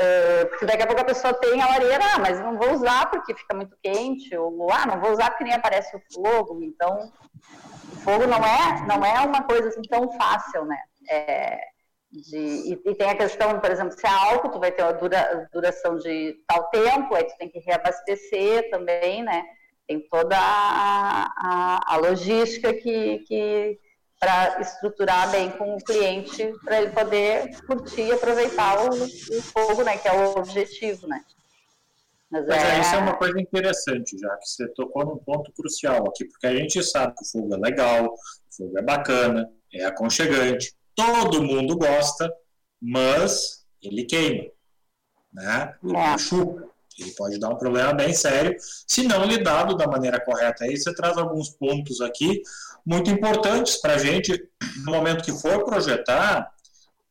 Uh, 0.00 0.48
porque 0.48 0.64
daqui 0.64 0.82
a 0.82 0.86
pouco 0.86 1.02
a 1.02 1.04
pessoa 1.04 1.34
tem 1.34 1.60
a 1.60 1.68
lareira, 1.68 2.02
ah, 2.14 2.18
mas 2.18 2.40
não 2.40 2.56
vou 2.56 2.72
usar 2.72 3.10
porque 3.10 3.34
fica 3.34 3.54
muito 3.54 3.76
quente, 3.82 4.34
ou 4.34 4.70
ah, 4.72 4.86
não 4.86 4.98
vou 4.98 5.12
usar 5.12 5.30
porque 5.30 5.44
nem 5.44 5.52
aparece 5.52 5.94
o 5.94 6.00
fogo. 6.14 6.62
Então, 6.62 7.12
o 7.92 7.96
fogo 7.96 8.26
não 8.26 8.38
é, 8.38 8.86
não 8.86 9.04
é 9.04 9.20
uma 9.26 9.42
coisa 9.42 9.68
assim 9.68 9.82
tão 9.82 10.10
fácil, 10.12 10.64
né? 10.64 10.78
É, 11.10 11.60
de, 12.20 12.36
e, 12.36 12.82
e, 12.84 12.94
tem 12.94 13.10
a 13.10 13.16
questão, 13.16 13.58
por 13.60 13.70
exemplo, 13.70 13.92
se 13.92 14.06
é 14.06 14.10
álcool, 14.10 14.50
tu 14.50 14.58
vai 14.58 14.72
ter 14.72 14.82
uma 14.82 14.92
dura, 14.92 15.48
duração 15.52 15.96
de 15.98 16.36
tal 16.46 16.64
tempo, 16.70 17.14
aí 17.14 17.24
tu 17.24 17.36
tem 17.38 17.48
que 17.48 17.58
reabastecer 17.60 18.70
também, 18.70 19.22
né? 19.22 19.44
tem 19.86 20.00
toda 20.00 20.36
a, 20.36 21.32
a, 21.36 21.94
a 21.94 21.96
logística 21.96 22.74
que, 22.74 23.20
que 23.20 23.78
para 24.18 24.60
estruturar 24.60 25.30
bem 25.30 25.50
com 25.50 25.76
o 25.76 25.84
cliente 25.84 26.52
para 26.64 26.82
ele 26.82 26.90
poder 26.90 27.60
curtir 27.66 28.02
e 28.02 28.12
aproveitar 28.12 28.84
o, 28.84 28.88
o, 28.90 29.42
fogo, 29.42 29.84
né, 29.84 29.96
que 29.96 30.08
é 30.08 30.12
o 30.12 30.38
objetivo, 30.38 31.06
né. 31.06 31.22
Mas, 32.30 32.46
Mas 32.46 32.64
é... 32.64 32.80
isso 32.80 32.94
é 32.94 32.98
uma 32.98 33.14
coisa 33.14 33.40
interessante, 33.40 34.18
já 34.18 34.36
que 34.36 34.48
você 34.48 34.66
tocou 34.68 35.04
num 35.04 35.18
ponto 35.18 35.52
crucial 35.52 36.08
aqui, 36.08 36.24
porque 36.24 36.46
a 36.46 36.56
gente 36.56 36.82
sabe 36.82 37.14
que 37.14 37.22
o 37.22 37.28
fogo 37.28 37.54
é 37.54 37.58
legal, 37.58 38.06
o 38.06 38.56
fogo 38.56 38.78
é 38.78 38.82
bacana, 38.82 39.48
é 39.72 39.84
aconchegante, 39.84 40.74
todo 40.96 41.42
mundo 41.42 41.76
gosta, 41.76 42.32
mas 42.82 43.64
ele 43.80 44.04
queima, 44.04 44.50
né? 45.32 45.74
Ele 45.84 45.96
é. 45.96 46.10
machuca. 46.10 46.66
Ele 46.98 47.10
pode 47.10 47.38
dar 47.38 47.50
um 47.50 47.58
problema 47.58 47.92
bem 47.92 48.14
sério 48.14 48.56
se 48.58 49.06
não 49.06 49.26
lidado 49.26 49.76
da 49.76 49.86
maneira 49.86 50.18
correta. 50.18 50.64
Aí 50.64 50.76
você 50.76 50.94
traz 50.94 51.18
alguns 51.18 51.50
pontos 51.50 52.00
aqui 52.00 52.40
muito 52.86 53.10
importantes 53.10 53.76
para 53.76 53.94
a 53.94 53.98
gente, 53.98 54.48
no 54.84 54.92
momento 54.92 55.22
que 55.22 55.32
for 55.32 55.62
projetar, 55.64 56.50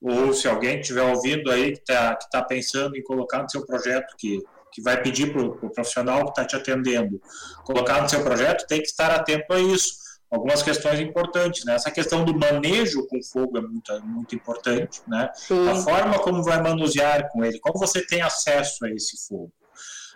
ou 0.02 0.34
se 0.34 0.48
alguém 0.48 0.80
estiver 0.80 1.04
ouvindo 1.04 1.52
aí 1.52 1.74
que 1.74 1.80
está 1.80 2.16
que 2.16 2.30
tá 2.30 2.44
pensando 2.44 2.96
em 2.96 3.04
colocar 3.04 3.44
no 3.44 3.50
seu 3.50 3.66
projeto, 3.66 4.16
que, 4.18 4.42
que 4.72 4.82
vai 4.82 5.02
pedir 5.02 5.32
para 5.32 5.42
o 5.42 5.56
pro 5.56 5.70
profissional 5.70 6.24
que 6.26 6.30
está 6.30 6.46
te 6.46 6.56
atendendo, 6.56 7.22
colocar 7.64 8.02
no 8.02 8.10
seu 8.10 8.24
projeto, 8.24 8.66
tem 8.68 8.82
que 8.82 8.88
estar 8.88 9.12
atento 9.12 9.54
a 9.54 9.60
isso. 9.60 10.05
Algumas 10.36 10.62
questões 10.62 11.00
importantes, 11.00 11.64
né? 11.64 11.76
Essa 11.76 11.90
questão 11.90 12.26
do 12.26 12.38
manejo 12.38 13.08
com 13.08 13.24
fogo 13.24 13.58
é 13.58 13.62
muito, 13.62 14.06
muito 14.06 14.36
importante, 14.36 15.02
né? 15.08 15.32
Sim. 15.34 15.70
A 15.70 15.76
forma 15.76 16.20
como 16.20 16.44
vai 16.44 16.62
manusear 16.62 17.30
com 17.32 17.44
ele, 17.44 17.58
como 17.60 17.80
você 17.80 18.06
tem 18.06 18.22
acesso 18.22 18.86
a 18.86 18.90
esse 18.90 19.26
fogo. 19.28 19.52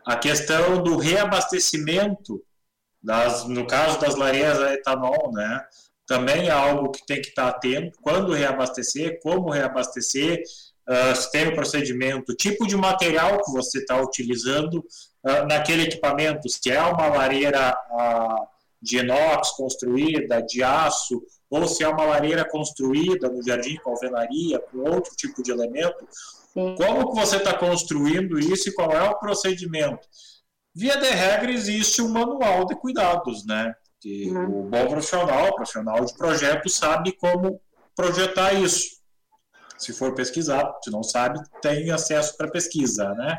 A 0.06 0.18
questão 0.18 0.84
do 0.84 0.98
reabastecimento, 0.98 2.44
das, 3.02 3.48
no 3.48 3.66
caso 3.66 3.98
das 4.02 4.16
lareiras 4.16 4.60
a 4.60 4.74
etanol, 4.74 5.32
né, 5.32 5.64
também 6.06 6.48
é 6.48 6.52
algo 6.52 6.92
que 6.92 7.06
tem 7.06 7.22
que 7.22 7.30
estar 7.30 7.48
atento, 7.48 7.98
quando 8.02 8.34
reabastecer, 8.34 9.20
como 9.22 9.52
reabastecer, 9.52 10.42
uh, 10.90 11.16
se 11.16 11.32
tem 11.32 11.48
o 11.48 11.52
um 11.52 11.56
procedimento, 11.56 12.36
tipo 12.36 12.68
de 12.68 12.76
material 12.76 13.42
que 13.42 13.52
você 13.52 13.78
está 13.78 14.02
utilizando 14.02 14.80
uh, 14.80 15.48
naquele 15.48 15.84
equipamento, 15.84 16.50
se 16.50 16.72
é 16.72 16.82
uma 16.82 17.08
lareira 17.08 17.74
uh, 17.92 18.59
de 18.82 19.00
inox 19.00 19.52
construída, 19.52 20.42
de 20.42 20.64
aço, 20.64 21.22
ou 21.50 21.68
se 21.68 21.84
é 21.84 21.88
uma 21.88 22.06
lareira 22.06 22.48
construída 22.48 23.30
no 23.30 23.44
jardim 23.44 23.76
com 23.78 23.92
alvenaria, 23.92 24.60
com 24.60 24.80
outro 24.80 25.16
tipo 25.16 25.42
de 25.44 25.52
elemento, 25.52 26.08
Sim. 26.54 26.76
Como 26.76 27.10
que 27.10 27.20
você 27.20 27.38
está 27.38 27.54
construindo 27.58 28.40
isso 28.40 28.70
e 28.70 28.74
qual 28.74 28.92
é 28.92 29.02
o 29.04 29.18
procedimento? 29.18 30.08
Via 30.76 30.98
de 30.98 31.10
regra, 31.10 31.52
existe 31.52 32.02
um 32.02 32.10
manual 32.10 32.66
de 32.66 32.76
cuidados, 32.76 33.46
né? 33.46 33.74
Que 34.00 34.30
uhum. 34.30 34.62
o 34.62 34.70
bom 34.70 34.88
profissional, 34.88 35.48
o 35.48 35.56
profissional 35.56 36.04
de 36.04 36.14
projeto, 36.16 36.70
sabe 36.70 37.12
como 37.14 37.62
projetar 37.96 38.54
isso. 38.54 39.00
se 39.78 39.94
for 39.94 40.14
pesquisar, 40.14 40.74
se 40.84 40.90
não 40.90 41.04
sabe, 41.04 41.40
tem 41.62 41.92
acesso 41.92 42.36
para 42.36 42.52
pesquisa, 42.52 43.14
né? 43.14 43.38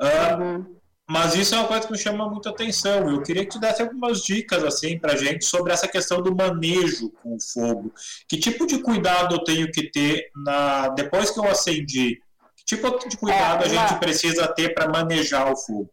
Uh, 0.00 0.42
uhum. 0.42 0.76
Mas 1.08 1.34
isso 1.34 1.54
é 1.54 1.58
uma 1.58 1.68
coisa 1.68 1.86
que 1.86 1.92
me 1.92 1.98
chama 1.98 2.28
muita 2.28 2.48
atenção. 2.48 3.10
Eu 3.10 3.22
queria 3.22 3.44
que 3.44 3.50
tu 3.50 3.60
desse 3.60 3.82
algumas 3.82 4.22
dicas 4.22 4.64
assim 4.64 4.98
para 4.98 5.16
gente 5.16 5.44
sobre 5.44 5.72
essa 5.72 5.86
questão 5.86 6.22
do 6.22 6.34
manejo 6.34 7.10
com 7.22 7.36
o 7.36 7.40
fogo. 7.40 7.92
Que 8.26 8.38
tipo 8.38 8.66
de 8.66 8.78
cuidado 8.78 9.34
eu 9.34 9.44
tenho 9.44 9.70
que 9.70 9.90
ter 9.90 10.30
na 10.34 10.88
depois 10.88 11.30
que 11.30 11.38
eu 11.38 11.44
acendi? 11.44 12.22
Que 12.56 12.64
tipo 12.64 13.06
de 13.06 13.18
cuidado 13.18 13.64
é, 13.64 13.66
a 13.66 13.68
gente 13.68 13.98
precisa 13.98 14.48
ter 14.48 14.72
para 14.72 14.88
manejar 14.88 15.52
o 15.52 15.56
fogo? 15.56 15.90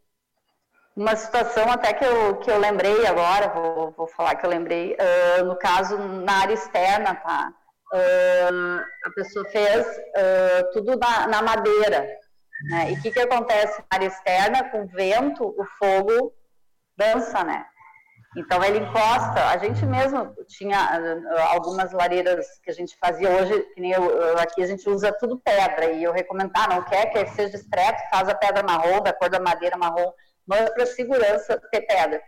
Uma 0.95 1.15
situação 1.15 1.69
até 1.69 1.93
que 1.93 2.05
eu, 2.05 2.37
que 2.37 2.49
eu 2.49 2.57
lembrei 2.57 3.05
agora, 3.05 3.49
vou, 3.49 3.91
vou 3.91 4.07
falar 4.07 4.35
que 4.35 4.45
eu 4.45 4.49
lembrei, 4.49 4.95
uh, 4.95 5.45
no 5.45 5.57
caso 5.57 5.97
na 5.97 6.33
área 6.39 6.53
externa, 6.53 7.15
tá? 7.15 7.53
Uh, 7.93 8.81
a 9.05 9.09
pessoa 9.15 9.43
fez 9.45 9.85
uh, 9.85 10.71
tudo 10.73 10.97
na, 10.97 11.27
na 11.27 11.41
madeira, 11.41 12.07
né? 12.69 12.91
E 12.91 12.93
o 12.93 13.01
que, 13.01 13.11
que 13.11 13.19
acontece 13.19 13.79
na 13.79 13.85
área 13.97 14.07
externa? 14.07 14.69
Com 14.69 14.87
vento, 14.87 15.43
o 15.45 15.65
fogo 15.77 16.33
dança, 16.97 17.43
né? 17.43 17.65
Então 18.37 18.63
ele 18.63 18.79
encosta. 18.79 19.49
A 19.49 19.57
gente 19.57 19.85
mesmo 19.85 20.33
tinha 20.47 20.77
algumas 21.49 21.91
lareiras 21.91 22.47
que 22.63 22.71
a 22.71 22.73
gente 22.73 22.95
fazia 22.97 23.29
hoje, 23.29 23.61
que 23.73 23.81
nem 23.81 23.91
eu, 23.91 24.37
aqui 24.37 24.63
a 24.63 24.67
gente 24.67 24.87
usa 24.89 25.11
tudo 25.19 25.39
pedra. 25.39 25.91
E 25.91 26.03
eu 26.03 26.13
recomendar, 26.13 26.65
ah, 26.65 26.75
não 26.75 26.83
quer 26.83 27.07
que 27.07 27.25
seja 27.31 27.49
discreto, 27.49 28.01
faz 28.09 28.29
a 28.29 28.35
pedra 28.35 28.63
marrom, 28.63 29.01
da 29.01 29.11
cor 29.11 29.29
da 29.29 29.39
madeira 29.39 29.77
marrom, 29.77 30.11
mas 30.45 30.69
para 30.69 30.85
segurança 30.85 31.61
ter 31.71 31.81
pedra, 31.81 32.21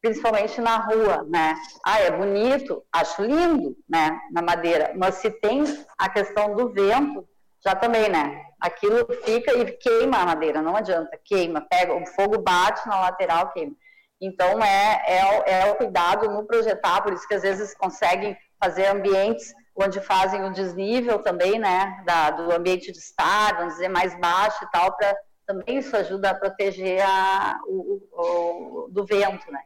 principalmente 0.00 0.60
na 0.60 0.76
rua, 0.76 1.24
né? 1.28 1.56
Ah, 1.84 2.00
é 2.00 2.10
bonito, 2.10 2.84
acho 2.92 3.22
lindo, 3.22 3.76
né? 3.88 4.16
Na 4.30 4.42
madeira, 4.42 4.92
mas 4.96 5.16
se 5.16 5.30
tem 5.30 5.64
a 5.98 6.08
questão 6.08 6.54
do 6.54 6.72
vento, 6.72 7.28
já 7.64 7.74
também, 7.74 8.08
né? 8.08 8.47
Aquilo 8.60 9.06
fica 9.24 9.52
e 9.52 9.72
queima 9.72 10.18
a 10.18 10.26
madeira, 10.26 10.60
não 10.60 10.76
adianta, 10.76 11.18
queima, 11.24 11.60
pega, 11.60 11.94
o 11.94 12.06
fogo 12.06 12.38
bate 12.38 12.86
na 12.88 13.00
lateral, 13.00 13.52
queima. 13.52 13.74
Então, 14.20 14.62
é, 14.62 15.02
é, 15.06 15.60
é 15.60 15.70
o 15.70 15.76
cuidado 15.76 16.28
no 16.28 16.44
projetar, 16.44 17.02
por 17.02 17.12
isso 17.12 17.26
que 17.26 17.34
às 17.34 17.42
vezes 17.42 17.74
conseguem 17.74 18.36
fazer 18.60 18.86
ambientes 18.86 19.54
onde 19.76 20.00
fazem 20.00 20.44
o 20.44 20.52
desnível 20.52 21.20
também, 21.20 21.58
né, 21.58 22.02
da, 22.04 22.30
do 22.32 22.52
ambiente 22.52 22.90
de 22.90 22.98
estar, 22.98 23.56
vamos 23.56 23.74
dizer, 23.74 23.88
mais 23.88 24.18
baixo 24.18 24.64
e 24.64 24.70
tal, 24.72 24.96
para 24.96 25.16
também 25.46 25.78
isso 25.78 25.96
ajuda 25.96 26.30
a 26.30 26.34
proteger 26.34 27.00
a, 27.00 27.58
o, 27.66 28.02
o, 28.12 28.88
do 28.90 29.06
vento, 29.06 29.50
né. 29.52 29.60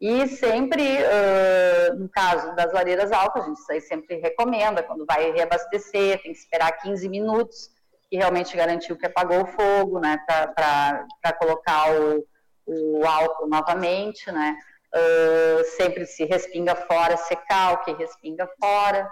E 0.00 0.26
sempre, 0.26 0.82
uh, 0.82 1.94
no 1.96 2.08
caso 2.08 2.56
das 2.56 2.72
lareiras 2.72 3.12
altas, 3.12 3.44
a 3.44 3.46
gente 3.46 3.80
sempre 3.82 4.16
recomenda, 4.16 4.82
quando 4.82 5.06
vai 5.06 5.30
reabastecer, 5.30 6.20
tem 6.22 6.32
que 6.32 6.38
esperar 6.38 6.72
15 6.72 7.08
minutos, 7.08 7.70
que 8.12 8.18
realmente 8.18 8.54
garantiu 8.54 8.94
que 8.94 9.06
apagou 9.06 9.40
o 9.40 9.46
fogo, 9.46 9.98
né, 9.98 10.22
para 10.26 11.32
colocar 11.38 11.94
o, 11.94 12.22
o 12.66 13.06
álcool 13.06 13.48
novamente, 13.48 14.30
né, 14.30 14.54
uh, 14.94 15.64
sempre 15.78 16.04
se 16.04 16.26
respinga 16.26 16.76
fora, 16.76 17.16
secar 17.16 17.72
o 17.72 17.78
que 17.78 17.92
respinga 17.94 18.46
fora. 18.60 19.10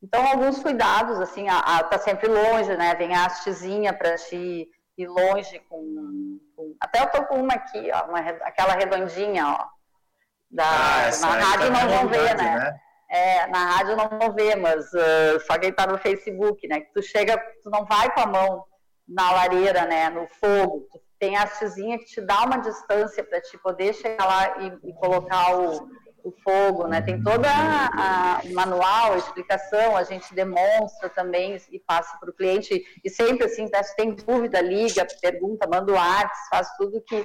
Então, 0.00 0.24
alguns 0.24 0.62
cuidados, 0.62 1.18
assim, 1.18 1.48
a, 1.48 1.58
a, 1.58 1.82
tá 1.82 1.98
sempre 1.98 2.28
longe, 2.28 2.76
né, 2.76 2.94
vem 2.94 3.16
a 3.16 3.26
hastezinha 3.26 3.92
para 3.92 4.14
te 4.14 4.70
ir 4.96 5.08
longe 5.08 5.58
com, 5.68 6.38
com, 6.54 6.76
Até 6.80 7.00
eu 7.00 7.08
tô 7.08 7.24
com 7.24 7.40
uma 7.40 7.52
aqui, 7.52 7.90
ó, 7.92 8.04
uma, 8.04 8.20
aquela 8.20 8.74
redondinha, 8.74 9.44
ó, 9.44 9.66
da, 10.48 10.64
ah, 10.64 11.18
na 11.20 11.44
rádio 11.46 11.72
não 11.72 11.88
vão 11.88 12.06
ver, 12.06 12.36
né? 12.36 12.58
né? 12.60 12.80
É, 13.08 13.46
na 13.46 13.76
rádio 13.76 13.96
não 13.96 14.08
vão 14.08 14.32
ver, 14.32 14.56
mas 14.56 14.84
uh, 14.86 15.40
só 15.46 15.58
quem 15.58 15.70
está 15.70 15.86
no 15.86 15.98
Facebook, 15.98 16.66
né? 16.66 16.80
Que 16.80 16.92
tu 16.92 17.02
chega, 17.02 17.38
tu 17.62 17.70
não 17.70 17.84
vai 17.84 18.12
com 18.12 18.20
a 18.20 18.26
mão 18.26 18.64
na 19.06 19.30
lareira, 19.30 19.86
né? 19.86 20.10
No 20.10 20.26
fogo, 20.40 20.88
tu 20.90 21.00
tem 21.18 21.36
a 21.36 21.44
hastezinha 21.44 21.98
que 21.98 22.06
te 22.06 22.20
dá 22.20 22.44
uma 22.44 22.58
distância 22.58 23.22
para 23.22 23.40
te 23.40 23.56
poder 23.58 23.94
chegar 23.94 24.26
lá 24.26 24.58
e, 24.60 24.90
e 24.90 24.92
colocar 24.94 25.56
o, 25.56 25.88
o, 26.24 26.32
fogo, 26.42 26.88
né? 26.88 27.00
Tem 27.00 27.22
toda 27.22 27.48
a, 27.48 28.38
a, 28.38 28.42
manual, 28.52 29.12
a 29.12 29.18
explicação, 29.18 29.96
a 29.96 30.02
gente 30.02 30.34
demonstra 30.34 31.08
também 31.08 31.56
e 31.70 31.78
passa 31.78 32.18
para 32.18 32.30
o 32.30 32.34
cliente. 32.34 32.84
E 33.04 33.08
sempre 33.08 33.46
assim, 33.46 33.68
tá, 33.68 33.82
se 33.84 33.94
tem 33.94 34.14
dúvida, 34.14 34.60
liga, 34.60 35.06
pergunta, 35.22 35.68
manda 35.68 35.92
o 35.92 35.96
artes, 35.96 36.48
faz 36.50 36.68
tudo 36.76 37.00
que 37.02 37.24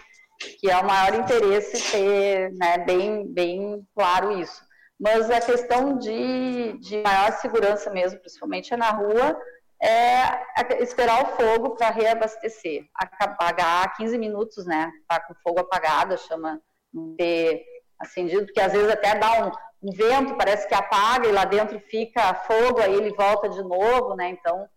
que 0.60 0.70
é 0.70 0.78
o 0.78 0.86
maior 0.86 1.14
interesse 1.14 1.92
ter 1.92 2.52
né, 2.54 2.80
bem, 2.80 3.28
bem 3.28 3.88
claro 3.94 4.32
isso. 4.40 4.62
Mas 5.02 5.32
a 5.32 5.42
questão 5.42 5.98
de, 5.98 6.78
de 6.78 7.02
maior 7.02 7.32
segurança 7.32 7.90
mesmo, 7.90 8.20
principalmente 8.20 8.72
é 8.72 8.78
na 8.78 8.92
rua, 8.92 9.36
é 9.82 10.80
esperar 10.80 11.24
o 11.24 11.36
fogo 11.36 11.72
para 11.72 11.90
reabastecer. 11.90 12.86
Apagar 13.20 13.96
15 13.98 14.16
minutos, 14.20 14.68
né? 14.68 14.92
Tá 15.08 15.20
com 15.20 15.34
o 15.34 15.36
fogo 15.42 15.60
apagado, 15.60 16.16
chama 16.20 16.62
não 16.94 17.16
ter 17.16 17.64
acendido, 17.98 18.46
porque 18.46 18.62
às 18.62 18.74
vezes 18.74 18.92
até 18.92 19.16
dá 19.18 19.48
um, 19.48 19.90
um, 19.90 19.92
vento, 19.92 20.36
parece 20.36 20.68
que 20.68 20.76
apaga 20.76 21.28
e 21.28 21.32
lá 21.32 21.46
dentro 21.46 21.80
fica 21.80 22.36
fogo, 22.36 22.80
aí 22.80 22.94
ele 22.94 23.12
volta 23.16 23.50
de 23.50 23.64
novo, 23.64 24.16
né? 24.16 24.30
Então, 24.30 24.68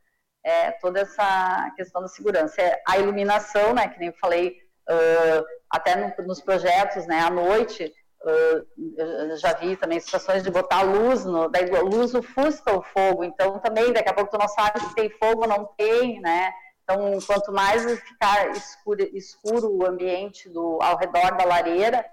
é, 0.43 0.71
toda 0.71 1.01
essa 1.01 1.71
questão 1.77 2.01
da 2.01 2.09
segurança. 2.09 2.63
É, 2.63 2.81
a 2.89 2.97
iluminação, 2.97 3.75
né? 3.75 3.89
Que 3.89 3.99
nem 3.99 4.09
eu 4.09 4.15
falei, 4.15 4.57
uh, 4.89 5.45
até 5.69 5.97
no, 5.97 6.27
nos 6.27 6.41
projetos, 6.41 7.07
né, 7.07 7.21
à 7.21 7.29
noite, 7.29 7.93
uh, 8.25 9.37
já 9.37 9.53
vi 9.55 9.77
também 9.77 10.01
situações 10.01 10.43
de 10.43 10.51
botar 10.51 10.83
luz, 10.83 11.25
no, 11.25 11.49
daí 11.49 11.67
luz 11.83 12.15
ofusca 12.15 12.77
o 12.77 12.83
fogo, 12.83 13.25
então 13.25 13.59
também 13.59 13.93
daqui 13.93 14.09
a 14.09 14.15
pouco 14.15 14.31
tu 14.31 14.39
não 14.39 14.49
sabe 14.49 14.81
se 14.81 14.95
tem 14.95 15.11
fogo 15.11 15.43
ou 15.43 15.49
não 15.49 15.65
tem, 15.77 16.21
né, 16.21 16.53
então 16.83 17.19
quanto 17.27 17.53
mais 17.53 17.85
ficar 18.01 18.51
escuro, 18.51 19.03
escuro 19.15 19.71
o 19.71 19.87
ambiente 19.87 20.49
do, 20.49 20.79
ao 20.83 20.97
redor 20.97 21.37
da 21.37 21.45
lareira, 21.45 22.05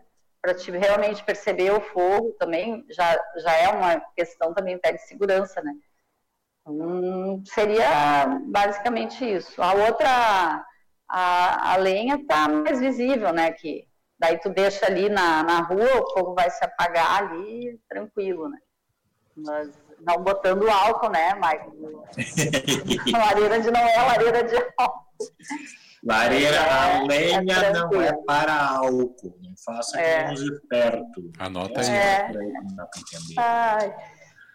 para 0.41 0.55
te 0.55 0.71
realmente 0.71 1.23
perceber 1.23 1.71
o 1.71 1.81
fogo 1.81 2.35
também, 2.39 2.83
já, 2.89 3.19
já 3.37 3.55
é 3.55 3.69
uma 3.69 4.01
questão 4.15 4.53
também 4.53 4.75
até 4.75 4.91
de 4.91 5.01
segurança, 5.07 5.61
né. 5.61 5.73
Então, 6.61 7.41
seria 7.45 8.25
basicamente 8.45 9.23
isso. 9.25 9.61
A 9.61 9.73
outra 9.73 10.65
a, 11.07 11.73
a 11.73 11.77
lenha 11.77 12.15
está 12.15 12.47
mais 12.47 12.79
visível, 12.79 13.33
né? 13.33 13.51
Que 13.51 13.87
daí 14.21 14.39
tu 14.39 14.49
deixa 14.49 14.85
ali 14.85 15.09
na, 15.09 15.41
na 15.41 15.61
rua, 15.61 15.99
o 15.99 16.13
fogo 16.13 16.35
vai 16.35 16.49
se 16.49 16.63
apagar 16.63 17.23
ali 17.23 17.79
tranquilo, 17.89 18.47
né? 18.47 18.59
Mas 19.35 19.69
não 19.99 20.23
botando 20.23 20.69
álcool, 20.69 21.09
né, 21.09 21.33
Michael? 21.33 22.03
lareira 23.11 23.59
de 23.59 23.71
não 23.71 23.81
é 23.81 23.97
lareira 23.97 24.43
de 24.43 24.55
álcool. 24.77 25.01
Lareira, 26.03 26.55
é, 26.55 26.99
a 26.99 27.03
lenha 27.03 27.37
é 27.39 27.73
não 27.73 28.01
é 28.01 28.13
para 28.25 28.53
álcool. 28.53 29.37
Não 29.41 29.53
faça 29.65 29.99
é. 29.99 30.25
com 30.25 30.33
os 30.33 30.41
espertos. 30.41 31.23
Anota 31.39 31.81
aí. 31.81 31.89
É. 31.89 32.31
Ai. 33.37 33.95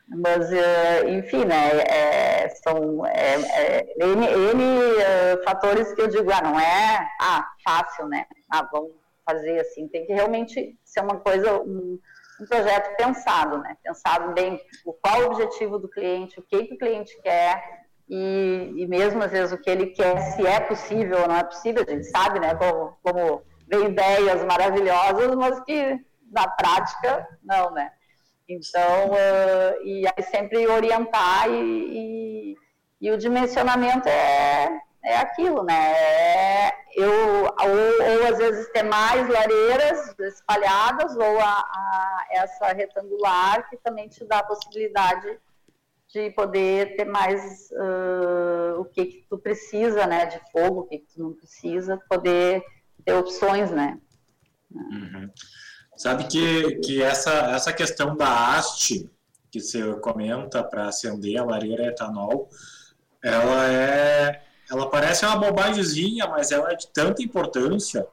Mas, 0.09 0.49
uh, 0.53 1.09
enfim, 1.09 1.45
né, 1.45 1.81
é, 1.81 2.49
são 2.63 3.05
é, 3.07 3.35
é, 3.35 4.07
N, 4.07 4.25
N 4.25 4.63
uh, 4.63 5.45
fatores 5.45 5.93
que 5.95 6.03
eu 6.03 6.07
digo, 6.07 6.31
ah, 6.33 6.41
não 6.41 6.61
é 6.61 7.09
ah, 7.21 7.45
fácil, 7.65 8.07
né? 8.07 8.25
Ah, 8.49 8.69
vamos 8.71 8.93
fazer 9.27 9.61
assim. 9.61 9.89
Tem 9.89 10.07
que 10.07 10.13
realmente 10.13 10.79
ser 10.85 11.01
uma 11.01 11.19
coisa, 11.19 11.61
um, 11.61 11.99
um 12.41 12.47
projeto 12.47 12.97
pensado, 12.97 13.59
né? 13.59 13.77
Pensado 13.83 14.33
bem 14.33 14.61
o 14.85 14.93
qual 14.93 15.23
o 15.23 15.27
objetivo 15.27 15.79
do 15.79 15.89
cliente, 15.89 16.39
o 16.39 16.43
que, 16.43 16.65
que 16.65 16.75
o 16.75 16.79
cliente 16.79 17.21
quer 17.23 17.85
e, 18.09 18.73
e 18.77 18.87
mesmo 18.87 19.23
às 19.23 19.33
vezes 19.33 19.53
o 19.53 19.59
que 19.59 19.69
ele 19.69 19.87
quer, 19.87 20.21
se 20.33 20.47
é 20.47 20.61
possível 20.61 21.23
ou 21.23 21.29
não 21.29 21.37
é 21.37 21.45
possível, 21.45 21.85
a 21.87 21.91
gente 21.91 22.05
sabe, 22.05 22.39
né? 22.39 22.55
Como, 22.55 22.97
como 23.03 23.43
vem 23.67 23.87
ideias 23.87 24.45
maravilhosas, 24.45 25.35
mas 25.35 25.61
que 25.65 25.99
na 26.31 26.49
prática, 26.49 27.27
não, 27.43 27.73
né? 27.73 27.91
Então, 28.49 29.11
uh, 29.11 29.85
e 29.85 30.07
aí 30.07 30.23
sempre 30.23 30.69
orientar 30.69 31.51
e, 31.51 32.53
e, 32.53 32.55
e, 33.01 33.11
o 33.11 33.19
dimensionamento 33.19 34.09
é, 34.09 34.81
é 35.07 35.17
aquilo, 35.19 35.63
né? 35.63 35.93
É 35.93 36.87
eu, 36.97 37.11
ou, 37.13 37.49
ou, 37.49 38.27
às 38.27 38.39
vezes 38.39 38.69
ter 38.73 38.83
mais 38.83 39.29
lareiras 39.29 40.15
espalhadas, 40.19 41.15
ou 41.15 41.41
a, 41.41 41.61
a, 41.61 42.27
essa 42.31 42.73
retangular 42.73 43.69
que 43.69 43.77
também 43.77 44.09
te 44.09 44.25
dá 44.25 44.39
a 44.39 44.45
possibilidade 44.45 45.39
de 46.09 46.31
poder 46.31 46.97
ter 46.97 47.05
mais 47.05 47.71
uh, 47.73 48.81
o 48.81 48.85
que, 48.87 49.05
que 49.05 49.27
tu 49.29 49.39
precisa, 49.39 50.07
né? 50.07 50.27
De 50.27 50.41
fogo, 50.51 50.81
o 50.81 50.87
que, 50.87 50.99
que 50.99 51.15
tu 51.15 51.23
não 51.23 51.33
precisa, 51.35 52.01
poder 52.09 52.65
ter 53.05 53.13
opções, 53.13 53.71
né? 53.71 54.01
Uhum. 54.71 55.31
Sabe 55.97 56.25
que, 56.25 56.77
que 56.81 57.03
essa, 57.03 57.31
essa 57.55 57.73
questão 57.73 58.17
da 58.17 58.57
haste 58.57 59.09
que 59.51 59.61
você 59.61 59.95
comenta 60.01 60.65
para 60.65 60.89
acender 60.89 61.39
a 61.39 61.45
lareira 61.45 61.87
etanol, 61.87 62.49
ela 63.23 63.67
é 63.69 64.46
ela 64.71 64.91
parece 64.91 65.25
uma 65.25 65.37
bobagemzinha, 65.37 66.27
mas 66.27 66.51
ela 66.51 66.73
é 66.73 66.77
de 66.77 66.89
tanta 66.89 67.23
importância, 67.23 68.07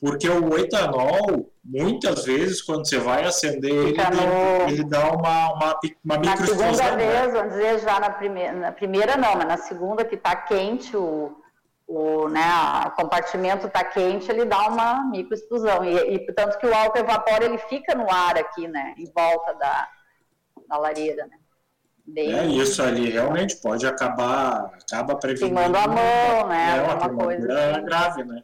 porque 0.00 0.28
o 0.28 0.58
etanol 0.58 1.52
muitas 1.64 2.24
vezes, 2.24 2.60
quando 2.60 2.86
você 2.86 2.98
vai 2.98 3.24
acender 3.24 3.70
ele, 3.70 3.96
no... 3.96 4.68
ele, 4.68 4.84
dá 4.84 5.12
uma, 5.12 5.52
uma, 5.52 5.80
uma 6.04 6.18
Na 6.18 6.36
segunda 6.36 6.96
vez, 6.96 7.32
vamos 7.32 7.52
dizer, 7.52 7.78
já 7.78 8.00
na 8.00 8.10
primeira, 8.10 8.52
na 8.52 8.72
primeira 8.72 9.16
não, 9.16 9.36
mas 9.36 9.46
na 9.46 9.56
segunda 9.56 10.04
que 10.04 10.16
está 10.16 10.34
quente, 10.34 10.96
o, 10.96 11.40
o, 11.86 12.28
né, 12.28 12.42
o 12.86 12.90
compartimento 12.90 13.68
está 13.68 13.84
quente, 13.84 14.30
ele 14.30 14.44
dá 14.44 14.66
uma 14.66 15.04
microexplosão. 15.04 15.84
E, 15.84 16.14
e, 16.14 16.32
tanto 16.32 16.58
que 16.58 16.66
o 16.66 16.74
álcool 16.74 16.98
evapora, 16.98 17.44
ele 17.44 17.58
fica 17.58 17.94
no 17.94 18.10
ar 18.10 18.36
aqui, 18.36 18.66
né, 18.66 18.94
em 18.98 19.10
volta 19.12 19.54
da, 19.54 19.88
da 20.68 20.78
lareira, 20.78 21.26
né. 21.26 21.36
Bem... 22.04 22.32
É, 22.32 22.46
isso 22.46 22.82
ali 22.82 23.08
realmente 23.08 23.56
pode 23.56 23.86
acabar, 23.86 24.72
acaba 24.82 25.16
prevenindo. 25.16 25.54
Queimando 25.54 25.78
a 25.78 25.86
mão, 25.86 26.48
né, 26.48 26.78
é 26.78 26.82
uma 26.82 27.24
coisa 27.24 27.70
assim. 27.70 27.84
grave, 27.84 28.24
né. 28.24 28.42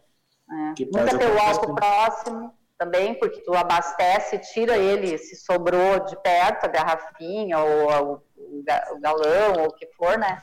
É. 0.51 0.85
Nunca 0.85 1.19
ter 1.19 1.31
o 1.31 1.39
álcool 1.39 1.75
próximo 1.75 2.55
também, 2.79 3.15
porque 3.19 3.41
tu 3.41 3.55
abastece, 3.55 4.39
tira 4.39 4.79
ele, 4.79 5.19
se 5.19 5.37
sobrou 5.37 5.99
de 6.07 6.17
perto, 6.23 6.65
a 6.65 6.69
garrafinha 6.69 7.59
ou 7.59 8.23
o, 8.37 8.63
galão 9.01 9.53
ou 9.59 9.67
o 9.67 9.73
que 9.73 9.87
for, 9.97 10.17
né? 10.17 10.41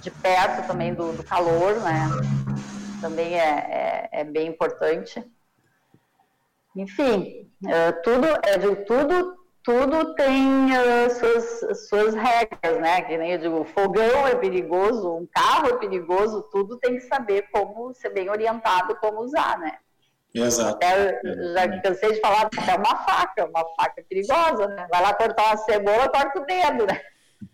De 0.00 0.10
perto 0.10 0.66
também 0.66 0.94
do, 0.94 1.12
do 1.12 1.24
calor, 1.24 1.80
né? 1.80 2.08
Também 3.00 3.40
é, 3.40 4.08
é, 4.12 4.20
é 4.20 4.24
bem 4.24 4.48
importante. 4.48 5.24
Enfim, 6.76 7.50
é, 7.66 7.92
tudo, 7.92 8.26
é 8.44 8.58
de 8.58 8.76
tudo, 8.84 9.34
tudo 9.70 10.14
tem 10.14 10.66
uh, 10.66 11.10
suas, 11.10 11.88
suas 11.88 12.14
regras, 12.14 12.80
né? 12.80 13.02
Que 13.02 13.16
nem 13.16 13.32
eu 13.32 13.38
digo, 13.38 13.64
fogão 13.64 14.26
é 14.26 14.34
perigoso, 14.34 15.16
um 15.16 15.28
carro 15.32 15.68
é 15.68 15.76
perigoso, 15.78 16.42
tudo 16.50 16.76
tem 16.78 16.94
que 16.94 17.02
saber 17.02 17.46
como 17.52 17.94
ser 17.94 18.10
bem 18.10 18.28
orientado 18.28 18.96
como 18.96 19.20
usar, 19.20 19.58
né? 19.60 19.78
Exato. 20.34 20.74
Até, 20.74 21.20
já 21.22 21.80
cansei 21.82 22.12
de 22.14 22.20
falar 22.20 22.42
até 22.42 22.74
uma 22.74 22.96
faca, 22.96 23.46
uma 23.46 23.64
faca 23.76 24.02
perigosa, 24.08 24.66
né? 24.66 24.88
Vai 24.90 25.02
lá 25.02 25.14
cortar 25.14 25.46
uma 25.46 25.56
cebola, 25.58 26.08
corta 26.08 26.40
o 26.40 26.46
dedo, 26.46 26.86
né? 26.86 27.00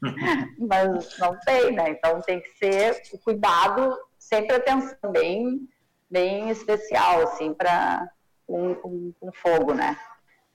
Mas 0.59 1.19
não 1.19 1.39
tem, 1.41 1.73
né? 1.73 1.91
Então 1.91 2.23
tem 2.23 2.41
que 2.41 2.57
ser 2.57 3.03
o 3.13 3.19
cuidado, 3.19 3.95
sempre 4.19 4.57
atenção 4.57 5.13
bem, 5.13 5.69
bem 6.11 6.49
especial, 6.49 7.25
assim, 7.25 7.53
para 7.53 8.09
com, 8.47 8.75
com, 8.77 9.13
com 9.21 9.33
fogo, 9.33 9.75
né? 9.75 9.99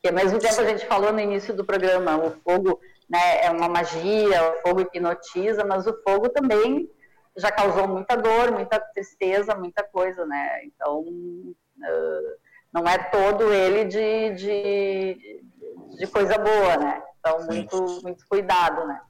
Que 0.01 0.09
ao 0.09 0.15
mesmo 0.15 0.39
tempo 0.39 0.59
a 0.59 0.65
gente 0.65 0.85
falou 0.85 1.13
no 1.13 1.19
início 1.19 1.53
do 1.53 1.65
programa, 1.65 2.17
o 2.17 2.31
fogo 2.41 2.79
né, 3.09 3.45
é 3.45 3.51
uma 3.51 3.69
magia, 3.69 4.51
o 4.51 4.61
fogo 4.61 4.81
hipnotiza, 4.81 5.63
mas 5.63 5.85
o 5.85 6.01
fogo 6.03 6.29
também 6.29 6.89
já 7.37 7.51
causou 7.51 7.87
muita 7.87 8.15
dor, 8.15 8.51
muita 8.51 8.79
tristeza, 8.79 9.55
muita 9.55 9.83
coisa, 9.83 10.25
né? 10.25 10.65
Então 10.65 11.05
Uh, 11.81 12.37
não 12.73 12.87
é 12.87 12.97
todo 12.97 13.51
ele 13.51 13.85
de, 13.85 14.33
de, 14.35 15.43
de, 15.97 16.07
coisa 16.07 16.37
boa, 16.37 16.77
né? 16.77 17.03
Então, 17.19 17.45
muito, 17.45 18.01
muito 18.03 18.25
cuidado, 18.27 18.87
né? 18.87 19.01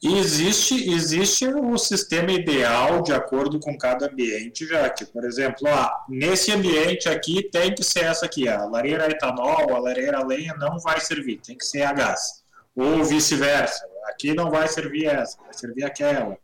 E 0.00 0.16
existe, 0.16 0.92
existe 0.92 1.44
o 1.48 1.76
sistema 1.76 2.30
ideal 2.30 3.02
de 3.02 3.12
acordo 3.12 3.58
com 3.58 3.76
cada 3.76 4.06
ambiente, 4.06 4.64
já 4.64 4.88
que, 4.88 5.04
por 5.04 5.24
exemplo, 5.24 5.66
ah, 5.66 6.04
nesse 6.08 6.52
ambiente 6.52 7.08
aqui 7.08 7.42
tem 7.42 7.74
que 7.74 7.82
ser 7.82 8.04
essa 8.04 8.26
aqui, 8.26 8.48
a 8.48 8.64
lareira 8.64 9.10
etanol, 9.10 9.74
a 9.74 9.80
lareira 9.80 10.24
lenha 10.24 10.54
não 10.56 10.78
vai 10.78 11.00
servir, 11.00 11.40
tem 11.44 11.56
que 11.56 11.64
ser 11.64 11.82
a 11.82 11.92
gás. 11.92 12.44
Ou 12.76 13.04
vice-versa, 13.04 13.84
aqui 14.08 14.34
não 14.34 14.52
vai 14.52 14.68
servir 14.68 15.06
essa, 15.06 15.36
vai 15.42 15.52
servir 15.52 15.84
aquela. 15.84 16.38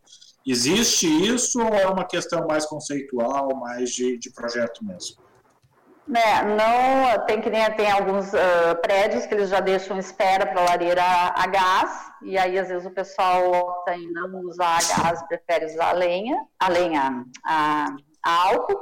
Existe 0.45 1.07
isso 1.07 1.59
ou 1.61 1.73
é 1.73 1.87
uma 1.87 2.05
questão 2.05 2.45
mais 2.45 2.65
conceitual, 2.65 3.55
mais 3.55 3.89
de, 3.89 4.17
de 4.17 4.31
projeto 4.31 4.83
mesmo? 4.83 5.23
Né, 6.05 6.43
não 6.43 7.25
tem 7.25 7.41
que 7.41 7.49
nem 7.49 7.71
tem 7.71 7.89
alguns 7.89 8.31
uh, 8.31 8.75
prédios 8.79 9.25
que 9.25 9.33
eles 9.33 9.49
já 9.49 9.59
deixam 9.59 9.97
espera 9.97 10.45
para 10.45 10.61
lareira 10.61 11.01
a 11.03 11.47
gás 11.47 12.11
e 12.25 12.37
aí 12.37 12.57
às 12.57 12.67
vezes 12.67 12.85
o 12.85 12.91
pessoal 12.91 13.51
opta 13.51 13.95
em 13.95 14.11
não 14.11 14.41
usar 14.41 14.79
gás, 14.87 15.21
prefere 15.27 15.65
usar 15.65 15.93
lenha, 15.93 16.45
a 16.59 16.69
lenha, 16.69 17.23
a, 17.45 17.95
a 18.23 18.47
álcool. 18.47 18.79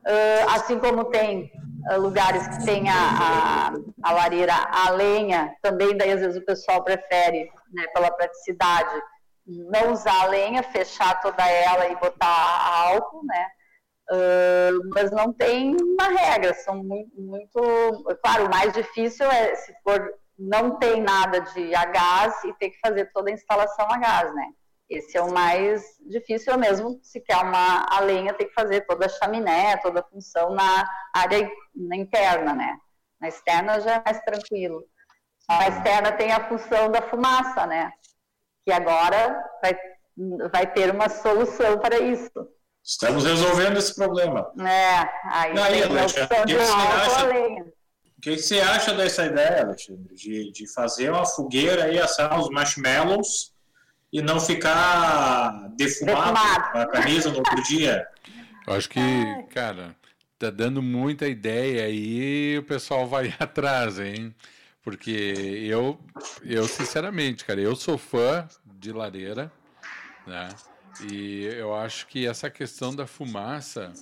Uh, 0.00 0.50
assim 0.54 0.78
como 0.78 1.06
tem 1.06 1.50
uh, 1.90 2.00
lugares 2.00 2.46
que 2.48 2.64
tem 2.64 2.88
a, 2.88 2.94
a, 2.94 3.72
a, 4.02 4.12
lareira 4.12 4.54
a 4.54 4.90
lenha, 4.90 5.54
também 5.62 5.96
daí 5.96 6.12
às 6.12 6.20
vezes 6.20 6.40
o 6.40 6.44
pessoal 6.44 6.82
prefere, 6.82 7.50
né, 7.72 7.86
pela 7.94 8.10
praticidade, 8.10 9.00
não 9.46 9.92
usar 9.92 10.22
a 10.22 10.26
lenha, 10.26 10.62
fechar 10.62 11.20
toda 11.20 11.46
ela 11.46 11.88
e 11.88 11.96
botar 11.96 12.88
álcool, 12.88 13.24
né? 13.24 13.46
Uh, 14.10 14.90
mas 14.94 15.10
não 15.10 15.32
tem 15.32 15.76
uma 15.76 16.08
regra, 16.08 16.52
são 16.54 16.82
muito, 16.82 17.20
muito, 17.20 17.60
Claro, 18.22 18.46
o 18.46 18.50
mais 18.50 18.72
difícil 18.72 19.30
é 19.30 19.54
se 19.54 19.72
for 19.84 20.02
não 20.40 20.78
tem 20.78 21.02
nada 21.02 21.40
de 21.40 21.74
a 21.74 21.84
gás 21.84 22.42
e 22.44 22.54
ter 22.54 22.70
que 22.70 22.78
fazer 22.80 23.12
toda 23.12 23.30
a 23.30 23.34
instalação 23.34 23.86
a 23.90 23.98
gás, 23.98 24.34
né? 24.34 24.46
Esse 24.88 25.16
é 25.16 25.22
o 25.22 25.32
mais 25.32 25.84
difícil 26.08 26.56
mesmo, 26.58 26.98
se 27.02 27.20
quer 27.20 27.36
uma 27.36 27.86
a 27.88 28.00
lenha, 28.00 28.32
tem 28.32 28.48
que 28.48 28.54
fazer 28.54 28.80
toda 28.86 29.06
a 29.06 29.08
chaminé, 29.08 29.76
toda 29.76 30.00
a 30.00 30.02
função 30.02 30.50
na 30.50 30.88
área 31.14 31.48
na 31.74 31.96
interna, 31.96 32.54
né? 32.54 32.76
Na 33.20 33.28
externa 33.28 33.80
já 33.80 33.96
é 33.96 34.02
mais 34.04 34.20
tranquilo. 34.22 34.82
A 35.48 35.68
externa 35.68 36.12
tem 36.12 36.32
a 36.32 36.48
função 36.48 36.90
da 36.90 37.02
fumaça, 37.02 37.66
né? 37.66 37.92
Que 38.64 38.72
agora 38.72 39.44
vai, 39.62 39.78
vai 40.50 40.66
ter 40.72 40.90
uma 40.90 41.08
solução 41.08 41.78
para 41.78 41.98
isso. 41.98 42.32
Estamos 42.82 43.24
resolvendo 43.24 43.76
esse 43.76 43.94
problema. 43.94 44.50
É, 44.58 44.98
aí, 45.30 45.58
aí 45.58 45.82
Alexandre, 45.82 46.40
o 46.40 46.46
que, 46.46 46.54
você 46.54 46.72
acha, 46.72 47.26
o 48.20 48.22
que 48.22 48.36
você 48.36 48.60
acha 48.60 48.92
dessa 48.92 49.24
ideia, 49.24 49.62
Alexandre, 49.62 50.14
de, 50.14 50.52
de 50.52 50.70
fazer 50.70 51.10
uma 51.10 51.24
fogueira 51.24 51.90
e 51.90 51.98
assar 51.98 52.38
os 52.38 52.50
marshmallows 52.50 53.54
e 54.12 54.20
não 54.20 54.38
ficar 54.38 55.70
defumado, 55.74 56.34
defumado. 56.34 56.78
a 56.78 56.86
camisa 56.86 57.30
no 57.30 57.38
outro 57.38 57.62
dia? 57.62 58.06
Eu 58.66 58.74
acho 58.74 58.90
que, 58.90 59.00
cara, 59.54 59.96
tá 60.38 60.50
dando 60.50 60.82
muita 60.82 61.26
ideia 61.26 61.84
aí 61.86 62.58
o 62.58 62.62
pessoal 62.62 63.06
vai 63.06 63.34
atrás, 63.40 63.98
hein? 63.98 64.34
Porque 64.82 65.64
eu, 65.66 65.98
eu 66.44 66.68
sinceramente, 66.68 67.42
cara, 67.46 67.58
eu 67.62 67.74
sou 67.74 67.96
fã 67.96 68.46
de 68.66 68.92
lareira, 68.92 69.50
né? 70.26 70.50
E 71.10 71.44
eu 71.44 71.74
acho 71.74 72.06
que 72.06 72.26
essa 72.26 72.50
questão 72.50 72.94
da 72.94 73.06
fumaça 73.06 73.94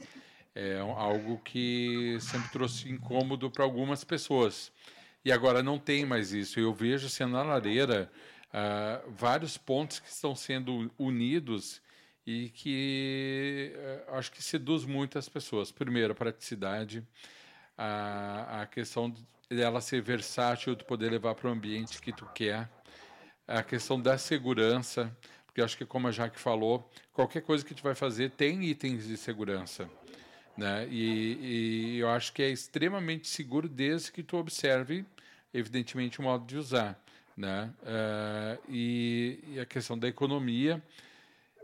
é 0.61 0.80
algo 0.80 1.38
que 1.38 2.18
sempre 2.20 2.50
trouxe 2.50 2.88
incômodo 2.90 3.48
para 3.48 3.62
algumas 3.62 4.02
pessoas. 4.02 4.72
E 5.24 5.30
agora 5.30 5.62
não 5.62 5.78
tem 5.78 6.04
mais 6.04 6.32
isso. 6.32 6.59
Eu 6.59 6.74
vejo 6.74 7.09
sendo 7.09 7.34
na 7.34 7.44
lareira 7.44 8.11
uh, 8.48 9.09
vários 9.12 9.56
pontos 9.56 10.00
que 10.00 10.09
estão 10.09 10.34
sendo 10.34 10.92
unidos 10.98 11.80
e 12.26 12.48
que 12.48 13.72
uh, 13.76 14.16
acho 14.16 14.32
que 14.32 14.42
seduz 14.42 14.84
muitas 14.84 15.28
pessoas. 15.28 15.70
Primeiro, 15.70 16.12
a 16.12 16.16
praticidade, 16.16 17.06
a, 17.76 18.62
a 18.62 18.66
questão 18.66 19.14
dela 19.48 19.80
ser 19.80 20.02
versátil, 20.02 20.74
de 20.74 20.82
poder 20.82 21.09
levar 21.09 21.36
para 21.36 21.48
o 21.48 21.52
ambiente 21.52 22.02
que 22.02 22.12
tu 22.12 22.26
quer, 22.34 22.68
a 23.46 23.62
questão 23.62 24.00
da 24.00 24.18
segurança 24.18 25.16
porque 25.59 25.64
acho 25.64 25.76
que, 25.76 25.84
como 25.84 26.06
a 26.06 26.12
Jaque 26.12 26.38
falou, 26.38 26.88
qualquer 27.12 27.42
coisa 27.42 27.64
que 27.64 27.70
gente 27.70 27.82
vai 27.82 27.94
fazer 27.94 28.30
tem 28.30 28.62
itens 28.62 29.09
de 29.09 29.16
segurança. 29.16 29.90
Né? 30.59 30.88
E, 30.90 31.38
e 31.94 31.98
eu 32.00 32.11
acho 32.11 32.32
que 32.32 32.42
é 32.42 32.50
extremamente 32.50 33.28
seguro 33.28 33.68
desde 33.68 34.11
que 34.11 34.24
tu 34.24 34.36
observe, 34.36 35.04
evidentemente, 35.54 36.18
o 36.18 36.24
modo 36.24 36.44
de 36.44 36.56
usar. 36.56 37.00
Né? 37.36 37.70
Uh, 37.84 38.61
e, 38.68 39.38
e, 39.52 39.61
a 39.61 39.64
questão 39.64 39.96
da 39.96 40.09
economia 40.09 40.82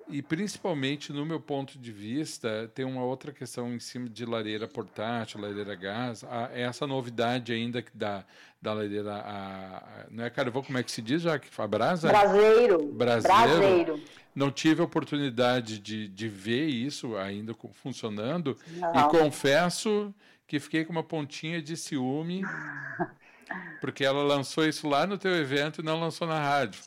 e 0.09 0.21
principalmente 0.23 1.13
no 1.13 1.25
meu 1.25 1.41
ponto 1.41 1.79
de 1.79 1.93
vista 1.93 2.71
tem 2.75 2.85
uma 2.85 3.03
outra 3.03 3.33
questão 3.33 3.73
em 3.73 3.81
cima 3.81 4.09
de 4.09 4.25
lareira 4.25 4.69
portátil, 4.69 5.41
lareira 5.41 5.75
gás, 5.75 6.25
a, 6.25 6.51
essa 6.53 6.87
novidade 6.87 7.53
ainda 7.53 7.85
da, 7.95 8.25
da 8.61 8.73
lareira, 8.73 9.15
a, 9.15 9.77
a, 9.77 10.07
não 10.11 10.25
é 10.25 10.31
carvão, 10.31 10.63
como 10.63 10.79
é 10.79 10.83
que 10.83 10.93
se 10.93 11.01
diz 11.01 11.23
já? 11.23 11.41
A 11.59 11.67
brasa? 11.67 12.09
Braseiro. 12.09 12.93
Braseiro. 12.93 13.37
Braseiro. 13.37 14.01
Não 14.35 14.51
tive 14.51 14.81
a 14.83 14.85
oportunidade 14.85 15.79
de, 15.79 16.09
de 16.09 16.29
ver 16.29 16.67
isso 16.67 17.17
ainda 17.17 17.55
funcionando 17.73 18.59
não. 18.67 18.95
e 18.95 19.09
confesso 19.09 20.13
que 20.47 20.59
fiquei 20.59 20.85
com 20.85 20.93
uma 20.93 21.05
pontinha 21.05 21.63
de 21.63 21.77
ciúme 21.77 22.43
porque 23.81 24.05
ela 24.05 24.23
lançou 24.23 24.67
isso 24.67 24.89
lá 24.89 25.07
no 25.07 25.17
teu 25.17 25.35
evento 25.35 25.81
e 25.81 25.85
não 25.85 26.01
lançou 26.01 26.27
na 26.27 26.41
rádio. 26.41 26.81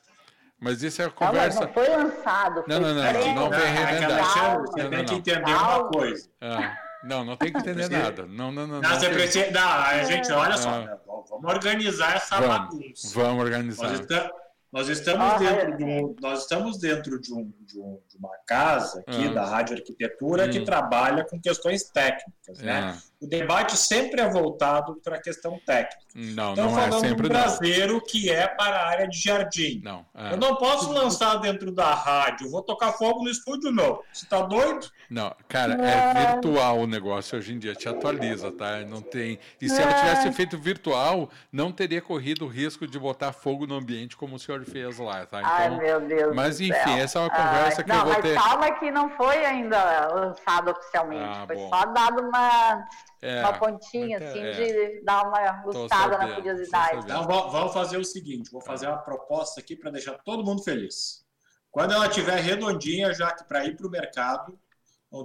Mas 0.59 0.81
isso 0.81 1.01
é 1.01 1.05
a 1.05 1.09
conversa. 1.09 1.59
Não, 1.59 1.67
não 1.67 1.73
foi 1.73 1.87
lançado. 1.87 2.63
Foi 2.63 2.73
não, 2.73 2.79
não, 2.79 2.95
não. 2.95 3.35
Não 3.35 3.49
vem 3.49 3.73
remendar. 3.73 4.59
Você 4.61 4.89
tem 4.89 5.05
que 5.05 5.13
entender 5.13 5.53
uma 5.53 5.87
coisa. 5.89 6.29
Ah, 6.41 6.75
não, 7.03 7.23
não 7.23 7.37
tem 7.37 7.51
que 7.51 7.59
entender 7.59 7.89
nada. 7.89 8.25
Não, 8.25 8.51
não, 8.51 8.65
não. 8.65 8.81
Não, 8.81 8.89
você 8.89 9.09
precisa. 9.09 9.51
Não, 9.51 9.61
a 9.61 10.03
gente, 10.03 10.31
olha 10.31 10.57
só. 10.57 10.69
Ah. 10.69 10.97
Vamos 11.29 11.53
organizar 11.53 12.15
essa 12.15 12.39
vamos, 12.39 12.57
bagunça. 12.57 13.11
Vamos 13.13 13.43
organizar. 13.43 13.91
Nós, 13.91 14.31
Nós 14.71 14.89
estamos, 14.89 15.25
ah, 15.25 15.37
dentro, 15.37 15.73
é. 15.73 15.75
de 15.75 15.83
um, 15.83 16.15
nós 16.19 16.41
estamos 16.41 16.79
dentro 16.79 17.19
de, 17.21 17.33
um, 17.33 17.51
de, 17.61 17.79
um, 17.79 17.99
de 18.09 18.17
uma 18.17 18.35
casa 18.45 19.03
aqui 19.07 19.27
ah. 19.27 19.33
da 19.33 19.45
Rádio 19.45 19.75
Arquitetura 19.75 20.45
hum. 20.45 20.49
que 20.49 20.61
trabalha 20.61 21.23
com 21.23 21.39
questões 21.39 21.83
técnicas. 21.83 22.59
Né? 22.59 22.97
É. 23.21 23.25
O 23.25 23.27
debate 23.27 23.75
sempre 23.75 24.21
é 24.21 24.29
voltado 24.29 24.99
para 25.03 25.15
a 25.15 25.21
questão 25.21 25.59
técnica. 25.65 25.97
Não, 26.13 26.53
então, 26.53 26.65
não 26.65 26.71
é 26.71 26.81
falando 26.81 27.05
é 27.05 27.09
sempre 27.09 27.25
um 27.25 27.29
brasileiro 27.29 28.01
que 28.01 28.29
é 28.29 28.47
para 28.47 28.77
a 28.77 28.87
área 28.87 29.07
de 29.07 29.19
jardim. 29.19 29.81
Não, 29.83 30.05
é. 30.15 30.33
Eu 30.33 30.37
não 30.37 30.55
posso 30.55 30.91
lançar 30.91 31.35
dentro 31.37 31.71
da 31.71 31.93
rádio, 31.93 32.49
vou 32.49 32.61
tocar 32.61 32.91
fogo 32.93 33.23
no 33.23 33.29
estúdio, 33.29 33.71
não. 33.71 34.01
Você 34.11 34.25
está 34.25 34.41
doido? 34.41 34.87
Não, 35.09 35.33
cara, 35.47 35.73
é 35.73 36.33
virtual 36.33 36.79
o 36.79 36.87
negócio 36.87 37.37
hoje 37.37 37.53
em 37.53 37.59
dia, 37.59 37.73
te 37.73 37.87
atualiza, 37.87 38.51
tá? 38.51 38.81
Não 38.81 39.01
tem. 39.01 39.39
E 39.61 39.69
se 39.69 39.81
ela 39.81 39.93
tivesse 39.93 40.31
feito 40.33 40.57
virtual, 40.57 41.29
não 41.51 41.71
teria 41.71 42.01
corrido 42.01 42.45
o 42.45 42.47
risco 42.47 42.87
de 42.87 42.99
botar 42.99 43.31
fogo 43.31 43.65
no 43.65 43.75
ambiente 43.75 44.17
como 44.17 44.35
o 44.35 44.39
senhor 44.39 44.63
fez 44.65 44.99
lá, 44.99 45.25
tá? 45.25 45.39
Então, 45.39 45.51
Ai, 45.51 45.77
meu 45.77 46.01
Deus. 46.01 46.35
Mas 46.35 46.59
enfim, 46.59 46.73
céu. 46.73 46.97
essa 46.97 47.19
é 47.19 47.21
uma 47.21 47.29
conversa 47.29 47.81
Ai, 47.81 47.83
que 47.83 47.89
não, 47.89 47.99
eu 47.99 48.05
vou 48.05 48.21
ter. 48.21 48.27
Não, 48.27 48.35
mas 48.35 48.43
calma 48.43 48.71
que 48.79 48.91
não 48.91 49.09
foi 49.11 49.45
ainda 49.45 50.07
lançado 50.07 50.71
oficialmente. 50.71 51.23
Ah, 51.23 51.43
foi 51.45 51.55
bom. 51.55 51.69
só 51.69 51.85
dado 51.85 52.21
uma, 52.21 52.87
é, 53.21 53.41
uma 53.41 53.53
pontinha, 53.53 54.17
assim, 54.17 54.39
é. 54.39 54.51
de 54.51 55.01
dar 55.03 55.27
uma 55.27 55.63
gostada 55.63 56.17
na 56.17 56.35
curiosidade. 56.35 56.99
Então, 57.03 57.23
vamos 57.25 57.73
fazer 57.73 57.97
o 57.97 58.05
seguinte: 58.05 58.51
vou 58.51 58.61
fazer 58.61 58.87
uma 58.87 58.97
proposta 58.97 59.59
aqui 59.59 59.75
para 59.75 59.91
deixar 59.91 60.13
todo 60.23 60.43
mundo 60.43 60.63
feliz. 60.63 61.25
Quando 61.71 61.93
ela 61.93 62.07
estiver 62.07 62.39
redondinha, 62.39 63.13
já 63.13 63.31
que 63.31 63.43
para 63.43 63.65
ir 63.65 63.75
para 63.75 63.87
o 63.87 63.89
mercado, 63.89 64.57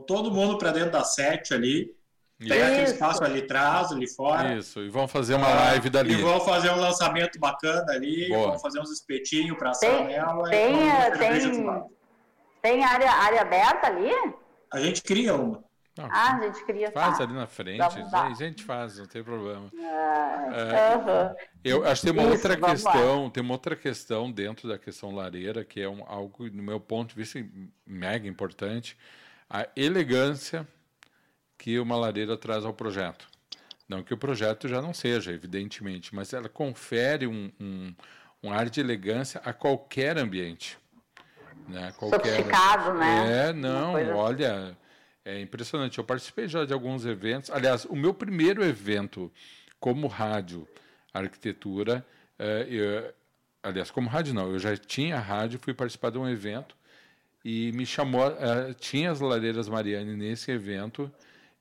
todo 0.06 0.30
mundo 0.30 0.58
para 0.58 0.72
dentro 0.72 0.92
da 0.92 1.04
sete 1.04 1.54
ali. 1.54 1.94
Tem 2.38 2.58
Isso. 2.58 2.66
aquele 2.66 2.82
espaço 2.82 3.24
ali 3.24 3.40
atrás, 3.40 3.92
ali 3.92 4.08
fora. 4.08 4.56
Isso, 4.56 4.80
e 4.80 4.88
vão 4.88 5.06
fazer 5.06 5.36
uma 5.36 5.48
live 5.48 5.88
dali. 5.88 6.14
E 6.14 6.16
vão 6.16 6.40
fazer 6.40 6.70
um 6.70 6.76
lançamento 6.76 7.38
bacana 7.38 7.92
ali, 7.92 8.28
Boa. 8.28 8.48
vão 8.48 8.58
fazer 8.58 8.80
uns 8.80 8.90
espetinhos 8.90 9.56
para 9.56 9.70
assar 9.70 10.04
nela. 10.04 10.50
Tem, 10.50 10.76
tem, 11.18 11.84
tem 12.60 12.84
área, 12.84 13.12
área 13.12 13.42
aberta 13.42 13.86
ali? 13.86 14.10
A 14.72 14.80
gente 14.80 15.02
cria 15.02 15.34
uma. 15.36 15.62
Não, 15.96 16.06
ah, 16.10 16.36
a 16.36 16.40
gente 16.46 16.64
cria. 16.64 16.90
Faz 16.90 17.18
tá. 17.18 17.24
ali 17.24 17.34
na 17.34 17.46
frente, 17.46 17.82
a 17.82 18.32
gente 18.34 18.64
faz, 18.64 18.98
não 18.98 19.06
tem 19.06 19.22
problema. 19.22 19.70
Ah, 19.78 20.50
é, 20.54 20.96
uh 20.96 21.04
-huh. 21.04 21.36
Eu 21.62 21.86
acho 21.86 22.00
que 22.00 22.12
tem 22.12 22.18
uma 22.18 22.34
Isso, 22.34 22.48
outra 22.48 22.56
questão, 22.56 23.24
lá. 23.24 23.30
tem 23.30 23.42
uma 23.42 23.52
outra 23.52 23.76
questão 23.76 24.32
dentro 24.32 24.68
da 24.68 24.78
questão 24.78 25.14
lareira, 25.14 25.64
que 25.64 25.80
é 25.80 25.88
um, 25.88 26.02
algo, 26.06 26.48
no 26.50 26.62
meu 26.62 26.80
ponto 26.80 27.10
de 27.10 27.16
vista, 27.16 27.44
mega 27.86 28.26
importante 28.26 28.96
a 29.52 29.68
elegância 29.76 30.66
que 31.58 31.78
uma 31.78 31.94
lareira 31.94 32.38
traz 32.38 32.64
ao 32.64 32.72
projeto. 32.72 33.28
Não 33.86 34.02
que 34.02 34.14
o 34.14 34.16
projeto 34.16 34.66
já 34.66 34.80
não 34.80 34.94
seja, 34.94 35.30
evidentemente, 35.30 36.14
mas 36.14 36.32
ela 36.32 36.48
confere 36.48 37.26
um, 37.26 37.52
um, 37.60 37.94
um 38.42 38.50
ar 38.50 38.70
de 38.70 38.80
elegância 38.80 39.42
a 39.44 39.52
qualquer 39.52 40.16
ambiente. 40.16 40.78
Né? 41.68 41.92
Qualquer... 41.98 42.36
Sofisticado, 42.36 42.94
né? 42.94 43.48
É, 43.48 43.52
não, 43.52 43.92
olha, 44.16 44.74
é 45.24 45.40
impressionante. 45.40 45.98
Eu 45.98 46.04
participei 46.04 46.48
já 46.48 46.64
de 46.64 46.72
alguns 46.72 47.04
eventos. 47.06 47.50
Aliás, 47.50 47.84
o 47.84 47.96
meu 47.96 48.12
primeiro 48.12 48.64
evento 48.64 49.30
como 49.78 50.06
rádio 50.06 50.66
arquitetura, 51.12 52.04
é, 52.38 52.66
eu, 52.68 53.12
aliás, 53.62 53.90
como 53.90 54.08
rádio 54.08 54.34
não, 54.34 54.50
eu 54.50 54.58
já 54.58 54.76
tinha 54.76 55.18
rádio, 55.18 55.58
fui 55.58 55.74
participar 55.74 56.10
de 56.10 56.18
um 56.18 56.28
evento 56.28 56.74
e 57.44 57.72
me 57.72 57.84
chamou, 57.84 58.28
uh, 58.28 58.72
tinha 58.74 59.10
as 59.10 59.20
lareiras 59.20 59.68
Mariane 59.68 60.16
nesse 60.16 60.50
evento 60.50 61.12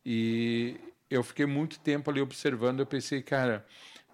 e 0.06 0.80
eu 1.10 1.24
fiquei 1.24 1.46
muito 1.46 1.80
tempo 1.80 2.10
ali 2.10 2.22
observando, 2.22 2.80
eu 2.80 2.86
pensei, 2.86 3.22
cara, 3.22 3.66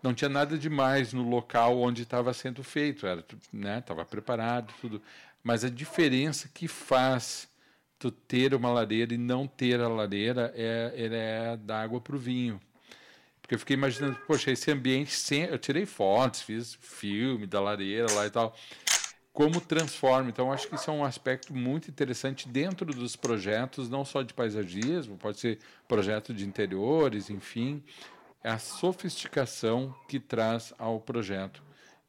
não 0.01 0.13
tinha 0.13 0.29
nada 0.29 0.57
demais 0.57 1.13
no 1.13 1.27
local 1.27 1.77
onde 1.79 2.03
estava 2.03 2.33
sendo 2.33 2.63
feito, 2.63 3.05
era, 3.05 3.23
né, 3.51 3.79
estava 3.79 4.05
preparado 4.05 4.73
tudo, 4.81 5.01
mas 5.43 5.63
a 5.63 5.69
diferença 5.69 6.49
que 6.53 6.67
faz 6.67 7.47
tu 7.99 8.11
ter 8.11 8.53
uma 8.53 8.71
lareira 8.71 9.13
e 9.13 9.17
não 9.17 9.47
ter 9.47 9.79
a 9.79 9.87
lareira 9.87 10.53
é, 10.55 10.91
é 10.95 11.57
da 11.57 11.81
água 11.81 11.99
para 11.99 12.15
o 12.15 12.19
vinho. 12.19 12.59
Porque 13.41 13.55
eu 13.55 13.59
fiquei 13.59 13.75
imaginando, 13.75 14.17
poxa, 14.27 14.51
esse 14.51 14.69
ambiente, 14.69 15.13
sem, 15.13 15.43
eu 15.43 15.57
tirei 15.57 15.85
fotos, 15.85 16.41
fiz 16.41 16.77
filme 16.81 17.47
da 17.47 17.61
lareira 17.61 18.11
lá 18.11 18.27
e 18.27 18.29
tal, 18.29 18.53
como 19.31 19.61
transforma. 19.61 20.29
Então, 20.29 20.51
acho 20.51 20.67
que 20.67 20.75
isso 20.75 20.89
é 20.89 20.93
um 20.93 21.05
aspecto 21.05 21.53
muito 21.55 21.89
interessante 21.89 22.47
dentro 22.47 22.87
dos 22.87 23.15
projetos, 23.15 23.89
não 23.89 24.03
só 24.03 24.21
de 24.21 24.33
paisagismo, 24.33 25.15
pode 25.17 25.39
ser 25.39 25.59
projeto 25.87 26.33
de 26.33 26.45
interiores, 26.45 27.29
enfim, 27.29 27.81
é 28.43 28.49
a 28.49 28.59
sofisticação 28.59 29.95
que 30.09 30.19
traz 30.19 30.73
ao 30.77 30.99
projeto. 30.99 31.63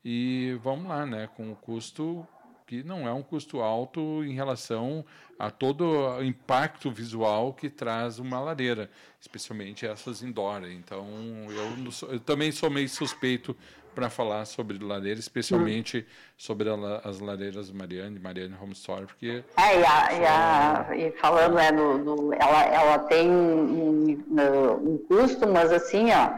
E 0.05 0.59
vamos 0.63 0.89
lá, 0.89 1.07
né, 1.07 1.29
com 1.37 1.53
o 1.53 1.57
custo 1.57 2.27
que 2.69 2.85
não 2.85 3.09
é 3.09 3.13
um 3.13 3.23
custo 3.23 3.61
alto 3.61 4.23
em 4.23 4.35
relação 4.35 5.03
a 5.39 5.51
todo 5.51 5.85
o 6.19 6.23
impacto 6.23 6.91
visual 6.91 7.55
que 7.55 7.71
traz 7.71 8.19
uma 8.19 8.39
lareira, 8.39 8.91
especialmente 9.19 9.87
essas 9.87 10.23
indoor. 10.23 10.65
Então, 10.71 11.07
eu, 11.49 12.13
eu 12.13 12.21
também 12.21 12.53
sou 12.53 12.69
meio 12.69 12.89
suspeito 12.89 13.57
para 13.95 14.11
falar 14.11 14.45
sobre 14.45 14.79
lareira, 14.79 15.19
especialmente 15.19 16.07
sobre 16.37 16.69
a, 16.69 16.75
as 17.05 17.21
lareiras 17.21 17.73
Mariane, 17.73 18.21
Mariane 18.21 18.55
Home 18.61 18.75
Store, 18.75 19.07
porque... 19.07 19.43
É, 19.57 19.81
e, 19.81 19.85
a, 19.85 20.13
e, 20.13 20.27
a, 20.27 20.89
e 20.97 21.11
falando, 21.13 21.55
né, 21.55 21.73
no, 21.73 21.99
no, 21.99 22.35
ela, 22.35 22.65
ela 22.67 22.99
tem 22.99 23.31
um, 23.31 24.25
um, 24.31 24.99
custo, 25.09 25.49
mas 25.49 25.73
assim, 25.73 26.13
ó, 26.13 26.31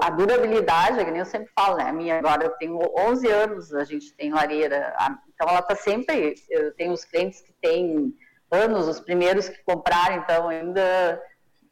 a 0.00 0.10
durabilidade, 0.10 1.00
é 1.00 1.04
que 1.04 1.10
nem 1.10 1.20
eu 1.20 1.26
sempre 1.26 1.50
falo, 1.54 1.76
né, 1.76 1.88
a 1.88 1.92
minha 1.92 2.18
agora, 2.18 2.44
eu 2.44 2.50
tenho 2.50 2.78
11 2.96 3.28
anos, 3.28 3.74
a 3.74 3.84
gente 3.84 4.14
tem 4.14 4.32
lareira, 4.32 4.94
então 5.34 5.48
ela 5.48 5.60
está 5.60 5.74
sempre, 5.74 6.34
eu 6.50 6.74
tenho 6.74 6.92
os 6.92 7.04
clientes 7.04 7.40
que 7.40 7.52
têm 7.60 8.14
anos, 8.50 8.86
os 8.86 9.00
primeiros 9.00 9.48
que 9.48 9.62
compraram, 9.64 10.16
então 10.16 10.48
ainda 10.48 11.22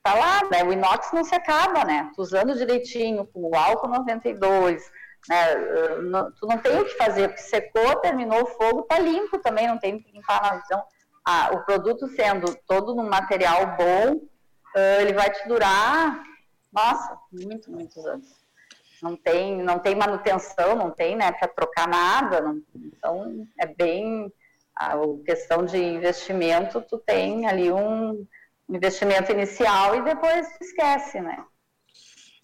tá 0.03 0.14
lá, 0.14 0.49
né? 0.51 0.62
O 0.64 0.73
inox 0.73 1.11
não 1.12 1.25
se 1.25 1.35
acaba, 1.35 1.85
né? 1.85 2.11
Tu 2.14 2.23
usando 2.23 2.57
direitinho, 2.57 3.27
com 3.27 3.51
o 3.51 3.57
álcool 3.57 3.89
92, 3.89 4.83
né? 5.29 5.57
Tu 6.39 6.47
não 6.47 6.59
tem 6.59 6.79
o 6.79 6.85
que 6.85 6.97
fazer, 6.97 7.29
porque 7.29 7.43
secou, 7.43 7.97
terminou 7.97 8.43
o 8.43 8.47
fogo, 8.47 8.83
tá 8.83 8.99
limpo 8.99 9.39
também, 9.39 9.66
não 9.66 9.79
tem 9.79 10.01
que 10.01 10.11
limpar. 10.12 10.62
Então, 10.64 10.83
ah, 11.27 11.51
o 11.53 11.64
produto 11.64 12.07
sendo 12.14 12.57
todo 12.66 12.95
num 12.95 13.09
material 13.09 13.77
bom, 13.77 14.21
ele 15.01 15.12
vai 15.12 15.31
te 15.31 15.47
durar, 15.49 16.23
nossa, 16.73 17.19
muito, 17.33 17.71
muitos 17.71 18.05
anos. 18.05 18.27
Não 19.03 19.16
tem, 19.16 19.62
não 19.62 19.79
tem 19.79 19.95
manutenção, 19.95 20.75
não 20.75 20.91
tem, 20.91 21.16
né, 21.16 21.31
para 21.33 21.49
trocar 21.49 21.89
nada. 21.89 22.41
Não, 22.41 22.62
então, 22.75 23.47
é 23.59 23.66
bem 23.66 24.33
a 24.75 24.97
questão 25.25 25.64
de 25.64 25.77
investimento, 25.77 26.81
tu 26.89 26.99
tem 26.99 27.47
ali 27.47 27.71
um 27.73 28.27
investimento 28.69 29.33
inicial 29.33 29.97
e 29.97 30.03
depois 30.03 30.47
esquece, 30.61 31.21
né? 31.21 31.45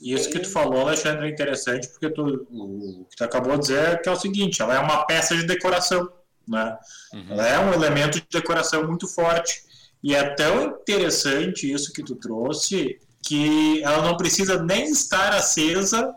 Isso 0.01 0.29
que 0.29 0.41
tu 0.41 0.51
falou, 0.51 0.89
Alexandre, 0.89 1.27
é 1.27 1.31
interessante, 1.31 1.89
porque 1.89 2.11
tu, 2.11 2.47
o 2.51 3.07
que 3.09 3.17
tu 3.17 3.25
acabou 3.25 3.53
de 3.55 3.61
dizer 3.61 3.89
é 3.89 3.97
que 3.97 4.09
é 4.09 4.13
o 4.13 4.17
seguinte, 4.17 4.61
ela 4.61 4.75
é 4.75 4.81
uma 4.81 5.07
peça 5.07 5.37
de 5.37 5.47
decoração, 5.47 6.13
né? 6.47 6.77
Uhum. 7.13 7.27
Ela 7.31 7.49
é 7.49 7.59
um 7.59 7.73
elemento 7.73 8.21
de 8.21 8.27
decoração 8.31 8.87
muito 8.87 9.07
forte. 9.07 9.63
E 10.03 10.15
é 10.15 10.35
tão 10.35 10.65
interessante 10.65 11.73
isso 11.73 11.93
que 11.93 12.03
tu 12.03 12.17
trouxe, 12.17 12.99
que 13.27 13.83
ela 13.83 14.03
não 14.03 14.17
precisa 14.17 14.63
nem 14.63 14.91
estar 14.91 15.33
acesa 15.35 16.15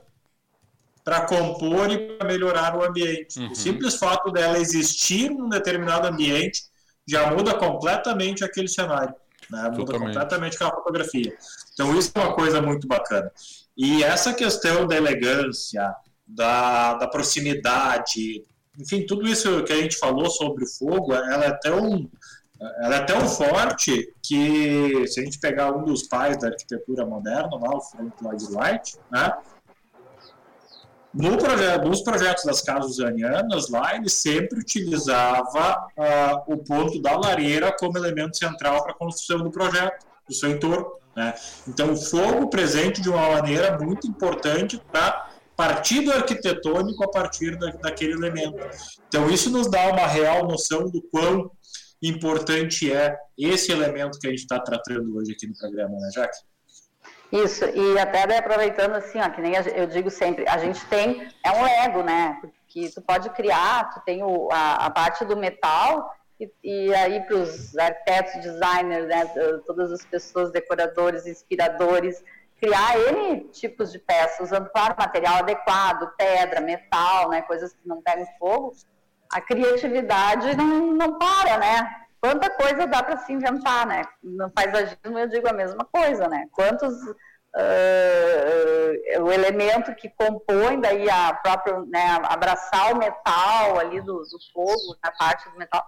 para 1.03 1.21
compor 1.21 1.89
e 1.89 2.17
para 2.17 2.27
melhorar 2.27 2.75
o 2.75 2.83
ambiente. 2.83 3.39
Uhum. 3.39 3.51
O 3.51 3.55
simples 3.55 3.95
fato 3.95 4.31
dela 4.31 4.59
existir 4.59 5.29
num 5.29 5.47
determinado 5.47 6.07
ambiente 6.07 6.63
já 7.07 7.31
muda 7.31 7.53
completamente 7.53 8.43
aquele 8.43 8.67
cenário. 8.67 9.15
Né? 9.49 9.71
Muda 9.73 9.97
completamente 9.97 10.55
aquela 10.55 10.71
fotografia. 10.71 11.33
Então, 11.73 11.97
isso 11.97 12.11
é 12.13 12.19
uma 12.19 12.33
coisa 12.33 12.61
muito 12.61 12.87
bacana. 12.87 13.31
E 13.77 14.03
essa 14.03 14.33
questão 14.33 14.85
da 14.85 14.97
elegância, 14.97 15.95
da, 16.27 16.95
da 16.95 17.07
proximidade, 17.07 18.43
enfim, 18.77 19.05
tudo 19.05 19.25
isso 19.25 19.63
que 19.63 19.71
a 19.71 19.77
gente 19.77 19.97
falou 19.97 20.29
sobre 20.29 20.65
o 20.65 20.67
fogo, 20.67 21.13
ela 21.13 21.45
é 21.45 21.51
tão 21.53 22.09
ela 22.59 22.95
é 22.95 23.03
tão 23.03 23.27
forte 23.27 24.13
que 24.21 25.07
se 25.07 25.19
a 25.19 25.23
gente 25.23 25.39
pegar 25.39 25.71
um 25.71 25.83
dos 25.83 26.03
pais 26.03 26.37
da 26.37 26.47
arquitetura 26.47 27.05
moderna, 27.05 27.49
lá, 27.55 27.75
o 27.75 27.81
Frank 27.81 28.11
Lloyd 28.21 28.45
Wright, 28.51 28.97
né, 29.11 29.33
no 31.13 31.31
nos 31.87 32.01
projetos 32.01 32.43
das 32.43 32.61
casas 32.61 32.91
usianianas, 32.91 33.69
lá, 33.69 33.95
ele 33.95 34.09
sempre 34.09 34.59
utilizava 34.59 35.87
uh, 35.97 36.53
o 36.53 36.57
ponto 36.57 37.01
da 37.01 37.17
lareira 37.17 37.75
como 37.77 37.97
elemento 37.97 38.37
central 38.37 38.83
para 38.83 38.91
a 38.91 38.95
construção 38.95 39.39
do 39.39 39.49
projeto, 39.49 40.05
do 40.27 40.33
seu 40.33 40.51
entorno. 40.51 40.91
Né? 41.15 41.33
Então, 41.67 41.93
o 41.93 41.97
fogo 41.97 42.47
presente 42.49 43.01
de 43.01 43.09
uma 43.09 43.31
maneira 43.31 43.77
muito 43.79 44.05
importante 44.07 44.79
para 44.91 45.31
partido 45.55 46.11
arquitetônico 46.13 47.03
a 47.03 47.09
partir 47.09 47.57
da, 47.57 47.71
daquele 47.71 48.13
elemento. 48.13 48.59
Então, 49.07 49.27
isso 49.27 49.49
nos 49.49 49.67
dá 49.71 49.87
uma 49.87 50.05
real 50.05 50.47
noção 50.47 50.87
do 50.87 51.01
quão 51.01 51.49
importante 52.01 52.91
é 52.93 53.17
esse 53.37 53.71
elemento 53.71 54.19
que 54.19 54.27
a 54.27 54.29
gente 54.29 54.39
está 54.39 54.59
tratando 54.59 55.17
hoje 55.17 55.31
aqui 55.31 55.47
no 55.47 55.57
programa, 55.57 55.97
né, 55.99 56.09
Jaque? 56.13 56.37
Isso, 57.31 57.65
e 57.65 57.99
até 57.99 58.37
aproveitando 58.37 58.95
assim, 58.95 59.19
ó, 59.19 59.29
que 59.29 59.41
nem 59.41 59.53
eu 59.55 59.87
digo 59.87 60.09
sempre, 60.09 60.47
a 60.47 60.57
gente 60.57 60.85
tem, 60.85 61.27
é 61.43 61.51
um 61.51 61.67
ego, 61.67 62.01
né? 62.01 62.37
Porque 62.39 62.57
que 62.67 62.93
tu 62.93 63.01
pode 63.01 63.29
criar, 63.31 63.89
tu 63.91 64.01
tem 64.05 64.23
o, 64.23 64.49
a, 64.51 64.85
a 64.85 64.89
parte 64.89 65.25
do 65.25 65.35
metal, 65.35 66.13
e, 66.39 66.51
e 66.63 66.93
aí 66.93 67.21
para 67.21 67.37
os 67.37 67.75
arquitetos, 67.77 68.33
designers, 68.43 69.07
né, 69.07 69.25
todas 69.65 69.91
as 69.91 70.05
pessoas, 70.05 70.51
decoradores, 70.51 71.25
inspiradores, 71.25 72.23
criar 72.59 72.99
N 72.99 73.45
tipos 73.45 73.91
de 73.91 73.99
peças, 73.99 74.51
usando, 74.51 74.69
claro, 74.69 74.95
material 74.97 75.37
adequado, 75.37 76.11
pedra, 76.17 76.61
metal, 76.61 77.29
né, 77.29 77.41
coisas 77.41 77.73
que 77.73 77.87
não 77.87 78.01
pegam 78.01 78.27
fogo, 78.37 78.73
a 79.31 79.41
criatividade 79.41 80.55
não, 80.55 80.93
não 80.93 81.17
para, 81.17 81.57
né? 81.57 81.95
Quanta 82.19 82.49
coisa 82.49 82.87
dá 82.87 83.03
para 83.03 83.17
se 83.17 83.31
inventar, 83.31 83.85
né? 83.85 84.03
No 84.23 84.49
paisagismo 84.49 85.17
eu 85.17 85.27
digo 85.27 85.47
a 85.47 85.53
mesma 85.53 85.85
coisa, 85.85 86.27
né? 86.27 86.47
Quantos 86.51 86.93
uh, 87.57 89.23
o 89.23 89.31
elemento 89.31 89.93
que 89.95 90.09
compõe 90.09 90.79
daí 90.79 91.09
a 91.09 91.33
própria, 91.33 91.79
né, 91.81 92.19
abraçar 92.23 92.93
o 92.93 92.97
metal 92.97 93.79
ali 93.79 94.01
do, 94.01 94.23
do 94.23 94.39
fogo, 94.53 94.97
a 95.01 95.11
parte 95.11 95.49
do 95.49 95.57
metal, 95.57 95.85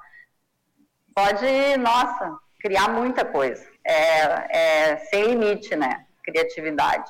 pode, 1.16 1.78
nossa, 1.78 2.38
criar 2.60 2.90
muita 2.90 3.26
coisa. 3.26 3.66
É, 3.84 4.92
é 4.92 4.98
sem 4.98 5.24
limite, 5.26 5.76
né? 5.76 6.06
Criatividade. 6.24 7.10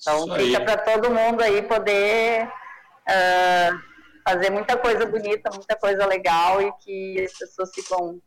Então 0.00 0.34
fica 0.36 0.60
para 0.60 0.76
todo 0.78 1.10
mundo 1.10 1.42
aí 1.42 1.62
poder 1.62 2.46
uh, 2.46 3.95
fazer 4.26 4.50
muita 4.50 4.76
coisa 4.76 5.06
bonita, 5.06 5.50
muita 5.54 5.76
coisa 5.76 6.04
legal 6.04 6.60
e 6.60 6.72
que 6.82 7.24
as 7.24 7.32
pessoas 7.38 7.70
ficam 7.72 8.20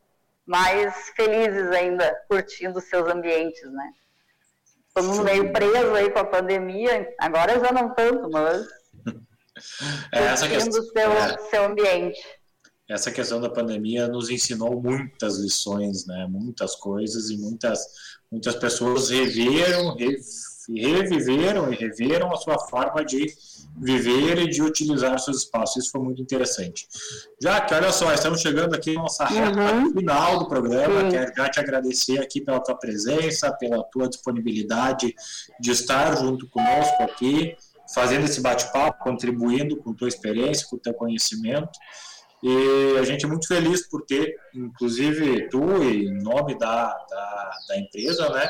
mais 0.46 1.12
felizes 1.16 1.70
ainda 1.72 2.16
curtindo 2.30 2.80
seus 2.80 3.08
ambientes, 3.10 3.62
né? 3.72 3.92
Todo 4.94 5.08
mundo 5.08 5.24
meio 5.24 5.52
preso 5.52 5.94
aí 5.94 6.10
com 6.10 6.20
a 6.20 6.26
pandemia, 6.26 7.14
agora 7.20 7.60
já 7.60 7.72
não 7.72 7.94
tanto, 7.94 8.30
mas 8.32 8.66
é, 10.14 10.20
essa 10.20 10.48
questão, 10.48 10.82
seu, 10.82 11.12
é, 11.12 11.38
seu 11.50 11.66
ambiente. 11.66 12.20
Essa 12.90 13.12
questão 13.12 13.40
da 13.40 13.50
pandemia 13.50 14.08
nos 14.08 14.30
ensinou 14.30 14.82
muitas 14.82 15.38
lições, 15.38 16.08
né? 16.08 16.26
Muitas 16.28 16.76
coisas 16.76 17.30
e 17.30 17.38
muitas 17.38 17.80
muitas 18.32 18.56
pessoas 18.56 19.10
reviram, 20.70 21.02
reviveram 21.02 21.74
e 21.74 21.76
reveram 21.76 22.32
a 22.34 22.36
sua 22.36 22.60
forma 22.60 23.04
de 23.04 23.34
viver 23.78 24.40
e 24.40 24.50
de 24.50 24.62
utilizar 24.62 25.18
seus 25.20 25.44
espaços. 25.44 25.84
Isso 25.84 25.92
foi 25.92 26.02
muito 26.02 26.22
interessante. 26.22 26.88
Já 27.42 27.62
que, 27.62 27.74
olha 27.74 27.92
só, 27.92 28.14
estamos 28.14 28.42
chegando 28.42 28.76
aqui 28.76 28.94
na 28.94 29.04
nossa 29.04 29.26
reta 29.26 29.60
uhum. 29.60 29.94
final 29.94 30.40
do 30.40 30.48
programa. 30.48 31.02
Sim. 31.02 31.10
Quero 31.10 31.34
já 31.36 31.50
te 31.50 31.60
agradecer 31.60 32.20
aqui 32.20 32.42
pela 32.42 32.60
tua 32.60 32.76
presença, 32.76 33.52
pela 33.54 33.84
tua 33.84 34.08
disponibilidade 34.08 35.16
de 35.60 35.72
estar 35.72 36.18
junto 36.18 36.48
conosco 36.50 37.04
aqui, 37.04 37.56
fazendo 37.94 38.26
esse 38.26 38.42
bate-papo, 38.42 39.04
contribuindo 39.04 39.78
com 39.78 39.94
tua 39.94 40.08
experiência, 40.08 40.68
com 40.70 40.76
o 40.76 40.80
teu 40.80 40.94
conhecimento. 40.94 41.80
E 42.42 42.98
a 42.98 43.04
gente 43.04 43.26
é 43.26 43.28
muito 43.28 43.48
feliz 43.48 43.88
por 43.90 44.06
ter, 44.06 44.34
inclusive 44.54 45.50
tu, 45.50 45.62
em 45.84 46.10
nome 46.22 46.58
da, 46.58 46.88
da, 47.10 47.52
da 47.68 47.78
empresa, 47.78 48.30
né, 48.30 48.50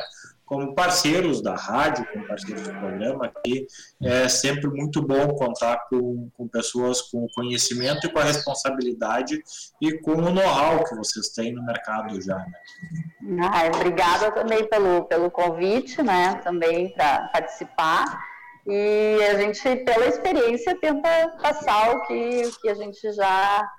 como 0.50 0.74
parceiros 0.74 1.40
da 1.40 1.54
rádio, 1.54 2.04
como 2.12 2.26
parceiros 2.26 2.64
do 2.64 2.74
programa 2.74 3.26
aqui, 3.26 3.68
é 4.02 4.28
sempre 4.28 4.68
muito 4.68 5.00
bom 5.00 5.28
contar 5.36 5.86
com, 5.88 6.28
com 6.36 6.48
pessoas 6.48 7.02
com 7.02 7.24
conhecimento 7.36 8.08
e 8.08 8.12
com 8.12 8.18
a 8.18 8.24
responsabilidade 8.24 9.40
e 9.80 9.96
com 10.00 10.10
o 10.10 10.32
know-how 10.32 10.82
que 10.82 10.96
vocês 10.96 11.28
têm 11.28 11.54
no 11.54 11.64
mercado 11.64 12.20
já. 12.20 12.34
Né? 13.22 13.48
Ah, 13.48 13.70
obrigada 13.72 14.32
também 14.32 14.68
pelo, 14.68 15.04
pelo 15.04 15.30
convite, 15.30 16.02
né, 16.02 16.34
também 16.42 16.92
para 16.94 17.28
participar. 17.28 18.04
E 18.66 19.18
a 19.30 19.38
gente, 19.38 19.62
pela 19.84 20.06
experiência, 20.06 20.76
tenta 20.80 21.28
passar 21.40 21.94
o 21.94 22.02
que, 22.08 22.50
que 22.60 22.68
a 22.68 22.74
gente 22.74 23.12
já 23.12 23.70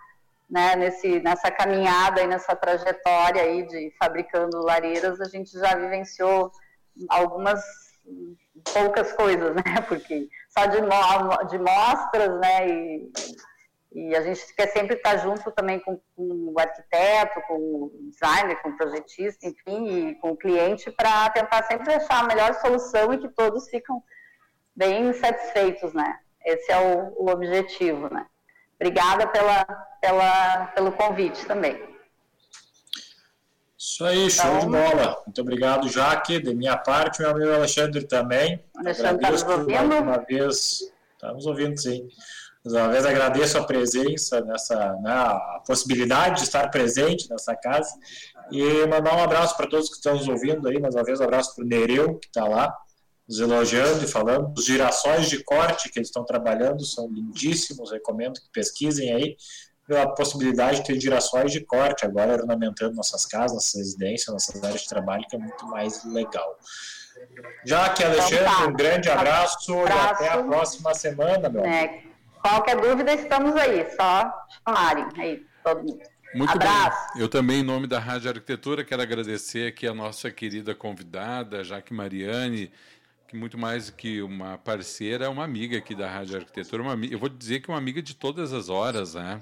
né, 0.51 0.75
nesse, 0.75 1.21
nessa 1.21 1.49
caminhada 1.49 2.21
e 2.21 2.27
nessa 2.27 2.53
trajetória 2.53 3.41
aí 3.41 3.65
de 3.65 3.93
fabricando 3.97 4.61
lareiras, 4.61 5.21
a 5.21 5.25
gente 5.25 5.57
já 5.57 5.73
vivenciou 5.75 6.51
algumas 7.07 7.63
poucas 8.73 9.13
coisas, 9.13 9.55
né, 9.55 9.81
porque 9.87 10.27
só 10.49 10.65
de, 10.65 10.81
mo 10.81 11.43
de 11.47 11.57
mostras, 11.57 12.37
né, 12.41 12.67
e, 12.67 13.11
e 13.93 14.15
a 14.15 14.21
gente 14.23 14.53
quer 14.53 14.67
sempre 14.67 14.97
estar 14.97 15.15
junto 15.17 15.49
também 15.51 15.79
com, 15.79 15.97
com 16.17 16.53
o 16.53 16.59
arquiteto, 16.59 17.41
com 17.47 17.55
o 17.55 17.91
designer, 18.11 18.61
com 18.61 18.69
o 18.69 18.77
projetista, 18.77 19.47
enfim, 19.47 20.09
e 20.09 20.15
com 20.15 20.31
o 20.31 20.37
cliente 20.37 20.91
para 20.91 21.29
tentar 21.29 21.63
sempre 21.63 21.93
achar 21.93 22.25
a 22.25 22.27
melhor 22.27 22.53
solução 22.55 23.13
e 23.13 23.19
que 23.19 23.29
todos 23.29 23.69
ficam 23.69 24.03
bem 24.75 25.13
satisfeitos, 25.13 25.93
né? 25.93 26.19
Esse 26.45 26.71
é 26.71 26.77
o, 26.77 27.13
o 27.15 27.29
objetivo, 27.29 28.13
né? 28.13 28.25
Obrigada 28.81 29.27
pela, 29.27 29.63
pela, 30.01 30.65
pelo 30.73 30.91
convite 30.93 31.45
também. 31.45 31.79
Isso 33.77 34.03
aí, 34.03 34.27
show 34.27 34.57
então, 34.57 34.59
de 34.59 34.65
bola. 34.65 35.21
Muito 35.23 35.41
obrigado, 35.41 35.87
Jaque. 35.87 36.39
De 36.39 36.55
minha 36.55 36.75
parte, 36.75 37.21
meu 37.21 37.29
amigo 37.29 37.53
Alexandre 37.53 38.03
também. 38.07 38.63
Alexandre, 38.75 39.17
está 39.17 39.31
nos 39.31 39.43
ouvindo? 39.43 39.95
Uma 39.97 40.17
vez, 40.17 40.79
estamos 41.13 41.45
ouvindo, 41.45 41.79
sim. 41.79 42.09
Mais 42.65 42.75
uma 42.75 42.91
vez 42.91 43.05
agradeço 43.05 43.59
a 43.59 43.63
presença 43.63 44.41
nessa, 44.41 44.93
né, 44.95 45.11
a 45.11 45.61
possibilidade 45.65 46.37
de 46.37 46.43
estar 46.43 46.67
presente 46.69 47.29
nessa 47.29 47.55
casa 47.55 47.91
e 48.51 48.85
mandar 48.87 49.15
um 49.15 49.23
abraço 49.23 49.55
para 49.57 49.67
todos 49.67 49.89
que 49.89 49.95
estão 49.95 50.15
nos 50.15 50.27
ouvindo 50.27 50.67
aí, 50.67 50.79
mais 50.79 50.95
uma 50.95 51.03
vez 51.03 51.19
um 51.19 51.23
abraço 51.23 51.55
para 51.55 51.63
o 51.63 51.67
Nereu, 51.67 52.19
que 52.19 52.27
está 52.27 52.45
lá, 52.45 52.75
nos 53.31 53.39
elogiando 53.39 54.03
e 54.03 54.07
falando. 54.07 54.53
Os 54.57 54.65
girassóis 54.65 55.29
de 55.29 55.41
corte 55.41 55.89
que 55.89 55.97
eles 55.97 56.09
estão 56.09 56.25
trabalhando 56.25 56.85
são 56.85 57.07
lindíssimos, 57.09 57.91
recomendo 57.91 58.33
que 58.41 58.49
pesquisem 58.51 59.13
aí 59.13 59.37
pela 59.87 60.13
possibilidade 60.13 60.77
de 60.77 60.85
ter 60.85 60.99
girassóis 60.99 61.51
de 61.51 61.61
corte 61.61 62.05
agora 62.05 62.33
ornamentando 62.33 62.93
nossas 62.93 63.25
casas, 63.25 63.53
nossas 63.53 63.75
residências, 63.75 64.27
nossas 64.27 64.61
áreas 64.61 64.81
de 64.81 64.89
trabalho, 64.89 65.25
que 65.29 65.35
é 65.35 65.39
muito 65.39 65.65
mais 65.67 66.03
legal. 66.05 66.59
Já 67.65 67.89
que, 67.89 68.03
Alexandre, 68.03 68.35
então, 68.35 68.55
tá. 68.55 68.67
um 68.67 68.73
grande 68.73 69.09
abraço, 69.09 69.79
abraço, 69.79 70.23
e 70.23 70.27
até 70.27 70.29
a 70.29 70.43
próxima 70.43 70.93
semana, 70.93 71.49
meu 71.49 71.63
é, 71.63 72.03
Qualquer 72.41 72.81
dúvida, 72.81 73.13
estamos 73.13 73.55
aí, 73.55 73.85
só 73.95 74.31
chamarem 74.65 75.05
aí, 75.17 75.45
todo 75.63 75.83
mundo. 75.83 76.01
Muito 76.33 76.49
Abraço. 76.49 77.13
bem. 77.13 77.21
Eu 77.21 77.27
também, 77.27 77.59
em 77.59 77.63
nome 77.63 77.87
da 77.87 77.99
Rádio 77.99 78.29
Arquitetura, 78.29 78.85
quero 78.85 79.01
agradecer 79.01 79.67
aqui 79.67 79.85
a 79.85 79.93
nossa 79.93 80.31
querida 80.31 80.73
convidada, 80.73 81.61
Jaque 81.61 81.93
Mariani, 81.93 82.71
que 83.31 83.37
muito 83.37 83.57
mais 83.57 83.89
que 83.89 84.21
uma 84.21 84.57
parceira, 84.57 85.25
é 85.25 85.29
uma 85.29 85.45
amiga 85.45 85.77
aqui 85.77 85.95
da 85.95 86.09
Rádio 86.09 86.35
Arquitetura. 86.35 86.83
Uma, 86.83 87.05
eu 87.05 87.17
vou 87.17 87.29
dizer 87.29 87.61
que 87.61 87.71
é 87.71 87.73
uma 87.73 87.79
amiga 87.79 88.01
de 88.01 88.13
todas 88.13 88.51
as 88.51 88.67
horas, 88.67 89.15
né? 89.15 89.39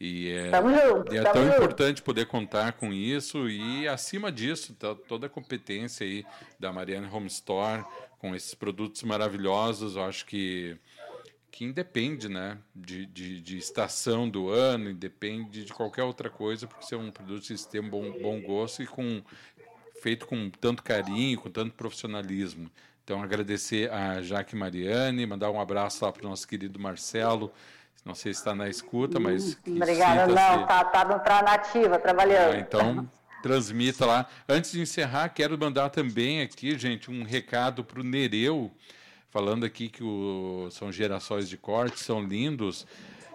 E 0.00 0.30
é, 0.30 0.50
junto, 0.50 1.14
e 1.14 1.18
é 1.18 1.22
tão 1.24 1.44
junto. 1.44 1.56
importante 1.56 2.02
poder 2.02 2.26
contar 2.26 2.72
com 2.72 2.92
isso 2.92 3.48
e, 3.50 3.86
acima 3.86 4.32
disso, 4.32 4.74
toda 5.06 5.26
a 5.26 5.28
competência 5.28 6.06
aí 6.06 6.24
da 6.58 6.72
Mariana 6.72 7.10
Home 7.12 7.26
Store 7.26 7.84
com 8.18 8.34
esses 8.34 8.54
produtos 8.54 9.02
maravilhosos. 9.02 9.96
Eu 9.96 10.04
acho 10.04 10.24
que, 10.24 10.78
que 11.50 11.64
independe 11.64 12.30
né, 12.30 12.56
de, 12.74 13.04
de, 13.06 13.42
de 13.42 13.58
estação 13.58 14.26
do 14.26 14.48
ano, 14.48 14.88
independe 14.88 15.64
de 15.64 15.72
qualquer 15.74 16.04
outra 16.04 16.30
coisa, 16.30 16.66
porque 16.66 16.86
ser 16.86 16.96
um 16.96 17.10
produto 17.10 17.42
que 17.42 17.68
tem 17.68 17.80
um 17.82 17.90
bom, 17.90 18.10
bom 18.22 18.40
gosto 18.40 18.82
e 18.82 18.86
com, 18.86 19.22
feito 20.00 20.26
com 20.26 20.48
tanto 20.48 20.82
carinho, 20.82 21.38
com 21.38 21.50
tanto 21.50 21.74
profissionalismo. 21.74 22.70
Então, 23.08 23.22
agradecer 23.22 23.90
a 23.90 24.20
Jaque 24.20 24.54
Mariane, 24.54 25.24
mandar 25.24 25.50
um 25.50 25.58
abraço 25.58 26.04
lá 26.04 26.12
para 26.12 26.26
o 26.26 26.28
nosso 26.28 26.46
querido 26.46 26.78
Marcelo. 26.78 27.50
Não 28.04 28.14
sei 28.14 28.34
se 28.34 28.40
está 28.40 28.54
na 28.54 28.68
escuta, 28.68 29.18
mas. 29.18 29.56
Obrigada, 29.66 30.26
não, 30.26 30.60
está 30.60 30.84
tá, 30.84 31.04
tá, 31.06 31.18
tá 31.18 31.42
na 31.42 31.54
ativa, 31.54 31.98
trabalhando. 31.98 32.56
Ah, 32.56 32.58
então, 32.58 33.10
transmita 33.42 34.04
lá. 34.04 34.26
Antes 34.46 34.72
de 34.72 34.82
encerrar, 34.82 35.30
quero 35.30 35.56
mandar 35.56 35.88
também 35.88 36.42
aqui, 36.42 36.78
gente, 36.78 37.10
um 37.10 37.22
recado 37.22 37.82
para 37.82 37.98
o 37.98 38.04
Nereu, 38.04 38.70
falando 39.30 39.64
aqui 39.64 39.88
que 39.88 40.04
o, 40.04 40.68
são 40.70 40.92
gerações 40.92 41.48
de 41.48 41.56
corte, 41.56 41.98
são 42.00 42.22
lindos. 42.22 42.86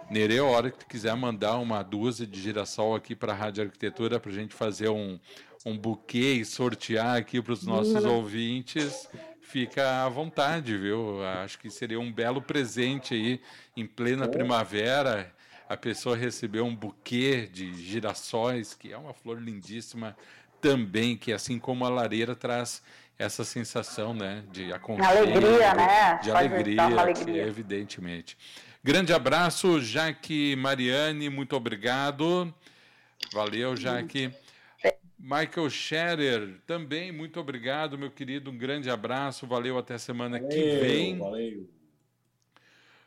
Nereu, 0.08 0.46
a 0.46 0.50
hora 0.50 0.70
que 0.70 0.84
quiser 0.84 1.16
mandar 1.16 1.56
uma 1.56 1.82
dúzia 1.82 2.24
de 2.24 2.40
girassol 2.40 2.94
aqui 2.94 3.16
para 3.16 3.32
a 3.32 3.36
Rádio 3.36 3.64
Arquitetura, 3.64 4.20
para 4.20 4.30
a 4.30 4.34
gente 4.34 4.54
fazer 4.54 4.88
um, 4.88 5.18
um 5.66 5.76
buquê 5.76 6.34
e 6.34 6.44
sortear 6.44 7.16
aqui 7.16 7.42
para 7.42 7.54
os 7.54 7.64
nossos 7.64 8.04
ouvintes, 8.04 9.08
fica 9.44 10.04
à 10.04 10.08
vontade, 10.08 10.76
viu? 10.76 11.24
Acho 11.24 11.58
que 11.58 11.70
seria 11.70 12.00
um 12.00 12.12
belo 12.12 12.42
presente 12.42 13.14
aí 13.14 13.40
em 13.76 13.86
plena 13.86 14.26
primavera 14.26 15.32
a 15.68 15.76
pessoa 15.76 16.16
receber 16.16 16.60
um 16.60 16.74
buquê 16.74 17.48
de 17.52 17.72
girassóis, 17.74 18.74
que 18.74 18.92
é 18.92 18.98
uma 18.98 19.14
flor 19.14 19.40
lindíssima 19.40 20.16
também, 20.60 21.16
que 21.16 21.32
assim 21.32 21.58
como 21.58 21.84
a 21.84 21.88
lareira 21.88 22.34
traz 22.34 22.82
essa 23.18 23.44
sensação, 23.44 24.12
né, 24.12 24.42
de 24.50 24.72
aconchego, 24.72 25.06
alegria, 25.06 25.74
né? 25.74 26.20
de 26.22 26.30
alegria, 26.30 26.82
alegria. 26.82 27.44
Que, 27.44 27.48
evidentemente. 27.48 28.36
Grande 28.82 29.12
abraço, 29.12 29.80
Jaque 29.80 30.56
Mariane, 30.56 31.30
muito 31.30 31.54
obrigado. 31.54 32.52
Valeu, 33.32 33.76
Jaque. 33.76 34.30
Michael 35.24 35.70
Scherer, 35.70 36.60
também 36.66 37.10
muito 37.10 37.40
obrigado, 37.40 37.96
meu 37.96 38.10
querido. 38.10 38.50
Um 38.50 38.58
grande 38.58 38.90
abraço, 38.90 39.46
valeu 39.46 39.78
até 39.78 39.96
semana 39.96 40.38
valeu, 40.38 40.50
que 40.50 40.80
vem. 40.80 41.16
Valeu. 41.16 41.66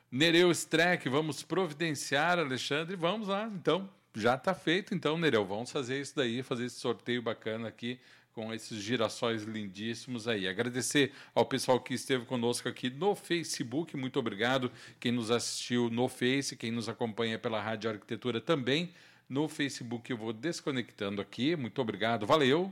Nereu 0.09 0.49
Streck, 0.49 1.07
vamos 1.09 1.43
providenciar, 1.43 2.39
Alexandre, 2.39 2.95
vamos 2.95 3.27
lá, 3.27 3.47
então, 3.53 3.87
já 4.15 4.33
está 4.33 4.55
feito, 4.55 4.95
então, 4.95 5.15
Nereu, 5.15 5.45
vamos 5.45 5.69
fazer 5.69 6.01
isso 6.01 6.15
daí, 6.15 6.41
fazer 6.41 6.65
esse 6.65 6.79
sorteio 6.79 7.21
bacana 7.21 7.67
aqui 7.67 7.99
com 8.33 8.51
esses 8.51 8.81
girassóis 8.81 9.43
lindíssimos 9.43 10.27
aí. 10.27 10.47
Agradecer 10.47 11.11
ao 11.35 11.45
pessoal 11.45 11.79
que 11.79 11.93
esteve 11.93 12.25
conosco 12.25 12.67
aqui 12.67 12.89
no 12.89 13.13
Facebook, 13.13 13.95
muito 13.95 14.17
obrigado. 14.17 14.71
Quem 14.99 15.11
nos 15.11 15.29
assistiu 15.29 15.87
no 15.91 16.07
Face, 16.07 16.55
quem 16.55 16.71
nos 16.71 16.89
acompanha 16.89 17.37
pela 17.37 17.61
Rádio 17.61 17.91
Arquitetura 17.91 18.41
também. 18.41 18.91
No 19.29 19.49
Facebook 19.49 20.09
eu 20.09 20.17
vou 20.17 20.31
desconectando 20.31 21.21
aqui. 21.21 21.55
Muito 21.55 21.81
obrigado, 21.81 22.25
valeu. 22.25 22.71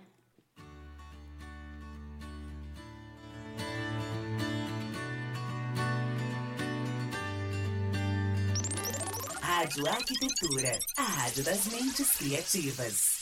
Rádio 9.42 9.88
Arquitetura, 9.88 10.80
a 10.98 11.04
rádio 11.04 11.44
das 11.44 11.66
mentes 11.68 12.12
criativas. 12.18 13.15